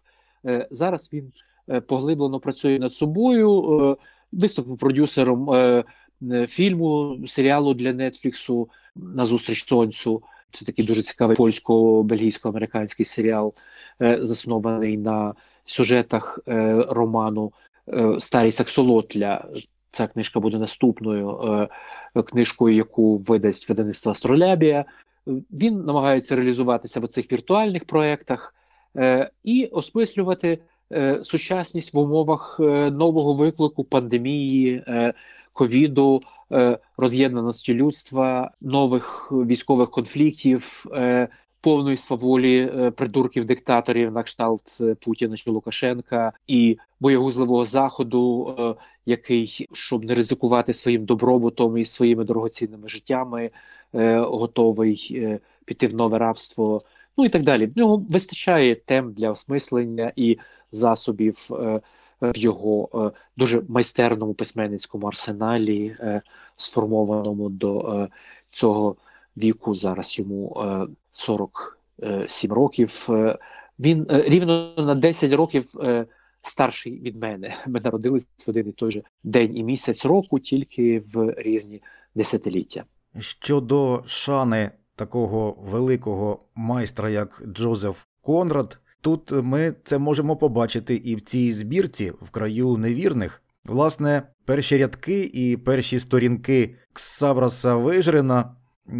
Е, 0.46 0.68
Зараз 0.70 1.11
він 1.12 1.32
е, 1.68 1.80
поглиблено 1.80 2.40
працює 2.40 2.78
над 2.78 2.94
собою, 2.94 3.80
е, 3.82 3.96
виступив 4.32 4.78
продюсером 4.78 5.51
е, 5.51 5.57
е 5.57 5.84
фільму, 6.48 7.18
серіалу 7.26 7.74
для 7.74 7.92
Нетфліксу 7.92 8.68
назустріч 8.96 9.66
сонцю. 9.66 10.22
Це 10.52 10.64
такий 10.64 10.84
дуже 10.84 11.02
цікавий 11.02 11.36
польсько-бельгійсько-американський 11.36 13.04
серіал, 13.04 13.54
е, 14.02 14.18
заснований 14.22 14.96
на 14.96 15.34
сюжетах 15.64 16.38
е, 16.48 16.84
роману 16.88 17.52
е, 17.88 18.20
Старий 18.20 18.52
Саксолотля. 18.52 19.44
Ця 19.92 20.06
книжка 20.06 20.40
буде 20.40 20.58
наступною 20.58 21.68
книжкою, 22.26 22.76
яку 22.76 23.16
видасть 23.16 23.68
видавництво 23.68 24.12
Астролябія. 24.12 24.84
Він 25.26 25.84
намагається 25.84 26.36
реалізуватися 26.36 27.00
в 27.00 27.08
цих 27.08 27.32
віртуальних 27.32 27.84
проєктах 27.84 28.54
і 29.44 29.66
осмислювати 29.66 30.58
сучасність 31.22 31.94
в 31.94 31.98
умовах 31.98 32.60
нового 32.90 33.34
виклику 33.34 33.84
пандемії 33.84 34.84
ковіду, 35.61 36.20
е, 36.52 36.78
роз'єднаності 36.96 37.74
людства, 37.74 38.50
нових 38.61 39.32
військових 39.32 39.90
конфліктів, 39.90 40.86
е, 40.94 41.28
повної 41.61 41.96
сваволі 41.96 42.58
е, 42.61 42.90
придурків 42.90 43.44
диктаторів 43.44 44.12
на 44.12 44.22
кшталт 44.22 44.78
Путіна 45.00 45.36
чи 45.36 45.50
Лукашенка 45.50 46.32
і 46.46 46.78
боєгузливого 47.00 47.66
заходу, 47.66 48.54
який 49.06 49.68
щоб 49.72 50.04
не 50.04 50.14
ризикувати 50.14 50.72
своїм 50.72 51.04
добробутом 51.04 51.78
і 51.78 51.84
своїми 51.84 52.24
дорогоцінними 52.24 52.88
життями, 52.88 53.50
готовий 54.16 55.38
піти 55.64 55.86
в 55.86 55.94
нове 55.94 56.18
рабство. 56.18 56.78
Ну 57.18 57.24
і 57.24 57.28
так 57.28 57.42
далі. 57.42 57.66
В 57.66 57.78
нього 57.78 58.04
вистачає 58.11 58.74
тем 58.74 59.12
для 59.12 59.30
осмислення 59.30 60.12
і 60.16 60.38
засобів 60.72 61.50
в 62.20 62.36
його 62.38 62.88
е, 62.94 63.18
дуже 63.36 63.62
майстерному 63.68 64.34
письменницькому 64.34 65.06
арсеналі, 65.06 65.96
е, 66.00 66.22
сформованому 66.56 67.48
до 67.48 67.80
е, 67.80 68.08
цього 68.50 68.96
віку. 69.36 69.74
Зараз 69.74 70.18
йому 70.18 70.56
47 71.12 72.52
років. 72.52 73.08
Він 73.78 74.06
рівно 74.08 74.74
на 74.76 74.94
10 74.94 75.32
років 75.32 75.74
старший 76.42 77.00
від 77.00 77.16
мене. 77.16 77.56
Ми 77.66 77.80
народились 77.80 78.26
в 78.46 78.50
один 78.50 78.68
і 78.68 78.72
той 78.72 78.92
же 78.92 79.02
день 79.24 79.56
і 79.56 79.64
місяць 79.64 80.04
року, 80.04 80.38
тільки 80.38 81.02
в 81.14 81.34
різні 81.36 81.82
десятиліття. 82.14 82.84
Щодо 83.18 84.02
шани 84.06 84.70
такого 84.96 85.56
великого 85.62 86.40
майстра, 86.54 87.10
як 87.10 87.42
Джозеф 87.46 88.04
Конрад. 88.22 88.78
Тут 89.01 89.32
ми 89.32 89.74
це 89.84 89.98
можемо 89.98 90.36
побачити 90.36 90.94
і 90.94 91.16
в 91.16 91.20
цій 91.20 91.53
збірці 91.53 92.12
в 92.22 92.30
краю 92.30 92.76
невірних. 92.76 93.42
Власне, 93.64 94.22
перші 94.44 94.78
рядки 94.78 95.30
і 95.34 95.57
перші 95.57 95.98
сторінки 95.98 96.76
Ксавраса 96.92 97.76
Вижрина 97.76 98.57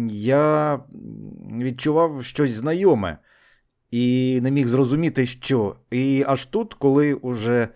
я 0.09 0.79
відчував 1.51 2.25
щось 2.25 2.51
знайоме 2.51 3.17
і 3.91 4.39
не 4.41 4.51
міг 4.51 4.67
зрозуміти, 4.67 5.25
що. 5.25 5.75
І 5.91 6.23
аж 6.27 6.45
тут, 6.45 6.73
коли 6.73 7.13
уже 7.13 7.67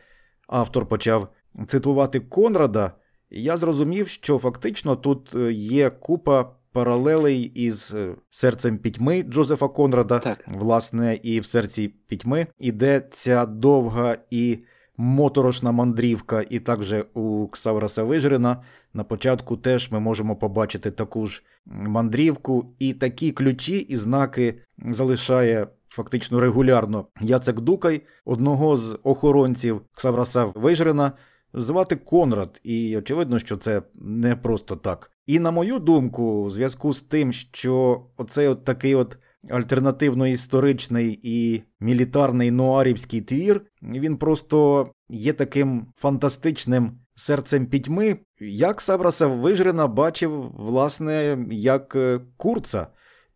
автор 0.47 0.87
почав 0.87 1.27
цитувати 1.67 2.19
Конрада, 2.19 2.91
я 3.29 3.57
зрозумів, 3.57 4.07
що 4.07 4.37
фактично 4.37 4.95
тут 4.95 5.35
є 5.51 5.89
купа 5.89 6.55
паралелей 6.75 7.41
із 7.41 7.93
е, 7.93 8.15
серцем 8.29 8.77
пітьми 8.77 9.23
Джозефа 9.23 9.67
Конрада, 9.67 10.19
так. 10.19 10.45
власне, 10.47 11.19
і 11.23 11.39
в 11.39 11.45
серці 11.45 11.87
пітьми 11.87 12.47
іде 12.59 13.07
ця 13.11 13.45
довга 13.45 14.17
і 14.31 14.59
моторошна 14.97 15.71
мандрівка, 15.71 16.43
і 16.49 16.59
також 16.59 16.93
у 17.13 17.47
Ксавраса 17.47 18.03
Вижрина 18.03 18.63
на 18.93 19.03
початку 19.03 19.57
теж 19.57 19.91
ми 19.91 19.99
можемо 19.99 20.35
побачити 20.35 20.91
таку 20.91 21.27
ж 21.27 21.43
мандрівку, 21.65 22.75
і 22.79 22.93
такі 22.93 23.31
ключі 23.31 23.77
і 23.77 23.95
знаки 23.95 24.61
залишає. 24.77 25.67
Фактично 25.89 26.39
регулярно 26.39 27.07
Яцек 27.21 27.59
Дукай, 27.59 28.01
одного 28.25 28.77
з 28.77 28.99
охоронців 29.03 29.81
Ксавраса 29.93 30.45
Вижрина, 30.45 31.11
звати 31.53 31.95
Конрад, 31.95 32.61
і 32.63 32.97
очевидно, 32.97 33.39
що 33.39 33.57
це 33.57 33.81
не 33.95 34.35
просто 34.35 34.75
так. 34.75 35.11
І 35.25 35.39
на 35.39 35.51
мою 35.51 35.79
думку, 35.79 36.43
у 36.43 36.51
зв'язку 36.51 36.93
з 36.93 37.01
тим, 37.01 37.33
що 37.33 38.05
оцей 38.17 38.47
от 38.47 38.63
такий 38.63 38.95
от 38.95 39.17
альтернативно-історичний 39.49 41.19
і 41.23 41.63
мілітарний 41.79 42.51
нуарівський 42.51 43.21
твір, 43.21 43.61
він 43.83 44.17
просто 44.17 44.87
є 45.09 45.33
таким 45.33 45.87
фантастичним 45.95 46.99
серцем 47.15 47.65
пітьми, 47.65 48.17
як 48.39 48.81
Савраса 48.81 49.27
Вижрина 49.27 49.87
бачив, 49.87 50.51
власне, 50.57 51.45
як 51.51 51.95
е, 51.95 52.19
Курца. 52.37 52.87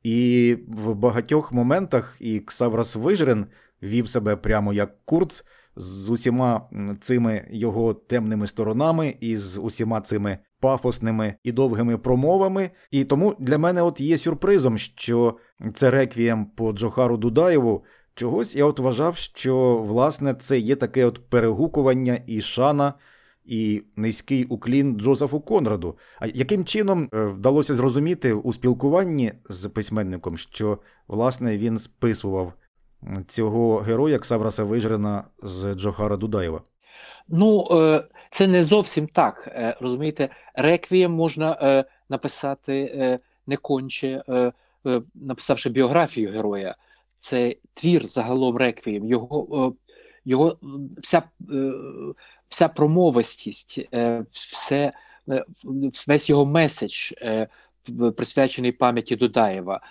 І 0.04 0.58
в 0.68 0.94
багатьох 0.94 1.52
моментах 1.52 2.18
і 2.20 2.40
Ксаврас 2.40 2.96
Вижрин 2.96 3.46
вів 3.84 4.10
себе 4.10 4.36
прямо 4.36 4.74
як 4.74 5.06
Курц 5.06 5.44
з 5.80 6.10
усіма 6.10 6.70
цими 7.02 7.48
його 7.52 7.94
темними 7.94 8.48
сторонами 8.48 9.16
і 9.20 9.38
з 9.38 9.60
усіма 9.60 10.02
цими 10.02 10.38
пафосними 10.60 11.36
і 11.44 11.52
довгими 11.52 11.98
промовами. 11.98 12.70
І 12.92 13.04
тому 13.04 13.36
для 13.40 13.58
мене 13.58 13.82
от 13.82 14.02
є 14.02 14.18
сюрпризом, 14.18 14.78
що 14.78 15.38
це 15.76 15.92
реквієм 15.92 16.46
по 16.46 16.74
Джохару 16.74 17.18
Дудаєву. 17.18 17.84
Чогось 18.16 18.56
я 18.56 18.66
от 18.66 18.80
вважав, 18.80 19.16
що 19.16 19.78
власне 19.78 20.34
це 20.34 20.60
є 20.60 20.76
таке 20.76 21.06
от 21.06 21.30
перегукування 21.30 22.20
і 22.28 22.42
шана. 22.42 22.94
І 23.46 23.84
низький 23.96 24.44
уклін 24.44 25.00
Джозефу 25.00 25.40
Конраду. 25.40 25.98
А 26.20 26.28
яким 26.28 26.66
чином 26.66 27.10
е, 27.14 27.24
вдалося 27.26 27.74
зрозуміти 27.74 28.34
у 28.34 28.54
спілкуванні 28.54 29.34
з 29.50 29.70
письменником, 29.70 30.38
що 30.38 30.78
власне 31.08 31.58
він 31.58 31.80
списував 31.80 32.54
цього 33.28 33.78
героя 33.78 34.20
Ксавраса 34.20 34.64
Вижрина 34.64 35.24
з 35.43 35.74
Джохара 35.74 36.18
Дудаєва? 36.18 36.62
Ну, 37.30 37.68
е, 37.72 38.04
це 38.32 38.47
не 38.47 38.64
зовсім 38.64 39.08
так. 39.08 39.47
Е, 39.47 39.76
розумієте, 39.82 40.30
реквієм 40.54 41.12
можна 41.12 41.58
е, 41.62 41.86
написати 42.10 43.20
не 43.47 43.58
конче, 43.58 44.24
написавши 45.16 45.70
біографію 45.70 46.32
героя. 46.32 46.76
Це 47.20 47.56
твір 47.74 48.08
загалом 48.08 48.58
реквієм. 48.58 49.06
Його 49.06 49.74
його 50.26 50.58
вся 50.97 51.22
вся 52.50 52.68
промовистість, 52.68 53.89
все, 54.32 54.93
весь 56.08 56.30
його 56.30 56.45
меседж, 56.45 57.12
присвячений 58.18 58.72
пам'яті 58.72 59.16
Дудаєва. 59.16 59.82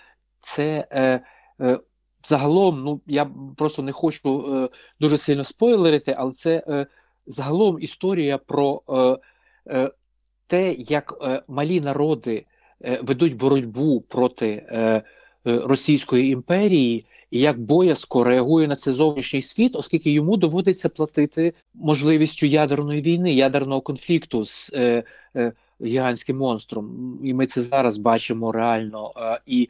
Це 0.41 0.87
загалом, 2.25 2.83
ну 2.83 3.01
я 3.07 3.31
просто 3.57 3.81
не 3.81 3.91
хочу 3.91 4.55
е, 4.55 4.69
дуже 4.99 5.17
сильно 5.17 5.43
спойлерити, 5.43 6.15
але 6.17 6.31
це 6.31 6.63
е, 6.67 6.87
загалом 7.27 7.77
історія 7.81 8.37
про 8.37 8.81
е, 8.89 9.17
е, 9.67 9.91
те, 10.47 10.73
як 10.73 11.17
е, 11.21 11.41
малі 11.47 11.81
народи 11.81 12.45
е, 12.81 12.99
ведуть 13.03 13.35
боротьбу 13.35 14.01
проти 14.01 14.65
Російської 15.45 16.31
імперії. 16.31 17.05
І 17.31 17.39
як 17.39 17.59
боязко 17.59 18.23
реагує 18.23 18.67
на 18.67 18.75
це 18.75 18.93
зовнішній 18.93 19.41
світ, 19.41 19.75
оскільки 19.75 20.11
йому 20.11 20.37
доводиться 20.37 20.89
платити 20.89 21.53
можливістю 21.73 22.45
ядерної 22.45 23.01
війни, 23.01 23.33
ядерного 23.33 23.81
конфлікту 23.81 24.45
з 24.45 24.71
гігантським 25.81 26.37
монстром, 26.37 27.19
і 27.23 27.33
ми 27.33 27.47
це 27.47 27.61
зараз 27.61 27.97
бачимо 27.97 28.51
реально. 28.51 29.13
І 29.45 29.69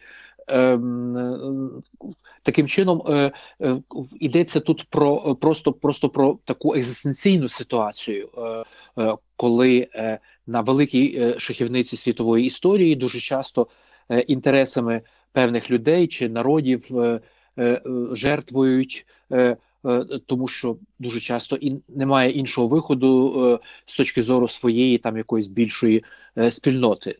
таким 2.43 2.67
чином 2.67 3.03
е, 3.07 3.31
е, 3.61 3.81
йдеться 4.19 4.59
тут 4.59 4.87
про 4.89 5.35
просто 5.35 5.73
просто 5.73 6.09
про 6.09 6.39
таку 6.45 6.75
екзистенційну 6.75 7.47
ситуацію, 7.47 8.29
е, 8.97 9.15
коли 9.35 9.87
на 10.47 10.61
великій 10.61 11.35
шахівниці 11.37 11.97
світової 11.97 12.45
історії 12.45 12.95
дуже 12.95 13.19
часто 13.19 13.67
інтересами 14.27 15.01
певних 15.31 15.71
людей 15.71 16.07
чи 16.07 16.29
народів 16.29 16.85
жертвують 18.11 19.05
тому 20.25 20.47
що 20.47 20.77
дуже 20.99 21.19
часто 21.19 21.55
і 21.55 21.81
немає 21.87 22.31
іншого 22.31 22.67
виходу 22.67 23.59
з 23.85 23.95
точки 23.95 24.23
зору 24.23 24.47
своєї 24.47 24.97
там 24.97 25.17
якоїсь 25.17 25.47
більшої 25.47 26.03
спільноти. 26.49 27.17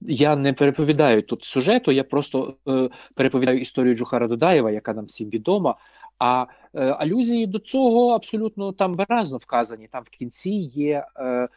Я 0.00 0.36
не 0.36 0.52
переповідаю 0.52 1.22
тут 1.22 1.44
сюжету, 1.44 1.92
я 1.92 2.04
просто 2.04 2.56
е, 2.68 2.90
переповідаю 3.14 3.60
історію 3.60 3.96
Джухара 3.96 4.28
Додаєва, 4.28 4.70
яка 4.70 4.94
нам 4.94 5.04
всім 5.04 5.30
відома. 5.30 5.74
А 6.18 6.46
е, 6.74 6.84
алюзії 6.84 7.46
до 7.46 7.58
цього 7.58 8.08
абсолютно 8.08 8.72
там 8.72 8.94
виразно 8.94 9.36
вказані. 9.36 9.88
Там 9.88 10.02
в 10.02 10.08
кінці 10.08 10.50
є 10.50 11.06
е, 11.16 11.48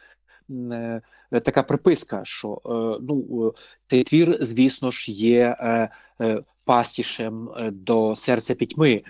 е, 1.32 1.40
така 1.40 1.62
приписка, 1.62 2.20
що 2.24 2.60
е, 2.66 3.04
ну, 3.08 3.54
цей 3.86 4.04
твір, 4.04 4.38
звісно 4.40 4.90
ж, 4.90 5.12
є 5.12 5.56
е, 5.60 5.90
е, 6.20 6.42
пастішем 6.66 7.50
е, 7.56 7.70
до 7.70 8.16
серця 8.16 8.54
пітьми. 8.54 9.00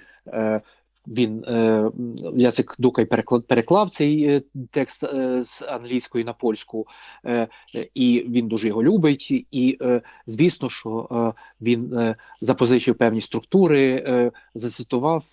Він 1.06 1.44
е, 1.44 1.90
Яцик 2.36 2.74
Дукай 2.78 3.04
переклав, 3.48 3.90
цей 3.90 4.24
е, 4.24 4.42
текст 4.70 5.04
е, 5.04 5.42
з 5.44 5.62
англійської 5.62 6.24
на 6.24 6.32
польську, 6.32 6.86
е, 7.26 7.48
і 7.94 8.24
він 8.28 8.48
дуже 8.48 8.68
його 8.68 8.82
любить. 8.82 9.30
І 9.50 9.78
звісно, 10.26 10.70
що 10.70 11.34
він 11.60 12.14
запозичив 12.40 12.94
певні 12.94 13.20
структури, 13.20 14.32
зацитував 14.54 15.24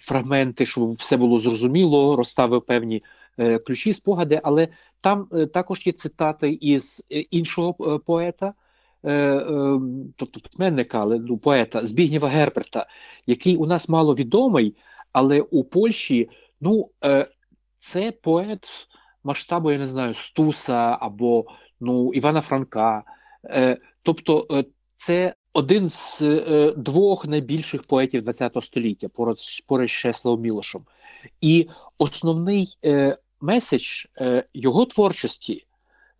фрагменти, 0.00 0.66
щоб 0.66 0.92
все 0.94 1.16
було 1.16 1.40
зрозуміло, 1.40 2.16
розставив 2.16 2.62
певні 2.62 3.02
ключі, 3.66 3.94
спогади. 3.94 4.40
Але 4.44 4.68
там 5.00 5.28
також 5.52 5.86
є 5.86 5.92
цитати 5.92 6.58
із 6.60 7.06
іншого 7.08 7.98
поета. 7.98 8.54
Е, 9.04 9.12
е, 9.12 9.80
тобто 10.16 10.40
письменника, 10.40 10.98
але 10.98 11.18
ну, 11.18 11.38
поета 11.38 11.86
Збігнєва 11.86 12.28
Герберта, 12.28 12.86
який 13.26 13.56
у 13.56 13.66
нас 13.66 13.88
мало 13.88 14.14
відомий, 14.14 14.76
але 15.12 15.40
у 15.40 15.64
Польщі 15.64 16.30
ну, 16.60 16.90
е, 17.04 17.28
це 17.78 18.12
поет 18.12 18.88
масштабу, 19.24 19.72
я 19.72 19.78
не 19.78 19.86
знаю, 19.86 20.14
Стуса 20.14 20.98
або 21.00 21.44
ну, 21.80 22.12
Івана 22.14 22.40
Франка. 22.40 23.02
Тобто 24.02 24.64
це 24.96 25.34
один 25.52 25.88
з 25.88 26.22
двох 26.76 27.26
найбільших 27.26 27.82
поетів 27.82 28.26
ХХ 28.26 28.64
століття, 28.64 29.08
з 29.36 29.62
Чеславом 29.90 30.40
Мілошем. 30.40 30.84
І 31.40 31.68
основний 31.98 32.78
меседж 33.40 34.04
його 34.54 34.86
творчості. 34.86 35.66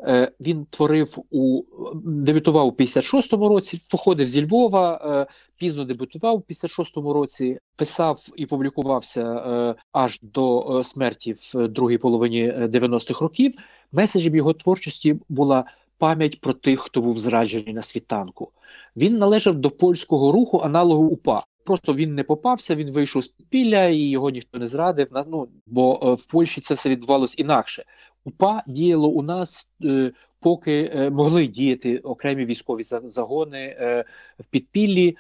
Е, 0.07 0.32
він 0.40 0.66
творив 0.70 1.18
у 1.30 1.62
дебютував 2.05 2.66
у 2.66 2.70
56-му 2.70 3.48
році, 3.48 3.80
походив 3.90 4.28
зі 4.28 4.46
Львова, 4.46 5.00
е, 5.05 5.32
пізно 5.57 5.84
дебютував 5.84 6.34
у 6.36 6.53
56-му 6.53 7.12
році, 7.12 7.59
писав 7.76 8.26
і 8.36 8.46
публікувався 8.46 9.20
е, 9.20 9.74
аж 9.92 10.18
до 10.22 10.82
смерті 10.84 11.32
в 11.32 11.68
другій 11.68 11.98
половині 11.98 12.53
90-х 12.53 13.20
років. 13.20 13.55
Меседжем 13.92 14.36
його 14.36 14.53
творчості 14.53 15.16
була 15.28 15.64
пам'ять 15.98 16.40
про 16.40 16.53
тих, 16.53 16.80
хто 16.80 17.03
був 17.03 17.18
зраджений 17.18 17.74
на 17.74 17.82
світанку. 17.82 18.50
Він 18.96 19.16
належав 19.16 19.55
до 19.55 19.70
польського 19.70 20.32
руху 20.32 20.59
аналогу 20.59 21.05
УПА. 21.05 21.42
Просто 21.64 21.94
він 21.94 22.14
не 22.14 22.22
попався, 22.22 22.74
він 22.74 22.90
вийшов 22.90 23.24
з 23.24 23.28
підпілля 23.28 23.86
і 23.86 23.98
його 23.98 24.30
ніхто 24.30 24.59
не 24.59 24.68
зрадив. 24.68 25.09
Ну 25.26 25.48
бо 25.66 26.14
в 26.14 26.24
Польщі 26.24 26.61
це 26.61 26.74
все 26.74 26.88
відбувалось 26.88 27.38
інакше. 27.38 27.84
УПА 28.24 28.62
діяло 28.66 29.08
у 29.08 29.22
нас, 29.22 29.68
е, 29.84 30.12
поки 30.40 30.90
е, 30.94 31.10
могли 31.10 31.46
діяти 31.46 31.98
окремі 31.98 32.44
військові 32.44 32.82
загони 32.82 33.58
е, 33.58 34.04
в 34.40 34.44
підпіллі, 34.44 35.16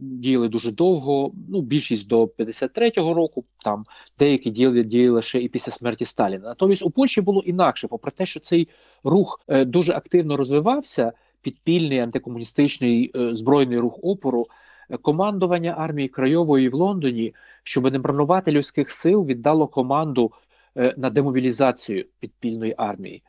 діяли 0.00 0.48
дуже 0.48 0.70
довго. 0.70 1.32
Ну, 1.48 1.60
більшість 1.60 2.08
до 2.08 2.24
53-го 2.24 3.14
року, 3.14 3.44
там 3.64 3.82
деякі 4.18 4.50
діяли 4.50 4.82
діяли 4.82 5.22
ще 5.22 5.40
і 5.40 5.48
після 5.48 5.72
смерті 5.72 6.04
Сталіна. 6.04 6.48
Натомість 6.48 6.82
у 6.82 6.90
Польщі 6.90 7.20
було 7.20 7.40
інакше, 7.40 7.88
попри 7.88 8.10
те, 8.10 8.26
що 8.26 8.40
цей 8.40 8.68
рух 9.04 9.40
дуже 9.48 9.92
активно 9.92 10.36
розвивався, 10.36 11.12
підпільний 11.42 11.98
антикомуністичний 11.98 13.12
збройний 13.14 13.78
рух 13.78 13.98
опору. 14.02 14.46
Командування 15.02 15.74
армії 15.78 16.08
Крайової 16.08 16.68
в 16.68 16.74
Лондоні, 16.74 17.34
щоб 17.62 17.92
не 17.92 17.98
марнувати 17.98 18.52
людських 18.52 18.90
сил, 18.90 19.26
віддало 19.26 19.68
команду 19.68 20.32
на 20.96 21.10
демобілізацію 21.10 22.04
підпільної 22.20 22.74
армії. 22.78 23.22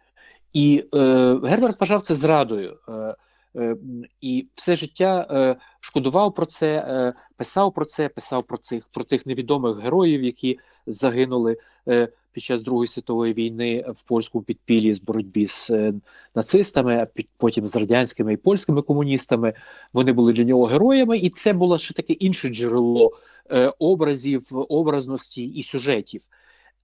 І 0.54 0.84
е, 0.94 0.98
Герберт 1.44 1.82
вважав 1.82 2.02
це 2.02 2.16
зрадою. 2.16 2.78
Е, 2.88 3.16
е, 3.56 3.76
і 4.22 4.48
все 4.56 4.76
життя 4.76 5.28
е, 5.32 5.56
шкодував 5.80 6.34
про 6.34 6.46
це, 6.46 6.68
е, 6.68 7.14
писав 7.38 7.74
про 7.74 7.86
це, 7.86 8.10
писав 8.10 8.44
про 8.44 8.58
цих 8.58 8.88
про 8.92 9.04
тих 9.04 9.26
невідомих 9.26 9.78
героїв, 9.78 10.24
які 10.24 10.60
загинули 10.88 11.58
е, 11.88 12.08
під 12.32 12.44
час 12.44 12.62
Другої 12.62 12.88
світової 12.88 13.34
війни 13.34 13.86
в 13.88 14.04
польському 14.04 14.44
підпіллі 14.44 14.94
з 14.94 15.02
боротьбі 15.02 15.48
з 15.48 15.70
е, 15.70 15.94
нацистами, 16.36 16.98
а 17.02 17.06
під, 17.06 17.30
потім 17.38 17.68
з 17.68 17.76
радянськими 17.76 18.34
і 18.34 18.38
польськими 18.38 18.82
комуністами. 18.82 19.54
Вони 19.94 20.14
були 20.14 20.34
для 20.34 20.44
нього 20.44 20.66
героями, 20.66 21.18
і 21.18 21.30
це 21.30 21.54
було 21.54 21.78
ще 21.80 21.94
таке 21.94 22.14
інше 22.14 22.50
джерело 22.50 23.12
е, 23.52 23.74
образів, 23.80 24.48
образності 24.52 25.44
і 25.44 25.64
сюжетів. 25.64 26.22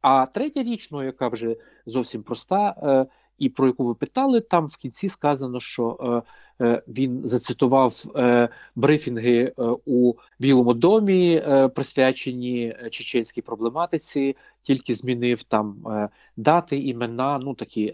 А 0.07 0.25
третя 0.25 0.63
річ, 0.63 0.91
ну 0.91 1.03
яка 1.03 1.27
вже 1.27 1.55
зовсім 1.85 2.23
проста, 2.23 2.75
е, 2.83 3.05
і 3.39 3.49
про 3.49 3.67
яку 3.67 3.85
ви 3.85 3.95
питали, 3.95 4.41
там 4.41 4.67
в 4.67 4.77
кінці 4.77 5.09
сказано, 5.09 5.59
що 5.59 6.23
е, 6.59 6.65
е, 6.65 6.81
він 6.87 7.21
зацитував 7.23 8.03
е, 8.15 8.49
брифінги 8.75 9.53
е, 9.59 9.63
у 9.85 10.13
Білому 10.39 10.73
домі, 10.73 11.43
присвячені 11.75 12.75
чеченській 12.91 13.41
проблематиці, 13.41 14.35
тільки 14.63 14.93
змінив 14.93 15.43
там 15.43 15.75
дати, 16.37 16.79
імена, 16.79 17.39
ну 17.43 17.53
такі 17.53 17.93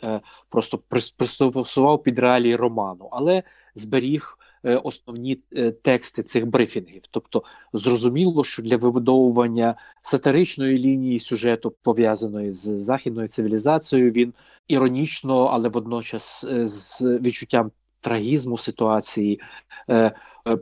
просто 0.49 0.79
пристосував 1.17 2.03
під 2.03 2.19
реалії 2.19 2.55
роману, 2.55 3.09
але 3.11 3.43
зберіг. 3.75 4.37
Е, 4.63 4.75
основні 4.75 5.39
е, 5.53 5.71
тексти 5.71 6.23
цих 6.23 6.45
брифінгів. 6.45 7.01
Тобто 7.11 7.43
зрозуміло, 7.73 8.43
що 8.43 8.61
для 8.61 8.77
вибудовування 8.77 9.75
сатиричної 10.01 10.77
лінії 10.77 11.19
сюжету, 11.19 11.73
пов'язаної 11.83 12.53
з 12.53 12.59
західною 12.59 13.27
цивілізацією, 13.27 14.11
він 14.11 14.33
іронічно, 14.67 15.45
але 15.45 15.69
водночас 15.69 16.43
е, 16.43 16.67
з 16.67 17.01
відчуттям 17.01 17.71
трагізму 18.01 18.57
ситуації 18.57 19.41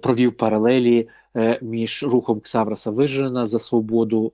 провів 0.02 0.38
паралелі 0.38 1.10
між 1.62 2.04
рухом 2.04 2.40
Ксавраса 2.40 2.92
Вижена 2.92 3.46
за 3.46 3.60
свободу 3.60 4.34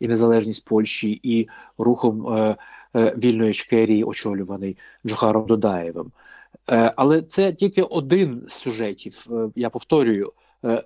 і 0.00 0.08
незалежність 0.08 0.64
Польщі 0.64 1.20
і 1.22 1.48
рухом 1.78 2.26
вільної 2.94 3.54
Чкерії, 3.54 4.04
очолюваний 4.04 4.76
Джохаром 5.06 5.46
Додаєвим. 5.46 6.12
Е, 6.70 6.92
але 6.96 7.22
це 7.22 7.52
тільки 7.52 7.82
один 7.82 8.46
з 8.48 8.54
сюжетів. 8.54 9.26
Е, 9.30 9.48
я 9.56 9.70
повторюю, 9.70 10.32
е, 10.64 10.84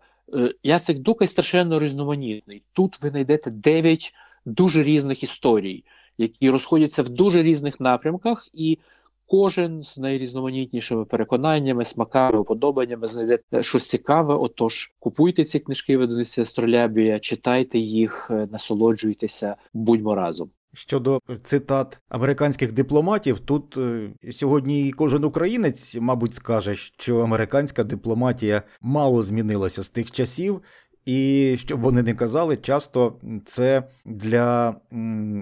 Яцек 0.63 0.99
Дукай 0.99 1.29
страшенно 1.29 1.81
різноманітний. 1.81 2.63
Тут 2.73 3.03
ви 3.03 3.11
знайдете 3.11 3.51
дев'ять 3.51 4.15
дуже 4.45 4.83
різних 4.83 5.23
історій, 5.23 5.85
які 6.19 6.51
розходяться 6.51 7.03
в 7.03 7.09
дуже 7.09 7.43
різних 7.43 7.81
напрямках, 7.81 8.49
і 8.53 8.79
кожен 9.27 9.83
з 9.83 9.99
найрізноманітнішими 9.99 11.05
переконаннями, 11.05 11.85
смаками, 11.85 12.39
уподобаннями 12.39 13.07
знайде 13.07 13.39
щось 13.61 13.89
цікаве. 13.89 14.35
Отож, 14.35 14.93
купуйте 14.99 15.45
ці 15.45 15.59
книжки 15.59 15.97
видавництва 15.97 16.43
Астролябія, 16.43 17.19
читайте 17.19 17.79
їх, 17.79 18.31
насолоджуйтеся, 18.31 19.57
будьмо 19.75 20.15
разом. 20.15 20.51
Щодо 20.75 21.21
цитат 21.43 22.01
американських 22.09 22.73
дипломатів, 22.73 23.39
тут 23.39 23.77
е, 23.77 24.11
сьогодні 24.31 24.93
кожен 24.93 25.25
українець, 25.25 25.97
мабуть, 26.01 26.35
скаже, 26.35 26.75
що 26.75 27.19
американська 27.19 27.85
дипломатія 27.85 28.63
мало 28.81 29.23
змінилася 29.23 29.83
з 29.83 29.89
тих 29.89 30.11
часів, 30.11 30.63
і 31.05 31.55
щоб 31.59 31.81
вони 31.81 32.03
не 32.03 32.15
казали, 32.15 32.57
часто 32.57 33.21
це 33.47 33.83
для 34.05 34.75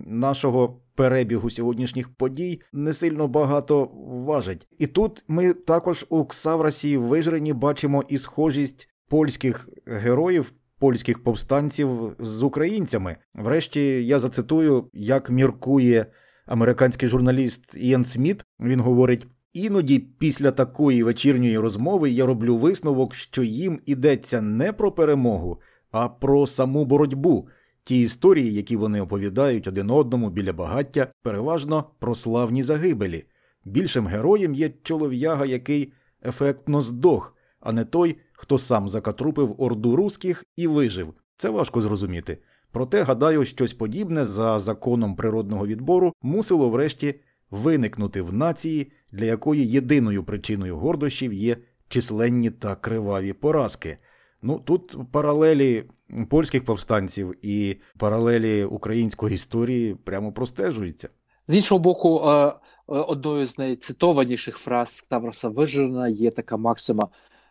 нашого 0.06 0.80
перебігу 0.94 1.50
сьогоднішніх 1.50 2.08
подій 2.08 2.60
не 2.72 2.92
сильно 2.92 3.28
багато 3.28 3.90
важить. 4.26 4.66
І 4.78 4.86
тут 4.86 5.24
ми 5.28 5.52
також 5.52 6.06
у 6.08 6.24
Ксаврасі 6.24 6.96
Вижрені 6.96 7.52
бачимо 7.52 8.04
і 8.08 8.18
схожість 8.18 8.88
польських 9.08 9.68
героїв 9.86 10.52
польських 10.78 11.22
повстанців 11.22 12.16
з 12.18 12.42
українцями. 12.42 13.16
Врешті 13.34 14.06
я 14.06 14.18
зацитую, 14.18 14.84
як 14.92 15.30
міркує 15.30 16.06
американський 16.46 17.08
журналіст 17.08 17.76
Іен 17.76 18.04
Сміт. 18.04 18.44
Він 18.60 18.80
говорить: 18.80 19.26
іноді 19.52 19.98
після 19.98 20.50
такої 20.50 21.02
вечірньої 21.02 21.58
розмови 21.58 22.10
я 22.10 22.26
роблю 22.26 22.56
висновок, 22.56 23.14
що 23.14 23.42
їм 23.42 23.80
ідеться 23.86 24.40
не 24.40 24.72
про 24.72 24.92
перемогу, 24.92 25.60
а 25.90 26.08
про 26.08 26.46
саму 26.46 26.84
боротьбу. 26.84 27.48
Ті 27.84 28.00
історії, 28.00 28.54
які 28.54 28.76
вони 28.76 29.00
оповідають 29.00 29.68
один 29.68 29.90
одному 29.90 30.30
біля 30.30 30.52
багаття, 30.52 31.06
переважно 31.22 31.84
про 31.98 32.14
славні 32.14 32.62
загибелі. 32.62 33.24
Більшим 33.64 34.06
героєм 34.06 34.54
є 34.54 34.70
чолов'яга, 34.82 35.46
який 35.46 35.92
ефектно 36.26 36.80
здох, 36.80 37.36
а 37.60 37.72
не 37.72 37.84
той, 37.84 38.16
хто 38.40 38.58
сам 38.58 38.88
закатрупив 38.88 39.54
орду 39.58 39.96
русських 39.96 40.44
і 40.56 40.66
вижив. 40.66 41.14
Це 41.36 41.50
важко 41.50 41.80
зрозуміти. 41.80 42.38
Проте, 42.72 43.02
гадаю, 43.02 43.44
щось 43.44 43.72
подібне 43.72 44.24
за 44.24 44.58
законом 44.58 45.16
природного 45.16 45.66
відбору 45.66 46.12
мусило 46.22 46.70
врешті 46.70 47.14
виникнути 47.50 48.22
в 48.22 48.32
нації, 48.32 48.92
для 49.12 49.24
якої 49.24 49.66
єдиною 49.66 50.24
причиною 50.24 50.76
гордощів 50.76 51.32
є 51.32 51.56
численні 51.88 52.50
та 52.50 52.74
криваві 52.74 53.32
поразки. 53.32 53.98
Ну 54.42 54.58
тут 54.58 54.96
паралелі 55.12 55.84
польських 56.30 56.64
повстанців 56.64 57.34
і 57.42 57.76
паралелі 57.98 58.64
української 58.64 59.34
історії 59.34 59.94
прямо 59.94 60.32
простежуються. 60.32 61.08
З 61.48 61.54
іншого 61.54 61.78
боку, 61.78 62.20
е, 62.24 62.30
е, 62.30 62.52
одною 62.86 63.46
з 63.46 63.58
найцитованіших 63.58 64.56
фраз 64.56 64.96
Ставроса 64.96 65.48
Вижина 65.48 66.08
є 66.08 66.30
така 66.30 66.56
максима: 66.56 67.08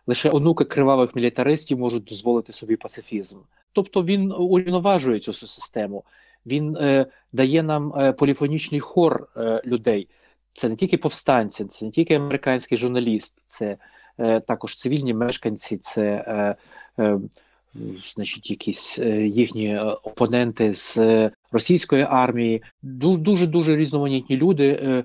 лише 0.08 0.30
онуки 0.30 0.66
кривавих 0.66 1.16
мілітаристів 1.16 1.80
можуть 1.80 2.03
дозволити 2.03 2.53
собі 2.53 2.76
пацифізм. 2.76 3.38
Тобто 3.74 4.03
він 4.03 4.32
урівноважує 4.32 5.20
цю 5.20 5.34
систему, 5.34 6.03
він 6.45 6.78
е, 6.78 7.05
дає 7.34 7.64
нам 7.64 7.93
е, 7.99 8.14
поліфонічний 8.14 8.80
хор 8.80 9.28
е, 9.38 9.62
людей. 9.66 10.08
Це 10.58 10.70
не 10.70 10.76
тільки 10.76 10.97
повстанці, 10.97 11.66
це 11.66 11.86
не 11.86 11.91
тільки 11.91 12.16
американський 12.16 12.78
журналіст, 12.78 13.45
це 13.47 13.78
е, 14.20 14.39
також 14.39 14.76
цивільні 14.76 15.14
мешканці, 15.14 15.78
це 15.78 16.03
е, 16.03 16.55
е, 17.03 17.20
значить, 18.14 18.49
якісь 18.49 18.99
їхні 19.24 19.80
опоненти 19.80 20.74
з 20.74 20.97
російської 21.51 22.03
армії. 22.10 22.64
Дуже 22.82 23.47
дуже 23.47 23.76
різноманітні 23.76 24.38
люди 24.38 25.03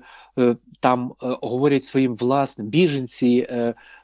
там 0.79 1.13
говорять 1.19 1.83
своїм 1.83 2.15
власним 2.15 2.67
біженці, 2.67 3.47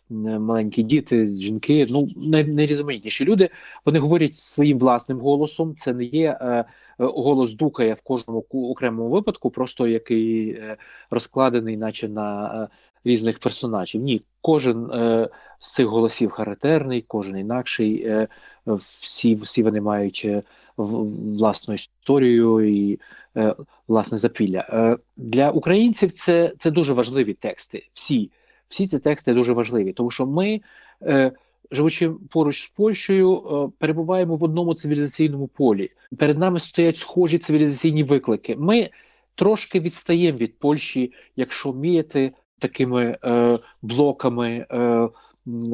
маленькі 0.10 0.84
діти, 0.84 1.28
жінки. 1.28 1.88
Ну 1.90 2.10
найрізноманітніші 2.48 3.26
люди. 3.26 3.50
Вони 3.86 4.00
говорять 4.00 4.36
своїм 4.36 4.80
власним 4.80 5.20
голосом. 5.20 5.76
Це 5.76 5.94
не 5.94 6.04
є 6.04 6.66
голос 6.98 7.54
дукає 7.54 7.94
в 7.94 8.02
кожному 8.02 8.46
окремому 8.52 9.10
випадку, 9.10 9.50
просто 9.50 9.88
який 9.88 10.62
розкладений, 11.10 11.78
наче 11.78 12.08
на 12.08 12.68
різних 13.04 13.40
персонажів. 13.40 14.02
Ні, 14.02 14.22
кожен 14.42 14.92
е, 14.92 15.30
з 15.60 15.74
цих 15.74 15.86
голосів 15.88 16.30
характерний, 16.30 17.02
кожен 17.08 17.38
інакший. 17.38 18.04
Е, 18.04 18.28
всі 18.76 19.36
всі 19.36 19.64
вони 19.64 19.82
мають 19.82 20.22
е, 20.26 20.44
власну 20.78 21.74
історію 21.74 22.62
і 22.62 23.00
е, 23.38 23.56
власне 23.88 24.18
запілля. 24.18 24.66
Е, 24.70 24.98
Для 25.18 25.52
українців 25.52 26.12
це 26.12 26.54
це 26.60 26.72
дуже 26.72 26.94
важливі 26.94 27.34
тексти. 27.34 27.88
Всі 27.94 28.32
всі 28.70 28.88
ці 28.88 29.00
тексти 29.00 29.34
дуже 29.34 29.54
важливі, 29.54 29.94
тому 29.94 30.12
що 30.12 30.26
ми, 30.26 30.62
е, 31.02 31.32
живучи 31.72 32.12
поруч 32.30 32.64
з 32.64 32.70
Польщею, 32.70 33.38
е, 33.38 33.72
перебуваємо 33.80 34.36
в 34.36 34.44
одному 34.44 34.74
цивілізаційному 34.74 35.48
полі. 35.48 35.92
Перед 36.18 36.38
нами 36.38 36.60
стоять 36.60 36.98
схожі 36.98 37.38
цивілізаційні 37.38 38.04
виклики. 38.04 38.56
Ми 38.56 38.90
трошки 39.36 39.80
відстаємо 39.80 40.38
від 40.38 40.60
Польщі, 40.60 41.14
якщо 41.36 41.74
міряти 41.74 42.32
такими 42.60 43.18
е, 43.24 43.60
блоками 43.82 44.66
е, 44.72 45.10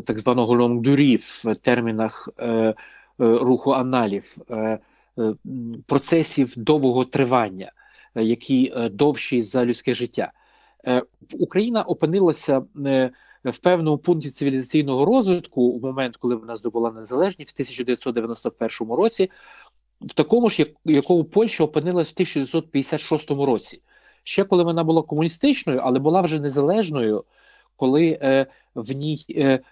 так 0.06 0.20
званого 0.20 0.56
лонгдурі 0.56 1.18
в 1.18 1.56
термінах 1.56 2.30
е, 2.38 2.48
е, 2.48 2.74
руху 3.18 3.72
аналів, 3.72 4.38
е, 4.50 4.80
е, 5.20 5.34
процесів 5.86 6.54
довгого 6.58 7.06
тривання, 7.06 7.72
е, 8.16 8.24
які 8.24 8.74
довші 8.92 9.44
за 9.44 9.66
людське 9.66 9.96
життя. 9.96 10.32
Е, 10.88 11.04
Україна 11.40 11.84
опинилася 11.84 12.64
е, 12.86 13.12
в 13.46 13.58
певному 13.58 13.98
пункті 13.98 14.30
цивілізаційного 14.30 15.06
розвитку 15.06 15.78
в 15.78 15.82
момент, 15.82 16.18
коли 16.18 16.36
вона 16.36 16.56
здобула 16.56 16.92
незалежність 16.92 17.52
в 17.52 17.56
1991 17.56 18.96
році, 18.96 19.32
в 20.02 20.14
такому 20.14 20.50
ж, 20.50 20.66
якому 20.86 21.24
Польща 21.24 21.64
опинилась 21.64 22.10
в 22.10 22.14
1956 22.14 23.32
році 23.32 23.82
ще 24.28 24.44
коли 24.44 24.64
вона 24.64 24.84
була 24.84 25.02
комуністичною, 25.02 25.80
але 25.84 26.00
була 26.00 26.22
вже 26.22 26.40
незалежною, 26.40 27.24
коли 27.76 28.20
е, 28.22 28.46
в 28.76 28.92
ній 28.92 29.26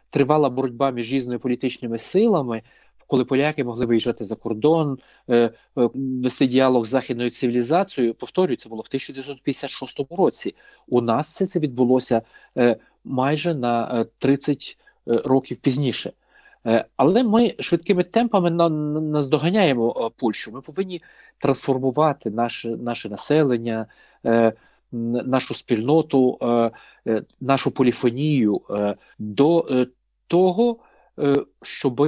тривала 0.10 0.50
боротьба 0.50 0.92
між 0.92 1.14
різними 1.14 1.40
політичними 1.40 1.98
силами. 1.98 2.62
Коли 3.14 3.26
поляки 3.26 3.64
могли 3.64 3.86
виїжджати 3.86 4.26
за 4.26 4.36
кордон, 4.36 4.98
е, 5.30 5.36
е, 5.36 5.52
вести 5.96 6.48
діалог 6.48 6.86
з 6.86 6.90
західною 6.90 7.32
цивілізацією, 7.32 8.14
повторюю, 8.14 8.58
це 8.58 8.70
було 8.70 8.82
в 8.82 8.88
1956 8.90 10.18
році. 10.18 10.56
У 10.88 11.02
нас 11.02 11.28
все 11.28 11.48
це 11.48 11.60
відбулося 11.60 12.22
е, 12.58 12.76
майже 13.04 13.54
на 13.54 14.06
30 14.20 14.78
е, 15.08 15.14
е, 15.14 15.22
років 15.26 15.58
пізніше. 15.58 16.12
Але 16.98 17.24
ми 17.24 17.56
швидкими 17.60 18.04
темпами 18.04 18.50
наздоганяємо 19.02 20.12
Польщу. 20.18 20.52
Ми 20.52 20.62
повинні 20.62 21.02
трансформувати 21.40 22.30
наше, 22.30 22.70
наше 22.70 23.10
населення, 23.10 23.86
нашу 24.92 25.54
спільноту, 25.54 26.40
нашу 27.42 27.72
поліфонію 27.72 28.62
до 29.20 29.68
того, 30.28 30.78
щоб 31.62 32.02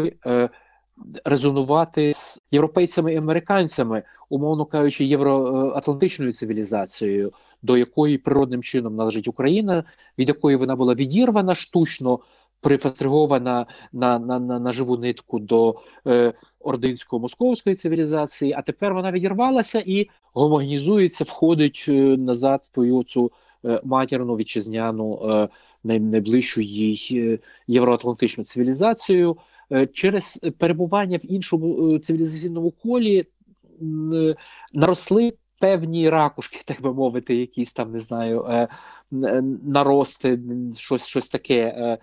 резонувати 1.25 2.13
з 2.13 2.39
європейцями 2.51 3.13
і 3.13 3.17
американцями, 3.17 4.03
умовно 4.29 4.65
кажучи, 4.65 5.05
євроатлантичною 5.05 6.33
цивілізацією, 6.33 7.33
до 7.61 7.77
якої 7.77 8.17
природним 8.17 8.63
чином 8.63 8.95
належить 8.95 9.27
Україна, 9.27 9.83
від 10.17 10.27
якої 10.27 10.55
вона 10.55 10.75
була 10.75 10.95
відірвана 10.95 11.55
штучно 11.55 12.19
прифастригована 12.65 13.65
на 13.93 14.19
на, 14.19 14.39
на, 14.39 14.59
на 14.59 14.71
живу 14.71 14.97
нитку 14.97 15.39
до 15.39 15.75
е, 16.07 16.33
ординсько-московської 16.59 17.75
цивілізації, 17.75 18.53
а 18.57 18.61
тепер 18.61 18.93
вона 18.93 19.11
відірвалася 19.11 19.83
і 19.85 20.09
гомогенізується, 20.33 21.23
входить 21.23 21.85
е, 21.87 21.91
назад 22.17 22.61
в 22.63 22.73
твою 22.73 23.03
цю 23.03 23.31
е, 23.65 23.81
матірну 23.83 24.35
вітчизняну 24.35 25.29
е, 25.29 25.49
най, 25.83 25.99
найближчу 25.99 26.61
їй 26.61 27.07
е, 27.11 27.39
євроатлантичну 27.67 28.43
цивілізацію. 28.43 29.37
Е, 29.71 29.87
через 29.87 30.39
перебування 30.57 31.17
в 31.17 31.31
іншому 31.31 31.95
е, 31.95 31.99
цивілізаційному 31.99 32.71
колі 32.71 33.25
е, 33.81 34.35
наросли. 34.73 35.33
Певні 35.59 36.09
ракушки, 36.09 36.59
так 36.65 36.81
би 36.81 36.93
мовити, 36.93 37.35
якісь 37.35 37.73
там 37.73 37.91
не 37.91 37.99
знаю, 37.99 38.67
нарости, 39.63 40.39
щось 40.77 41.05
щось 41.05 41.27
таке 41.29 41.97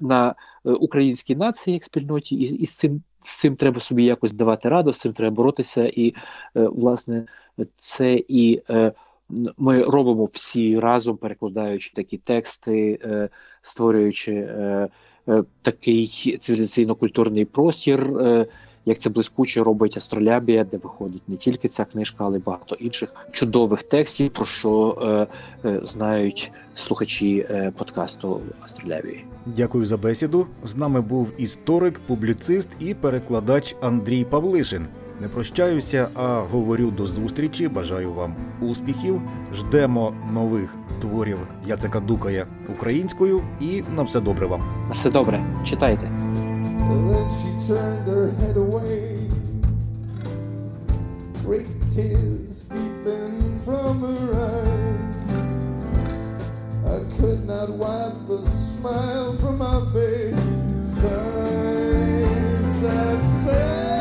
на 0.00 0.34
українській 0.64 1.36
нації 1.36 1.74
як 1.74 1.84
спільноті, 1.84 2.36
і, 2.36 2.54
і 2.62 2.66
з 2.66 2.76
цим 2.76 3.02
з 3.24 3.40
цим 3.40 3.56
треба 3.56 3.80
собі 3.80 4.04
якось 4.04 4.32
давати 4.32 4.68
раду, 4.68 4.92
з 4.92 4.98
цим 4.98 5.12
треба 5.12 5.36
боротися. 5.36 5.92
І 5.94 6.14
власне 6.54 7.26
це 7.76 8.22
і 8.28 8.62
ми 9.58 9.82
робимо 9.82 10.24
всі 10.24 10.78
разом, 10.78 11.16
перекладаючи 11.16 11.92
такі 11.94 12.18
тексти, 12.18 12.98
створюючи 13.62 14.48
такий 15.62 16.38
цивілізаційно-культурний 16.40 17.44
простір 17.44 18.10
як 18.84 18.98
це 18.98 19.10
блискуче 19.10 19.62
робить 19.62 19.96
Астролябія, 19.96 20.64
де 20.64 20.76
виходить 20.76 21.22
не 21.28 21.36
тільки 21.36 21.68
ця 21.68 21.84
книжка, 21.84 22.24
але 22.24 22.38
й 22.38 22.40
багато 22.40 22.74
інших 22.74 23.14
чудових 23.32 23.82
текстів, 23.82 24.30
про 24.30 24.46
що 24.46 24.98
е, 25.02 25.26
е, 25.68 25.80
знають 25.84 26.52
слухачі 26.74 27.46
е, 27.50 27.72
подкасту 27.78 28.40
Астролябії. 28.60 29.24
Дякую 29.46 29.84
за 29.84 29.96
бесіду. 29.96 30.46
З 30.64 30.76
нами 30.76 31.00
був 31.00 31.32
історик, 31.38 32.00
публіцист 32.06 32.68
і 32.80 32.94
перекладач 32.94 33.76
Андрій 33.80 34.24
Павлишин. 34.24 34.86
Не 35.20 35.28
прощаюся, 35.28 36.08
а 36.14 36.40
говорю 36.40 36.90
до 36.90 37.06
зустрічі. 37.06 37.68
Бажаю 37.68 38.12
вам 38.12 38.34
успіхів. 38.60 39.22
Ждемо 39.54 40.14
нових 40.32 40.74
творів. 41.00 41.38
Яцека 41.66 42.00
Дукая 42.00 42.46
українською, 42.76 43.40
і 43.60 43.82
на 43.96 44.02
все 44.02 44.20
добре 44.20 44.46
вам. 44.46 44.62
На 44.88 44.94
все 44.94 45.10
добре, 45.10 45.44
читайте. 45.64 46.10
great 51.50 51.80
tears 51.90 52.68
seeping 52.68 53.58
from 53.66 53.92
her 54.06 54.26
eyes. 54.50 55.36
I 56.96 56.98
could 57.16 57.40
not 57.44 57.68
wipe 57.70 58.18
the 58.28 58.40
smile 58.42 59.32
from 59.40 59.58
my 59.58 59.78
face. 59.92 60.44
Sad, 61.00 62.66
sad, 62.78 63.22
sad. 63.22 63.99